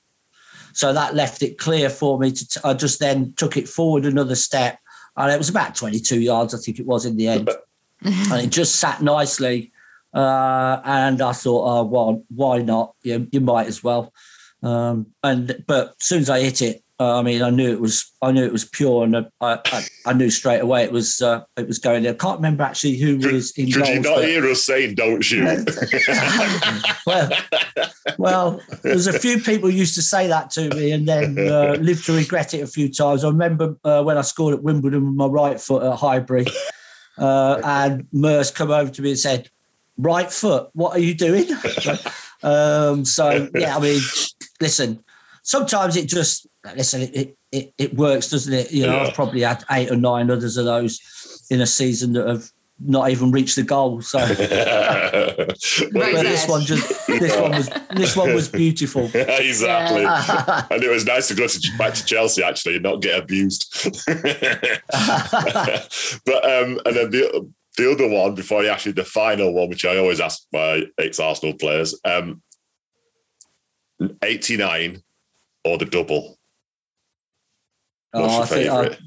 So 0.74 0.94
that 0.94 1.16
left 1.16 1.42
it 1.42 1.58
clear 1.58 1.90
for 1.90 2.20
me 2.20 2.32
to. 2.32 2.48
T- 2.48 2.60
I 2.64 2.76
just 2.76 3.00
then 3.00 3.34
took 3.36 3.58
it 3.58 3.68
forward 3.68 4.06
another 4.06 4.36
step, 4.36 4.78
and 5.16 5.32
it 5.32 5.38
was 5.38 5.50
about 5.50 5.74
22 5.74 6.22
yards, 6.22 6.54
I 6.54 6.60
think 6.60 6.78
it 6.78 6.86
was 6.86 7.08
in 7.08 7.18
the 7.18 7.28
end, 7.28 7.50
and 8.02 8.42
it 8.44 8.52
just 8.52 8.76
sat 8.76 9.02
nicely. 9.02 9.72
Uh, 10.14 10.80
and 10.86 11.22
I 11.22 11.32
thought, 11.32 11.66
oh, 11.68 11.84
well, 11.84 12.24
why 12.30 12.60
not? 12.60 12.94
You, 13.02 13.28
you 13.32 13.42
might 13.42 13.68
as 13.68 13.84
well. 13.84 14.14
Um, 14.64 15.08
and 15.24 15.64
but 15.68 15.90
as 15.90 16.06
soon 16.06 16.22
as 16.22 16.30
I 16.30 16.42
hit 16.42 16.62
it, 16.62 16.84
uh, 17.00 17.20
I 17.20 17.22
mean, 17.22 17.44
I 17.44 17.52
knew 17.52 17.72
it 17.72 17.80
was, 17.80 18.12
I 18.24 18.32
knew 18.32 18.44
it 18.44 18.52
was 18.52 18.66
pure, 18.66 19.04
and 19.04 19.16
I, 19.16 19.26
I, 19.40 19.86
I 20.08 20.14
knew 20.14 20.32
straight 20.32 20.62
away 20.62 20.84
it 20.84 20.92
was, 20.92 21.22
uh, 21.22 21.44
it 21.56 21.68
was 21.68 21.78
going 21.78 22.02
there. 22.02 22.14
I 22.14 22.16
can't 22.16 22.40
remember 22.40 22.64
actually 22.64 22.98
who 22.98 23.18
was 23.18 23.52
in 23.52 23.72
Could 23.72 23.88
you 23.88 24.00
not 24.00 24.16
but- 24.16 24.26
hear 24.26 24.50
us 24.50 24.64
saying 24.64 24.96
"Don't 24.96 25.22
shoot"? 25.22 25.46
well, 27.06 27.30
well, 28.18 28.62
there 28.82 28.96
was 28.96 29.06
a 29.06 29.20
few 29.20 29.40
people 29.40 29.70
used 29.70 29.94
to 29.96 30.02
say 30.02 30.28
that 30.28 30.50
to 30.52 30.70
me, 30.70 30.92
and 30.92 31.08
then 31.08 31.38
uh, 31.38 31.74
lived 31.80 32.06
to 32.08 32.14
regret 32.14 32.56
it 32.56 32.62
a 32.62 32.68
few 32.68 32.92
times. 32.92 33.24
I 33.24 33.28
remember 33.28 33.76
uh, 33.84 34.02
when 34.02 34.18
I 34.18 34.22
scored 34.22 34.56
at 34.56 34.64
Wimbledon 34.64 35.06
with 35.06 35.16
my 35.16 35.28
right 35.28 35.62
foot 35.62 35.84
at 35.84 36.00
Highbury, 36.00 36.48
uh, 37.20 37.62
and 37.64 38.08
Merse 38.12 38.50
come 38.50 38.72
over 38.72 38.90
to 38.90 39.02
me 39.04 39.12
and 39.12 39.20
said, 39.20 39.52
"Right 40.00 40.32
foot, 40.32 40.70
what 40.74 40.96
are 40.96 41.00
you 41.00 41.14
doing?" 41.14 41.48
um, 42.42 43.06
so 43.06 43.50
yeah, 43.54 43.78
I 43.78 43.80
mean, 43.80 44.02
listen, 44.60 45.04
sometimes 45.48 45.96
it 45.96 46.08
just 46.08 46.46
listen, 46.76 47.02
it 47.02 47.36
it, 47.52 47.74
it 47.78 47.96
works, 47.96 48.30
doesn't 48.30 48.54
it? 48.54 48.72
You 48.72 48.86
know, 48.86 48.96
Yeah. 48.98 49.04
I've 49.08 49.14
probably 49.14 49.42
had 49.42 49.64
eight 49.72 49.90
or 49.90 49.96
nine 49.96 50.30
others 50.30 50.58
of 50.58 50.66
those 50.66 51.48
in 51.50 51.62
a 51.62 51.66
season 51.66 52.14
that 52.14 52.28
have 52.28 52.52
not 52.80 53.10
even 53.10 53.32
reached 53.32 53.56
the 53.56 53.64
goal. 53.64 54.02
So. 54.02 54.20
Well, 55.94 56.14
But 56.14 56.24
this 56.24 56.48
one 56.48 56.62
just 56.62 57.08
this 57.08 57.36
one 57.36 57.52
was 57.52 57.70
this 57.96 58.16
one 58.16 58.34
was 58.34 58.48
beautiful. 58.50 59.06
exactly. 59.14 60.02
Yeah. 60.02 60.68
and 60.70 60.84
it 60.84 60.90
was 60.90 61.06
nice 61.06 61.28
to 61.30 61.36
go 61.36 61.48
to, 61.48 61.78
back 61.78 61.94
to 61.96 62.06
Chelsea 62.06 62.44
actually 62.44 62.76
and 62.76 62.84
not 62.84 63.02
get 63.02 63.20
abused. 63.20 63.74
but 64.06 64.22
um, 66.46 66.80
and 66.86 66.96
then 66.96 67.10
the 67.12 67.50
the 67.78 67.92
other 67.92 68.08
one 68.08 68.36
before 68.36 68.62
I 68.64 68.68
actually 68.68 68.92
the 68.94 69.04
final 69.04 69.54
one, 69.54 69.70
which 69.70 69.86
I 69.86 69.98
always 69.98 70.20
ask 70.20 70.44
my 70.52 70.84
ex 71.00 71.20
Arsenal 71.20 71.56
players, 71.56 72.00
um, 72.06 72.42
eighty 74.24 74.58
nine 74.58 75.02
or 75.68 75.78
the 75.78 75.86
double. 75.86 76.38
What's 78.12 78.34
Oh, 78.34 78.36
your 78.38 78.44
I- 78.44 78.48
favourite? 78.48 79.00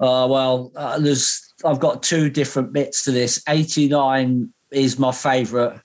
Uh, 0.00 0.26
well, 0.30 0.72
uh, 0.76 0.98
there's 0.98 1.44
I've 1.64 1.80
got 1.80 2.02
two 2.04 2.30
different 2.30 2.72
bits 2.72 3.02
to 3.04 3.10
this. 3.10 3.42
89 3.48 4.52
is 4.70 4.96
my 4.98 5.10
favourite 5.10 5.80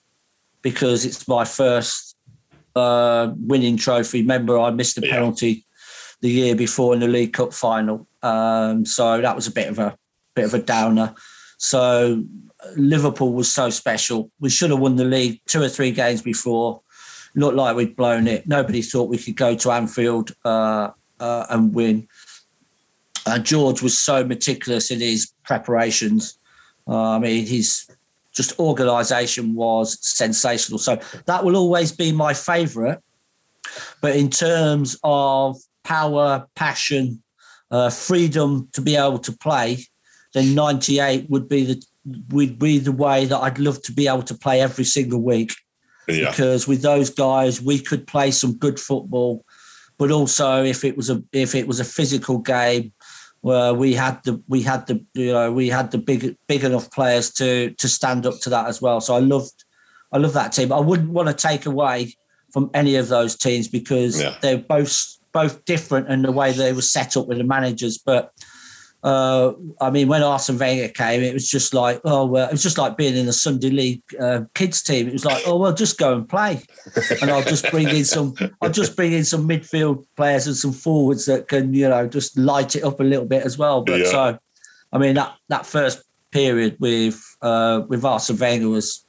because 0.62 1.04
it's 1.04 1.28
my 1.28 1.46
first 1.46 2.16
uh, 2.76 3.32
winning 3.38 3.76
trophy. 3.78 4.22
Remember, 4.22 4.60
I 4.60 4.70
missed 4.72 4.96
the 5.00 5.06
Yeah. 5.08 5.14
penalty 5.16 5.66
the 6.22 6.30
year 6.30 6.56
before 6.56 6.94
in 6.94 7.00
the 7.00 7.08
League 7.08 7.34
Cup 7.34 7.54
final, 7.54 8.08
um, 8.22 8.86
so 8.86 9.20
that 9.20 9.36
was 9.36 9.48
a 9.48 9.52
bit 9.52 9.68
of 9.68 9.80
a 9.80 9.98
bit 10.36 10.46
of 10.46 10.54
a 10.54 10.60
downer. 10.60 11.14
So 11.58 12.24
Liverpool 12.76 13.34
was 13.34 13.52
so 13.52 13.70
special. 13.72 14.32
We 14.40 14.50
should 14.50 14.70
have 14.70 14.80
won 14.80 14.96
the 14.96 15.06
league 15.06 15.42
two 15.48 15.62
or 15.62 15.70
three 15.70 15.92
games 15.92 16.22
before. 16.22 16.82
Looked 17.36 17.56
like 17.56 17.76
we'd 17.76 17.96
blown 17.96 18.28
it. 18.28 18.48
Nobody 18.48 18.82
thought 18.82 19.10
we 19.10 19.18
could 19.18 19.36
go 19.36 19.56
to 19.56 19.72
Anfield 19.72 20.32
uh, 20.46 20.90
uh, 21.20 21.46
and 21.50 21.74
win. 21.74 22.08
Uh, 23.26 23.40
George 23.40 23.82
was 23.82 23.98
so 23.98 24.24
meticulous 24.24 24.92
in 24.92 25.00
his 25.00 25.32
preparations. 25.44 26.38
Uh, 26.88 27.12
I 27.12 27.20
mean, 27.20 27.46
his 27.46 27.90
just 28.34 28.60
organisation 28.60 29.54
was 29.56 29.98
sensational. 30.02 30.80
So 30.80 31.00
that 31.26 31.44
will 31.44 31.56
always 31.56 31.92
be 31.92 32.12
my 32.12 32.34
favourite. 32.34 33.00
But 34.02 34.16
in 34.16 34.30
terms 34.30 35.00
of 35.04 35.58
power, 35.84 36.46
passion, 36.56 37.24
uh, 37.72 37.90
freedom 37.90 38.70
to 38.74 38.82
be 38.82 38.96
able 38.96 39.20
to 39.20 39.32
play, 39.32 39.86
then 40.34 40.54
98 40.54 41.30
would 41.30 41.48
be 41.48 41.66
the 41.66 41.84
would 42.30 42.60
be 42.60 42.80
the 42.80 42.92
way 42.92 43.24
that 43.24 43.38
I'd 43.38 43.60
love 43.60 43.82
to 43.84 43.94
be 43.94 44.10
able 44.10 44.24
to 44.24 44.36
play 44.36 44.60
every 44.60 44.84
single 44.84 45.22
week 45.22 45.54
Yeah. 46.08 46.30
because 46.32 46.68
with 46.68 46.82
those 46.82 47.10
guys 47.10 47.62
we 47.62 47.80
could 47.80 48.06
play 48.08 48.32
some 48.32 48.54
good 48.58 48.80
football 48.80 49.46
but 49.98 50.12
also 50.12 50.64
if 50.64 50.84
it 50.84 50.98
was 50.98 51.10
a 51.10 51.24
if 51.32 51.56
it 51.56 51.68
was 51.68 51.80
a 51.80 51.86
physical 51.86 52.40
game 52.40 52.92
where 53.42 53.74
we 53.74 53.94
had 53.94 54.24
the 54.24 54.42
we 54.48 54.62
had 54.62 54.88
the 54.88 55.04
you 55.14 55.32
know 55.34 55.52
we 55.52 55.70
had 55.70 55.92
the 55.92 55.98
big 55.98 56.36
big 56.48 56.64
enough 56.64 56.90
players 56.92 57.32
to 57.34 57.72
to 57.72 57.88
stand 57.88 58.26
up 58.26 58.40
to 58.42 58.50
that 58.50 58.68
as 58.68 58.82
well 58.82 59.00
so 59.02 59.16
i 59.16 59.20
loved 59.20 59.64
i 60.12 60.18
love 60.18 60.34
that 60.34 60.52
team 60.52 60.72
i 60.74 60.80
wouldn't 60.80 61.10
want 61.10 61.28
to 61.28 61.34
take 61.34 61.66
away 61.66 62.14
from 62.52 62.70
any 62.74 62.96
of 62.96 63.08
those 63.08 63.36
teams 63.36 63.68
because 63.68 64.22
Yeah. 64.22 64.36
they're 64.42 64.58
both 64.58 65.18
both 65.34 65.66
different 65.66 66.08
in 66.10 66.22
the 66.22 66.32
way 66.32 66.52
they 66.52 66.72
were 66.74 66.84
set 66.84 67.18
up 67.18 67.26
with 67.26 67.40
the 67.40 67.44
managers. 67.44 67.98
But 67.98 68.32
uh, 69.04 69.54
I 69.82 69.90
mean, 69.90 70.08
when 70.08 70.24
Arsene 70.24 70.58
Wenger 70.58 70.88
came, 70.88 71.22
it 71.22 71.34
was 71.34 71.50
just 71.50 71.74
like, 71.74 72.00
oh 72.06 72.26
well, 72.26 72.48
it 72.48 72.52
was 72.54 72.64
just 72.64 72.78
like 72.78 72.96
being 72.96 73.18
in 73.18 73.26
the 73.26 73.34
Sunday 73.34 73.70
League 73.70 74.02
uh, 74.20 74.42
kids 74.56 74.82
team. 74.82 75.08
It 75.08 75.14
was 75.14 75.26
like, 75.26 75.44
oh 75.46 75.58
well, 75.58 75.74
just 75.74 75.98
go 75.98 76.14
and 76.14 76.28
play, 76.28 76.62
and 77.22 77.30
I'll 77.30 77.44
just 77.44 77.70
bring 77.70 77.90
in 77.90 78.06
some, 78.06 78.34
I'll 78.62 78.70
just 78.70 78.96
bring 78.96 79.12
in 79.12 79.26
some 79.26 79.48
midfield 79.48 80.06
players 80.16 80.48
and 80.48 80.56
some 80.56 80.72
forwards 80.72 81.26
that 81.26 81.50
can, 81.50 81.74
you 81.74 81.90
know, 81.90 82.08
just 82.08 82.38
light 82.38 82.78
it 82.78 82.84
up 82.84 83.02
a 83.02 83.04
little 83.04 83.26
bit 83.26 83.44
as 83.44 83.58
well. 83.58 83.82
But 83.82 84.00
Yeah. 84.00 84.06
so, 84.12 84.40
I 84.94 84.98
mean, 84.98 85.16
that 85.16 85.36
that 85.50 85.66
first 85.66 86.02
period 86.32 86.78
with 86.80 87.22
uh, 87.42 87.82
with 87.90 88.06
Arsene 88.06 88.38
Wenger 88.38 88.70
was, 88.70 89.06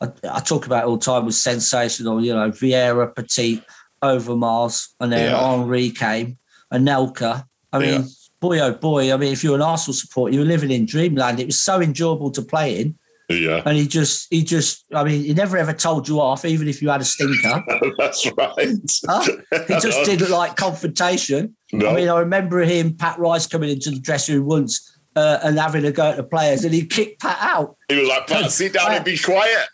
I, 0.00 0.10
I 0.32 0.40
talk 0.40 0.66
about 0.66 0.84
it 0.84 0.86
all 0.88 0.96
the 0.96 1.04
time, 1.04 1.24
was 1.26 1.40
sensational. 1.40 2.24
You 2.24 2.34
know, 2.34 2.50
Vieira, 2.50 3.14
Petit, 3.14 3.62
Overmars, 4.02 4.88
and 5.00 5.12
then 5.12 5.30
Yeah. 5.30 5.56
Henry 5.56 5.90
came, 5.90 6.38
and 6.72 6.88
Anelka. 6.88 7.44
I 7.72 7.78
mean, 7.78 8.00
Yeah. 8.02 8.06
Boy, 8.40 8.60
oh 8.60 8.72
boy. 8.72 9.12
I 9.12 9.16
mean, 9.16 9.32
if 9.32 9.42
you're 9.42 9.54
an 9.54 9.62
Arsenal 9.62 9.94
supporter, 9.94 10.34
you 10.34 10.40
were 10.40 10.46
living 10.46 10.70
in 10.70 10.86
dreamland. 10.86 11.40
It 11.40 11.46
was 11.46 11.60
so 11.60 11.80
enjoyable 11.80 12.30
to 12.32 12.42
play 12.42 12.80
in. 12.80 12.98
Yeah, 13.30 13.62
And 13.66 13.76
he 13.76 13.86
just, 13.86 14.26
he 14.30 14.42
just, 14.42 14.86
I 14.94 15.04
mean, 15.04 15.22
he 15.22 15.34
never 15.34 15.58
ever 15.58 15.74
told 15.74 16.08
you 16.08 16.18
off, 16.18 16.46
even 16.46 16.66
if 16.66 16.80
you 16.80 16.88
had 16.88 17.02
a 17.02 17.04
stinker. 17.04 17.62
that's 17.98 18.26
right. 18.38 18.78
Huh? 19.06 19.36
He 19.68 19.74
just 19.80 20.02
didn't 20.06 20.30
like 20.30 20.56
confrontation. 20.56 21.54
No. 21.70 21.90
I 21.90 21.94
mean, 21.94 22.08
I 22.08 22.20
remember 22.20 22.60
him, 22.60 22.94
Pat 22.94 23.18
Rice, 23.18 23.46
coming 23.46 23.68
into 23.68 23.90
the 23.90 24.00
dressing 24.00 24.36
room 24.36 24.46
once 24.46 24.97
uh, 25.18 25.40
and 25.42 25.58
having 25.58 25.84
a 25.84 25.90
go 25.92 26.10
at 26.10 26.16
the 26.16 26.22
players, 26.22 26.64
and 26.64 26.72
he 26.72 26.86
kicked 26.86 27.20
Pat 27.20 27.38
out. 27.40 27.76
He 27.88 27.96
was 27.98 28.08
like, 28.08 28.26
Pat, 28.26 28.50
sit 28.52 28.72
down 28.74 28.92
and 28.92 29.04
be 29.04 29.18
quiet. 29.18 29.66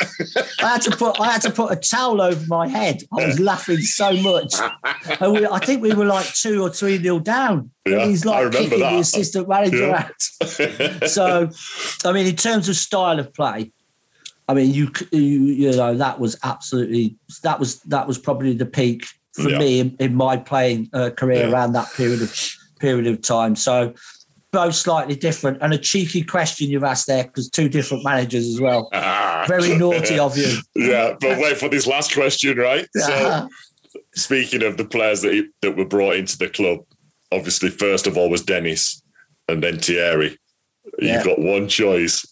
I 0.63 0.69
had 0.75 0.83
to 0.83 0.91
put 0.97 1.21
I 1.21 1.33
had 1.33 1.43
to 1.43 1.51
put 1.51 1.73
a 1.73 1.77
towel 1.77 2.21
over 2.23 2.45
my 2.47 2.67
head. 2.69 3.03
I 3.13 3.27
was 3.27 3.39
laughing 3.41 3.79
so 3.79 4.13
much. 4.31 4.55
And 5.21 5.33
we, 5.35 5.47
I 5.47 5.59
think 5.59 5.83
we 5.83 5.93
were 5.95 6.07
like 6.07 6.27
two 6.33 6.63
or 6.63 6.71
three 6.71 6.99
nil 6.99 7.19
down. 7.21 7.71
Yeah, 7.87 8.07
he's 8.07 8.25
I 8.27 8.31
like 8.31 8.39
remember 8.47 8.59
kicking 8.59 8.81
that. 8.81 8.93
the 8.93 8.99
assistant 9.01 9.49
manager 9.49 9.89
Yeah. 9.89 10.09
out. 11.03 11.09
So, 11.11 11.51
I 12.05 12.13
mean, 12.13 12.27
in 12.27 12.37
terms 12.37 12.69
of 12.69 12.77
style 12.77 13.19
of 13.19 13.33
play, 13.35 13.73
I 14.49 14.55
mean, 14.55 14.73
you 14.73 14.91
you 15.11 15.21
you 15.63 15.71
know 15.73 15.95
that 15.97 16.19
was 16.21 16.37
absolutely 16.43 17.17
that 17.43 17.59
was 17.61 17.81
that 17.83 18.07
was 18.07 18.19
probably 18.19 18.55
the 18.55 18.67
peak 18.67 19.07
for 19.35 19.51
Yeah. 19.51 19.59
me 19.59 19.81
in, 19.81 19.97
in 19.99 20.15
my 20.15 20.37
playing 20.37 20.89
uh, 20.93 21.11
career 21.11 21.41
Yeah. 21.47 21.53
around 21.53 21.73
that 21.73 21.93
period 21.95 22.23
of 22.23 22.33
period 22.81 23.07
of 23.07 23.21
time. 23.23 23.57
So. 23.57 23.95
Both 24.55 24.77
slightly 24.77 25.17
different, 25.17 25.59
and 25.63 25.75
a 25.75 25.79
cheeky 25.79 26.23
question 26.23 26.71
you've 26.71 26.85
asked 26.85 27.09
there 27.09 27.25
because 27.25 27.51
two 27.51 27.69
different 27.69 28.05
managers 28.05 28.47
as 28.47 28.61
well. 28.61 28.89
Very 29.49 29.77
naughty 29.77 30.17
of 30.17 30.39
you. 30.39 30.59
yeah, 30.77 31.17
but 31.21 31.39
wait 31.41 31.57
for 31.57 31.69
this 31.69 31.89
last 31.89 32.15
question, 32.15 32.57
right? 32.57 32.87
Uh-huh. 32.97 33.49
So, 33.49 34.01
speaking 34.15 34.63
of 34.63 34.77
the 34.77 34.85
players 34.85 35.23
that 35.23 35.33
he, 35.33 35.49
that 35.63 35.77
were 35.77 35.85
brought 35.85 36.15
into 36.15 36.39
the 36.39 36.49
club, 36.49 36.85
obviously, 37.33 37.69
first 37.69 38.07
of 38.07 38.17
all 38.17 38.31
was 38.31 38.43
Dennis, 38.43 39.03
and 39.49 39.61
then 39.61 39.81
Thierry. 39.81 40.39
Yeah. 41.01 41.17
You've 41.17 41.25
got 41.25 41.41
one 41.41 41.67
choice: 41.67 42.25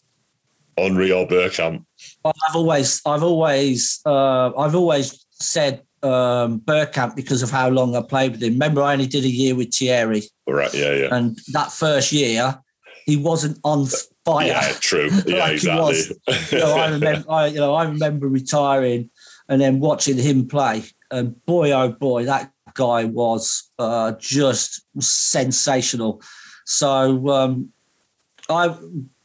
Henry 0.79 1.11
or 1.11 1.27
Bergkamp. 1.27 1.85
I've 2.25 2.55
always, 2.55 3.03
I've 3.05 3.25
always, 3.25 4.01
uh, 4.07 4.57
I've 4.57 4.77
always 4.77 5.27
said 5.33 5.83
um, 6.03 6.61
Bergkamp 6.61 7.15
because 7.17 7.43
of 7.43 7.51
how 7.51 7.69
long 7.69 7.95
I 7.97 8.03
played 8.03 8.33
with 8.33 8.43
him. 8.43 8.55
Remember, 8.55 8.83
I 8.83 8.93
only 8.95 9.07
did 9.07 9.25
a 9.25 9.29
year 9.29 9.55
with 9.55 9.73
Thierry, 9.75 10.23
Right? 10.47 10.73
Yeah, 10.75 10.95
yeah, 10.95 11.15
and 11.15 11.39
that 11.53 11.71
first 11.73 12.13
year, 12.13 12.59
he 13.07 13.17
wasn't 13.17 13.59
on 13.65 13.87
fire. 14.25 14.47
yeah. 14.47 14.73
True. 14.81 15.11
Yeah, 15.27 15.39
like 15.39 15.61
he 15.61 15.69
was. 15.69 16.11
exactly. 16.27 16.59
you 16.59 16.65
know, 16.65 16.73
I 16.75 16.89
remember, 16.91 17.25
I, 17.31 17.47
you 17.47 17.57
know, 17.61 17.75
I 17.75 17.85
remember 17.85 18.29
retiring 18.29 19.11
and 19.49 19.61
then 19.61 19.81
watching 19.81 20.17
him 20.19 20.47
play, 20.49 20.85
and 21.11 21.45
boy, 21.47 21.73
oh 21.73 21.89
boy, 21.93 22.25
that 22.25 22.51
guy 22.75 23.05
was 23.05 23.71
uh, 23.79 24.13
just 24.19 24.83
sensational. 25.01 26.23
So, 26.65 27.29
um, 27.29 27.71
I 28.49 28.75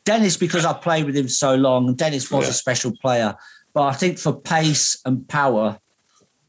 Dennis 0.06 0.38
because 0.38 0.64
I 0.66 0.74
played 0.74 1.06
with 1.06 1.16
him 1.18 1.28
so 1.30 1.56
long, 1.56 1.88
and 1.88 1.98
Dennis 1.98 2.32
was 2.32 2.46
Yeah. 2.46 2.52
a 2.52 2.54
special 2.54 2.94
player. 3.02 3.36
But 3.74 3.84
I 3.84 3.94
think 3.94 4.18
for 4.18 4.34
pace 4.34 5.00
and 5.06 5.28
power, 5.28 5.80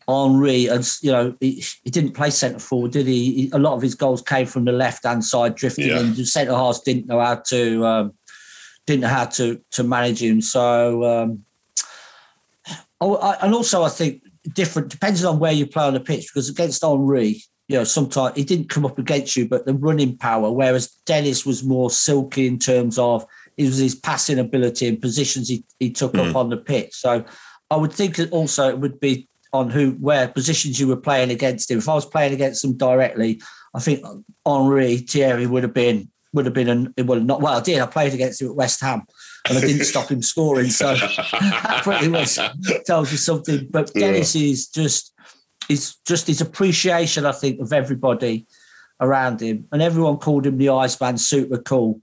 Henry, 0.09 0.66
and 0.66 0.88
you 1.02 1.12
know, 1.12 1.34
he, 1.40 1.62
he 1.84 1.90
didn't 1.90 2.12
play 2.12 2.30
centre 2.30 2.59
forward, 2.59 2.92
did 2.92 3.06
he? 3.06 3.32
He- 3.32 3.50
A 3.52 3.59
lot 3.59 3.74
of 3.74 3.82
his 3.82 3.94
goals 3.94 4.22
came 4.22 4.46
from 4.46 4.64
the 4.64 4.72
left 4.72 5.04
hand 5.04 5.24
side, 5.24 5.54
drifting 5.54 5.88
Yeah. 5.88 6.00
in. 6.00 6.14
The 6.14 6.24
centre 6.24 6.54
halves 6.54 6.80
didn't 6.80 7.06
know 7.06 7.20
how 7.20 7.36
to 7.48 7.86
um, 7.86 8.12
didn't 8.86 9.02
know 9.02 9.09
how 9.09 9.26
to 9.26 9.61
to 9.72 9.82
manage 9.84 10.22
him. 10.22 10.40
So, 10.40 11.04
um, 11.04 11.44
I, 13.00 13.36
and 13.42 13.54
also 13.54 13.82
I 13.84 13.90
think 13.90 14.22
different 14.54 14.88
depends 14.88 15.24
on 15.24 15.38
where 15.38 15.52
you 15.52 15.66
play 15.66 15.84
on 15.84 15.94
the 15.94 16.00
pitch 16.00 16.28
because 16.32 16.48
against 16.48 16.82
Henry, 16.82 17.42
you 17.68 17.76
know, 17.76 17.84
sometimes 17.84 18.34
he 18.36 18.44
didn't 18.44 18.70
come 18.70 18.86
up 18.86 18.98
against 18.98 19.36
you, 19.36 19.46
but 19.46 19.66
the 19.66 19.74
running 19.74 20.16
power, 20.16 20.50
whereas 20.50 20.88
Dennis 21.04 21.44
was 21.44 21.62
more 21.62 21.90
silky 21.90 22.46
in 22.46 22.59
terms 22.59 22.98
of 22.98 23.26
it 23.59 23.64
was 23.66 23.76
his 23.76 23.94
passing 23.94 24.38
ability 24.38 24.88
and 24.88 25.02
positions 25.02 25.48
he, 25.48 25.64
he 25.78 25.90
took 25.90 26.14
up 26.16 26.34
on 26.34 26.48
the 26.48 26.56
pitch. 26.56 26.94
So 26.94 27.24
I 27.70 27.76
would 27.76 27.92
think 27.92 28.16
that 28.16 28.30
also 28.32 28.68
it 28.70 28.78
would 28.78 28.98
be 29.00 29.28
on 29.53 29.70
who 29.70 29.92
where 29.92 30.28
positions 30.28 30.78
you 30.78 30.88
were 30.88 30.96
playing 30.96 31.30
against 31.30 31.70
him. 31.70 31.78
If 31.78 31.88
I 31.88 31.94
was 31.94 32.07
playing 32.07 32.34
against 32.34 32.64
him 32.64 32.76
directly, 32.76 33.40
I 33.74 33.80
think 33.80 34.05
Henry 34.46 34.99
Thierry 34.99 35.46
would 35.46 35.62
have 35.62 35.74
been 35.74 36.11
would 36.34 36.44
have 36.44 36.55
been 36.55 36.68
an, 36.68 36.94
well 37.07 37.20
not 37.20 37.40
well 37.40 37.59
I 37.59 37.62
did. 37.62 37.80
I 37.80 37.86
played 37.86 38.14
against 38.14 38.42
him 38.42 38.49
at 38.49 38.55
West 38.55 38.80
Ham 38.80 39.03
and 39.49 39.59
I 39.59 39.61
didn't 39.61 39.84
stop 39.84 40.11
him 40.11 40.22
scoring. 40.22 40.70
So 40.70 40.94
that 40.94 41.80
pretty 41.84 42.09
much 42.09 42.38
tells 42.84 43.11
you 43.11 43.18
something. 43.18 43.68
But 43.70 43.90
Yeah. 43.94 44.09
Dennis 44.09 44.34
is 44.34 44.68
just 44.68 45.14
is 45.68 45.96
just 46.07 46.26
his 46.26 46.40
appreciation 46.40 47.26
I 47.26 47.32
think 47.32 47.61
of 47.61 47.72
everybody 47.72 48.46
around 49.01 49.40
him. 49.40 49.66
And 49.72 49.80
everyone 49.80 50.18
called 50.18 50.46
him 50.46 50.59
the 50.59 50.70
Iceman 50.70 51.18
super 51.18 51.59
cool. 51.59 52.01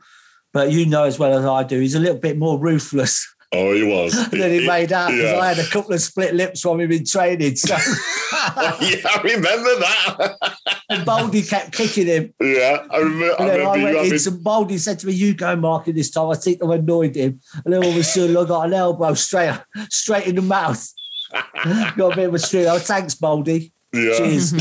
But 0.54 0.72
you 0.72 0.86
know 0.86 1.04
as 1.04 1.20
well 1.20 1.38
as 1.38 1.46
I 1.46 1.64
do 1.64 1.80
he's 1.80 1.96
a 1.96 2.00
little 2.00 2.18
bit 2.18 2.38
more 2.38 2.60
ruthless 2.60 3.35
Oh, 3.54 3.74
he 3.74 3.84
was. 3.84 4.30
then 4.32 4.52
he 4.60 4.68
made 4.68 4.92
out 4.92 5.12
because 5.12 5.32
Yeah. 5.32 5.40
I 5.40 5.54
had 5.54 5.60
a 5.60 5.70
couple 5.70 5.94
of 5.94 6.02
split 6.02 6.34
lips 6.36 6.62
from 6.62 6.80
him 6.82 6.92
in 6.92 7.06
training 7.06 7.56
so 7.56 7.76
yeah, 7.76 9.08
I 9.08 9.22
remember 9.24 9.76
that. 9.80 10.36
and 10.90 11.06
Bouldy 11.06 11.48
kept 11.48 11.72
kicking 11.72 12.08
him 12.08 12.34
yeah, 12.42 12.86
I 12.92 12.98
remember. 12.98 13.36
I 13.40 13.44
And 13.44 13.50
then 13.50 13.68
I 13.68 13.76
you 13.76 13.84
went 13.84 13.98
having. 13.98 14.12
into 14.14 14.32
Bouldy 14.32 14.78
said 14.80 15.00
to 15.00 15.08
me, 15.08 15.14
"You 15.14 15.34
go, 15.34 15.56
Marky, 15.56 15.92
this 15.92 16.10
time." 16.12 16.30
I 16.30 16.36
think 16.36 16.64
I 16.64 16.76
annoyed 16.76 17.16
him, 17.16 17.40
and 17.64 17.74
then 17.74 17.84
all 17.84 17.90
of 17.90 17.96
a 17.98 18.04
sudden 18.04 18.36
I 18.36 18.44
got 18.46 18.66
an 18.68 18.74
elbow 18.74 19.14
straight, 19.14 19.58
straight 19.90 20.28
in 20.28 20.36
the 20.36 20.42
mouth. 20.42 20.88
got 21.98 22.14
a 22.14 22.16
bit 22.16 22.28
of 22.28 22.34
a 22.34 22.40
string. 22.40 22.66
Oh, 22.68 22.78
thanks, 22.80 23.16
Bouldy. 23.16 23.72
Yeah. 23.96 24.18
Cheers. 24.18 24.54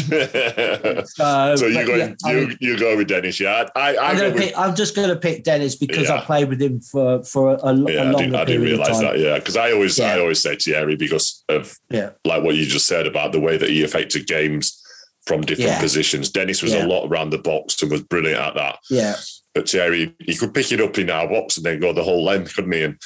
So, 1.15 1.25
uh, 1.25 1.57
so 1.57 1.67
you 1.67 1.75
but 1.77 1.87
go, 1.87 1.95
yeah, 1.97 2.15
I 2.25 2.33
you, 2.33 2.47
mean- 2.49 2.57
you 2.61 2.79
go 2.79 2.97
with 2.97 3.09
Dennis, 3.09 3.39
yeah. 3.41 3.69
I, 3.77 3.81
I, 3.81 3.95
I 3.95 4.11
I'm, 4.11 4.17
gonna 4.17 4.35
with, 4.35 4.53
I'm 4.57 4.75
just 4.75 4.95
going 4.97 5.09
to 5.09 5.17
pick 5.17 5.45
Dennis 5.45 5.77
because 5.77 6.09
I 6.11 6.21
played 6.21 6.49
with 6.49 6.61
him 6.63 6.81
for 6.81 7.23
for 7.25 7.55
a, 7.55 7.59
a, 7.63 7.75
yeah, 7.93 8.01
I 8.01 8.05
longer 8.05 8.19
didn't, 8.19 8.35
I 8.37 8.45
didn't 8.45 8.63
realize 8.63 9.01
that. 9.01 9.19
Yeah, 9.19 9.39
because 9.39 9.57
I 9.57 9.73
always, 9.73 9.99
I 10.01 10.15
Yeah. 10.17 10.21
always 10.23 10.41
say 10.41 10.57
Thierry 10.57 10.97
because 10.97 11.45
of 11.49 11.77
Yeah, 11.91 12.11
like 12.25 12.43
what 12.43 12.55
you 12.57 12.65
just 12.67 12.87
said 12.87 13.07
about 13.07 13.33
the 13.33 13.41
way 13.41 13.57
that 13.57 13.69
he 13.71 13.83
affected 13.85 14.27
games 14.27 14.81
from 15.27 15.41
different 15.43 15.71
Yeah. 15.71 15.81
positions. 15.81 16.31
Dennis 16.31 16.63
was 16.63 16.73
Yeah. 16.75 16.85
a 16.85 16.89
lot 16.89 17.07
around 17.07 17.31
the 17.31 17.39
box 17.39 17.81
and 17.83 17.91
was 17.91 18.03
brilliant 18.03 18.41
at 18.41 18.55
that. 18.55 18.79
yeah, 18.91 19.17
But 19.55 19.69
Thierry, 19.69 20.15
he 20.21 20.35
could 20.37 20.53
pick 20.55 20.71
it 20.73 20.81
up 20.81 20.99
in 20.99 21.11
our 21.11 21.29
box 21.29 21.57
and 21.57 21.65
then 21.67 21.81
go 21.81 21.93
the 21.93 22.03
whole 22.05 22.25
length, 22.25 22.55
couldn't 22.55 22.73
he? 22.73 22.83
And 22.83 22.97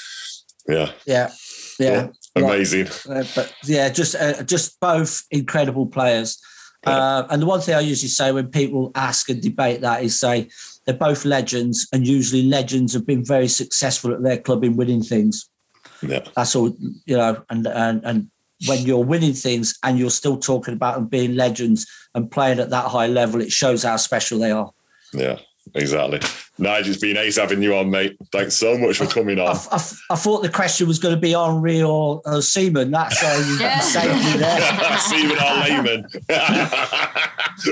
yeah, 0.68 0.90
yeah, 1.06 1.30
yeah. 1.78 2.08
Amazing. 2.44 2.88
Uh, 3.08 3.24
but 3.34 3.52
yeah, 3.64 3.88
just 3.88 4.14
uh, 4.14 4.42
just 4.42 4.78
both 4.80 5.22
incredible 5.30 5.86
players. 5.86 6.40
Uh, 6.86 7.26
and 7.30 7.42
the 7.42 7.46
one 7.46 7.60
thing 7.60 7.74
I 7.74 7.80
usually 7.80 8.08
say 8.08 8.32
when 8.32 8.48
people 8.48 8.92
ask 8.94 9.28
and 9.28 9.42
debate 9.42 9.80
that 9.80 10.02
is 10.02 10.18
say 10.18 10.48
they're 10.86 10.94
both 10.94 11.24
legends, 11.24 11.86
and 11.92 12.06
usually 12.06 12.42
legends 12.42 12.92
have 12.94 13.06
been 13.06 13.24
very 13.24 13.48
successful 13.48 14.14
at 14.14 14.22
their 14.22 14.38
club 14.38 14.64
in 14.64 14.76
winning 14.76 15.02
things. 15.02 15.50
Yeah, 16.02 16.20
That's 16.36 16.54
all 16.54 16.74
you 17.04 17.16
know. 17.16 17.42
And 17.50 17.66
and 17.66 18.04
and 18.04 18.30
when 18.66 18.82
you're 18.82 19.04
winning 19.04 19.34
things 19.34 19.78
and 19.82 19.98
you're 19.98 20.10
still 20.10 20.36
talking 20.36 20.74
about 20.74 20.94
them 20.94 21.06
being 21.06 21.36
legends 21.36 21.86
and 22.14 22.30
playing 22.30 22.58
at 22.58 22.70
that 22.70 22.86
high 22.86 23.06
level, 23.06 23.40
it 23.40 23.52
shows 23.52 23.82
how 23.82 23.96
special 23.96 24.38
they 24.38 24.50
are. 24.50 24.72
yeah, 25.12 25.38
exactly. 25.74 26.20
Nigel, 26.60 26.92
it's 26.92 27.00
been 27.00 27.16
ace 27.16 27.36
having 27.36 27.62
you 27.62 27.76
on, 27.76 27.90
mate. 27.90 28.16
Thanks 28.32 28.56
so 28.56 28.76
much 28.76 28.98
for 28.98 29.06
coming 29.06 29.38
on. 29.38 29.56
I, 29.56 29.74
I 30.10 30.16
thought 30.16 30.42
the 30.42 30.48
question 30.48 30.88
was 30.88 30.98
going 30.98 31.14
to 31.14 31.20
be 31.20 31.30
Henry 31.30 31.80
or 31.82 32.20
uh, 32.26 32.40
Seaman. 32.40 32.90
That's 32.90 33.20
how 33.22 33.36
you 33.36 33.58
Yeah. 33.60 33.78
saved 33.80 34.14
me 34.14 34.40
there. 34.40 34.98
Stephen 34.98 35.38
R. 35.38 35.64
Lehmann. 35.68 36.06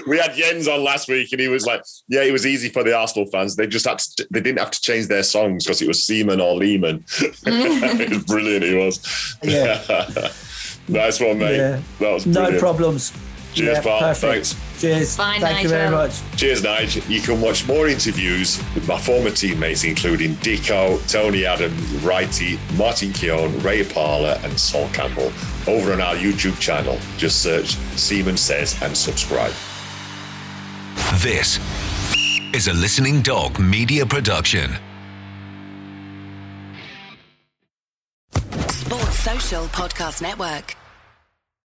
we 0.07 0.18
had 0.18 0.34
Jens 0.34 0.68
on 0.68 0.84
last 0.84 1.09
week, 1.09 1.32
and 1.32 1.40
he 1.40 1.49
was 1.49 1.66
like, 1.66 1.82
"Yeah, 2.09 2.22
it 2.22 2.32
was 2.32 2.47
easy 2.47 2.68
for 2.68 2.84
the 2.84 2.97
Arsenal 2.97 3.26
fans. 3.30 3.57
They 3.57 3.66
just 3.66 3.86
had 3.86 3.99
to, 3.99 4.26
they 4.30 4.40
didn't 4.40 4.61
have 4.61 4.70
to 4.70 4.80
change 4.80 5.09
their 5.09 5.22
songs 5.24 5.64
because 5.64 5.82
it 5.82 5.88
was 5.88 6.03
Seaman 6.03 6.40
or 6.40 6.55
Lehmann." 6.55 7.05
it 7.20 8.11
was 8.11 8.24
brilliant. 8.24 8.64
He 8.64 8.74
was. 8.74 9.36
Yeah. 9.42 9.82
nice 10.88 11.18
one, 11.20 11.38
mate. 11.38 11.57
Yeah. 11.57 11.80
That 12.01 12.12
was 12.12 12.26
No 12.26 12.59
problems. 12.59 13.12
Cheers, 13.55 13.80
pal. 13.80 13.99
Perfect. 14.01 14.47
Thanks. 14.47 14.65
Cheers. 14.78 15.16
Bye, 15.16 15.38
Thank 15.40 15.62
you 15.62 15.68
very 15.68 15.90
much. 15.90 16.20
Cheers, 16.36 16.62
Nigel. 16.62 17.02
You 17.04 17.20
can 17.20 17.40
watch 17.40 17.66
more 17.66 17.88
interviews 17.88 18.62
with 18.74 18.86
my 18.86 19.00
former 19.00 19.30
teammates, 19.30 19.84
including 19.84 20.34
Dico, 20.36 20.98
Tony 21.08 21.46
Adams, 21.46 21.80
Wrighty, 22.02 22.58
Martin 22.76 23.12
Keown, 23.12 23.58
Ray 23.60 23.84
Parlour, 23.84 24.38
and 24.42 24.58
Sol 24.58 24.88
Campbell 24.90 25.32
over 25.66 25.92
on 25.92 26.00
our 26.00 26.14
YouTube 26.14 26.58
channel. 26.60 26.98
Just 27.16 27.42
search 27.42 27.76
Seaman 27.96 28.36
Says 28.36 28.80
and 28.82 28.96
subscribe. 28.96 29.52
This 31.16 31.58
is 32.54 32.68
a 32.68 32.72
Listening 32.72 33.22
Dog 33.22 33.58
media 33.58 34.04
production. 34.04 34.70
Sports 38.68 39.18
Social 39.20 39.64
Podcast 39.66 40.22
Network. 40.22 40.76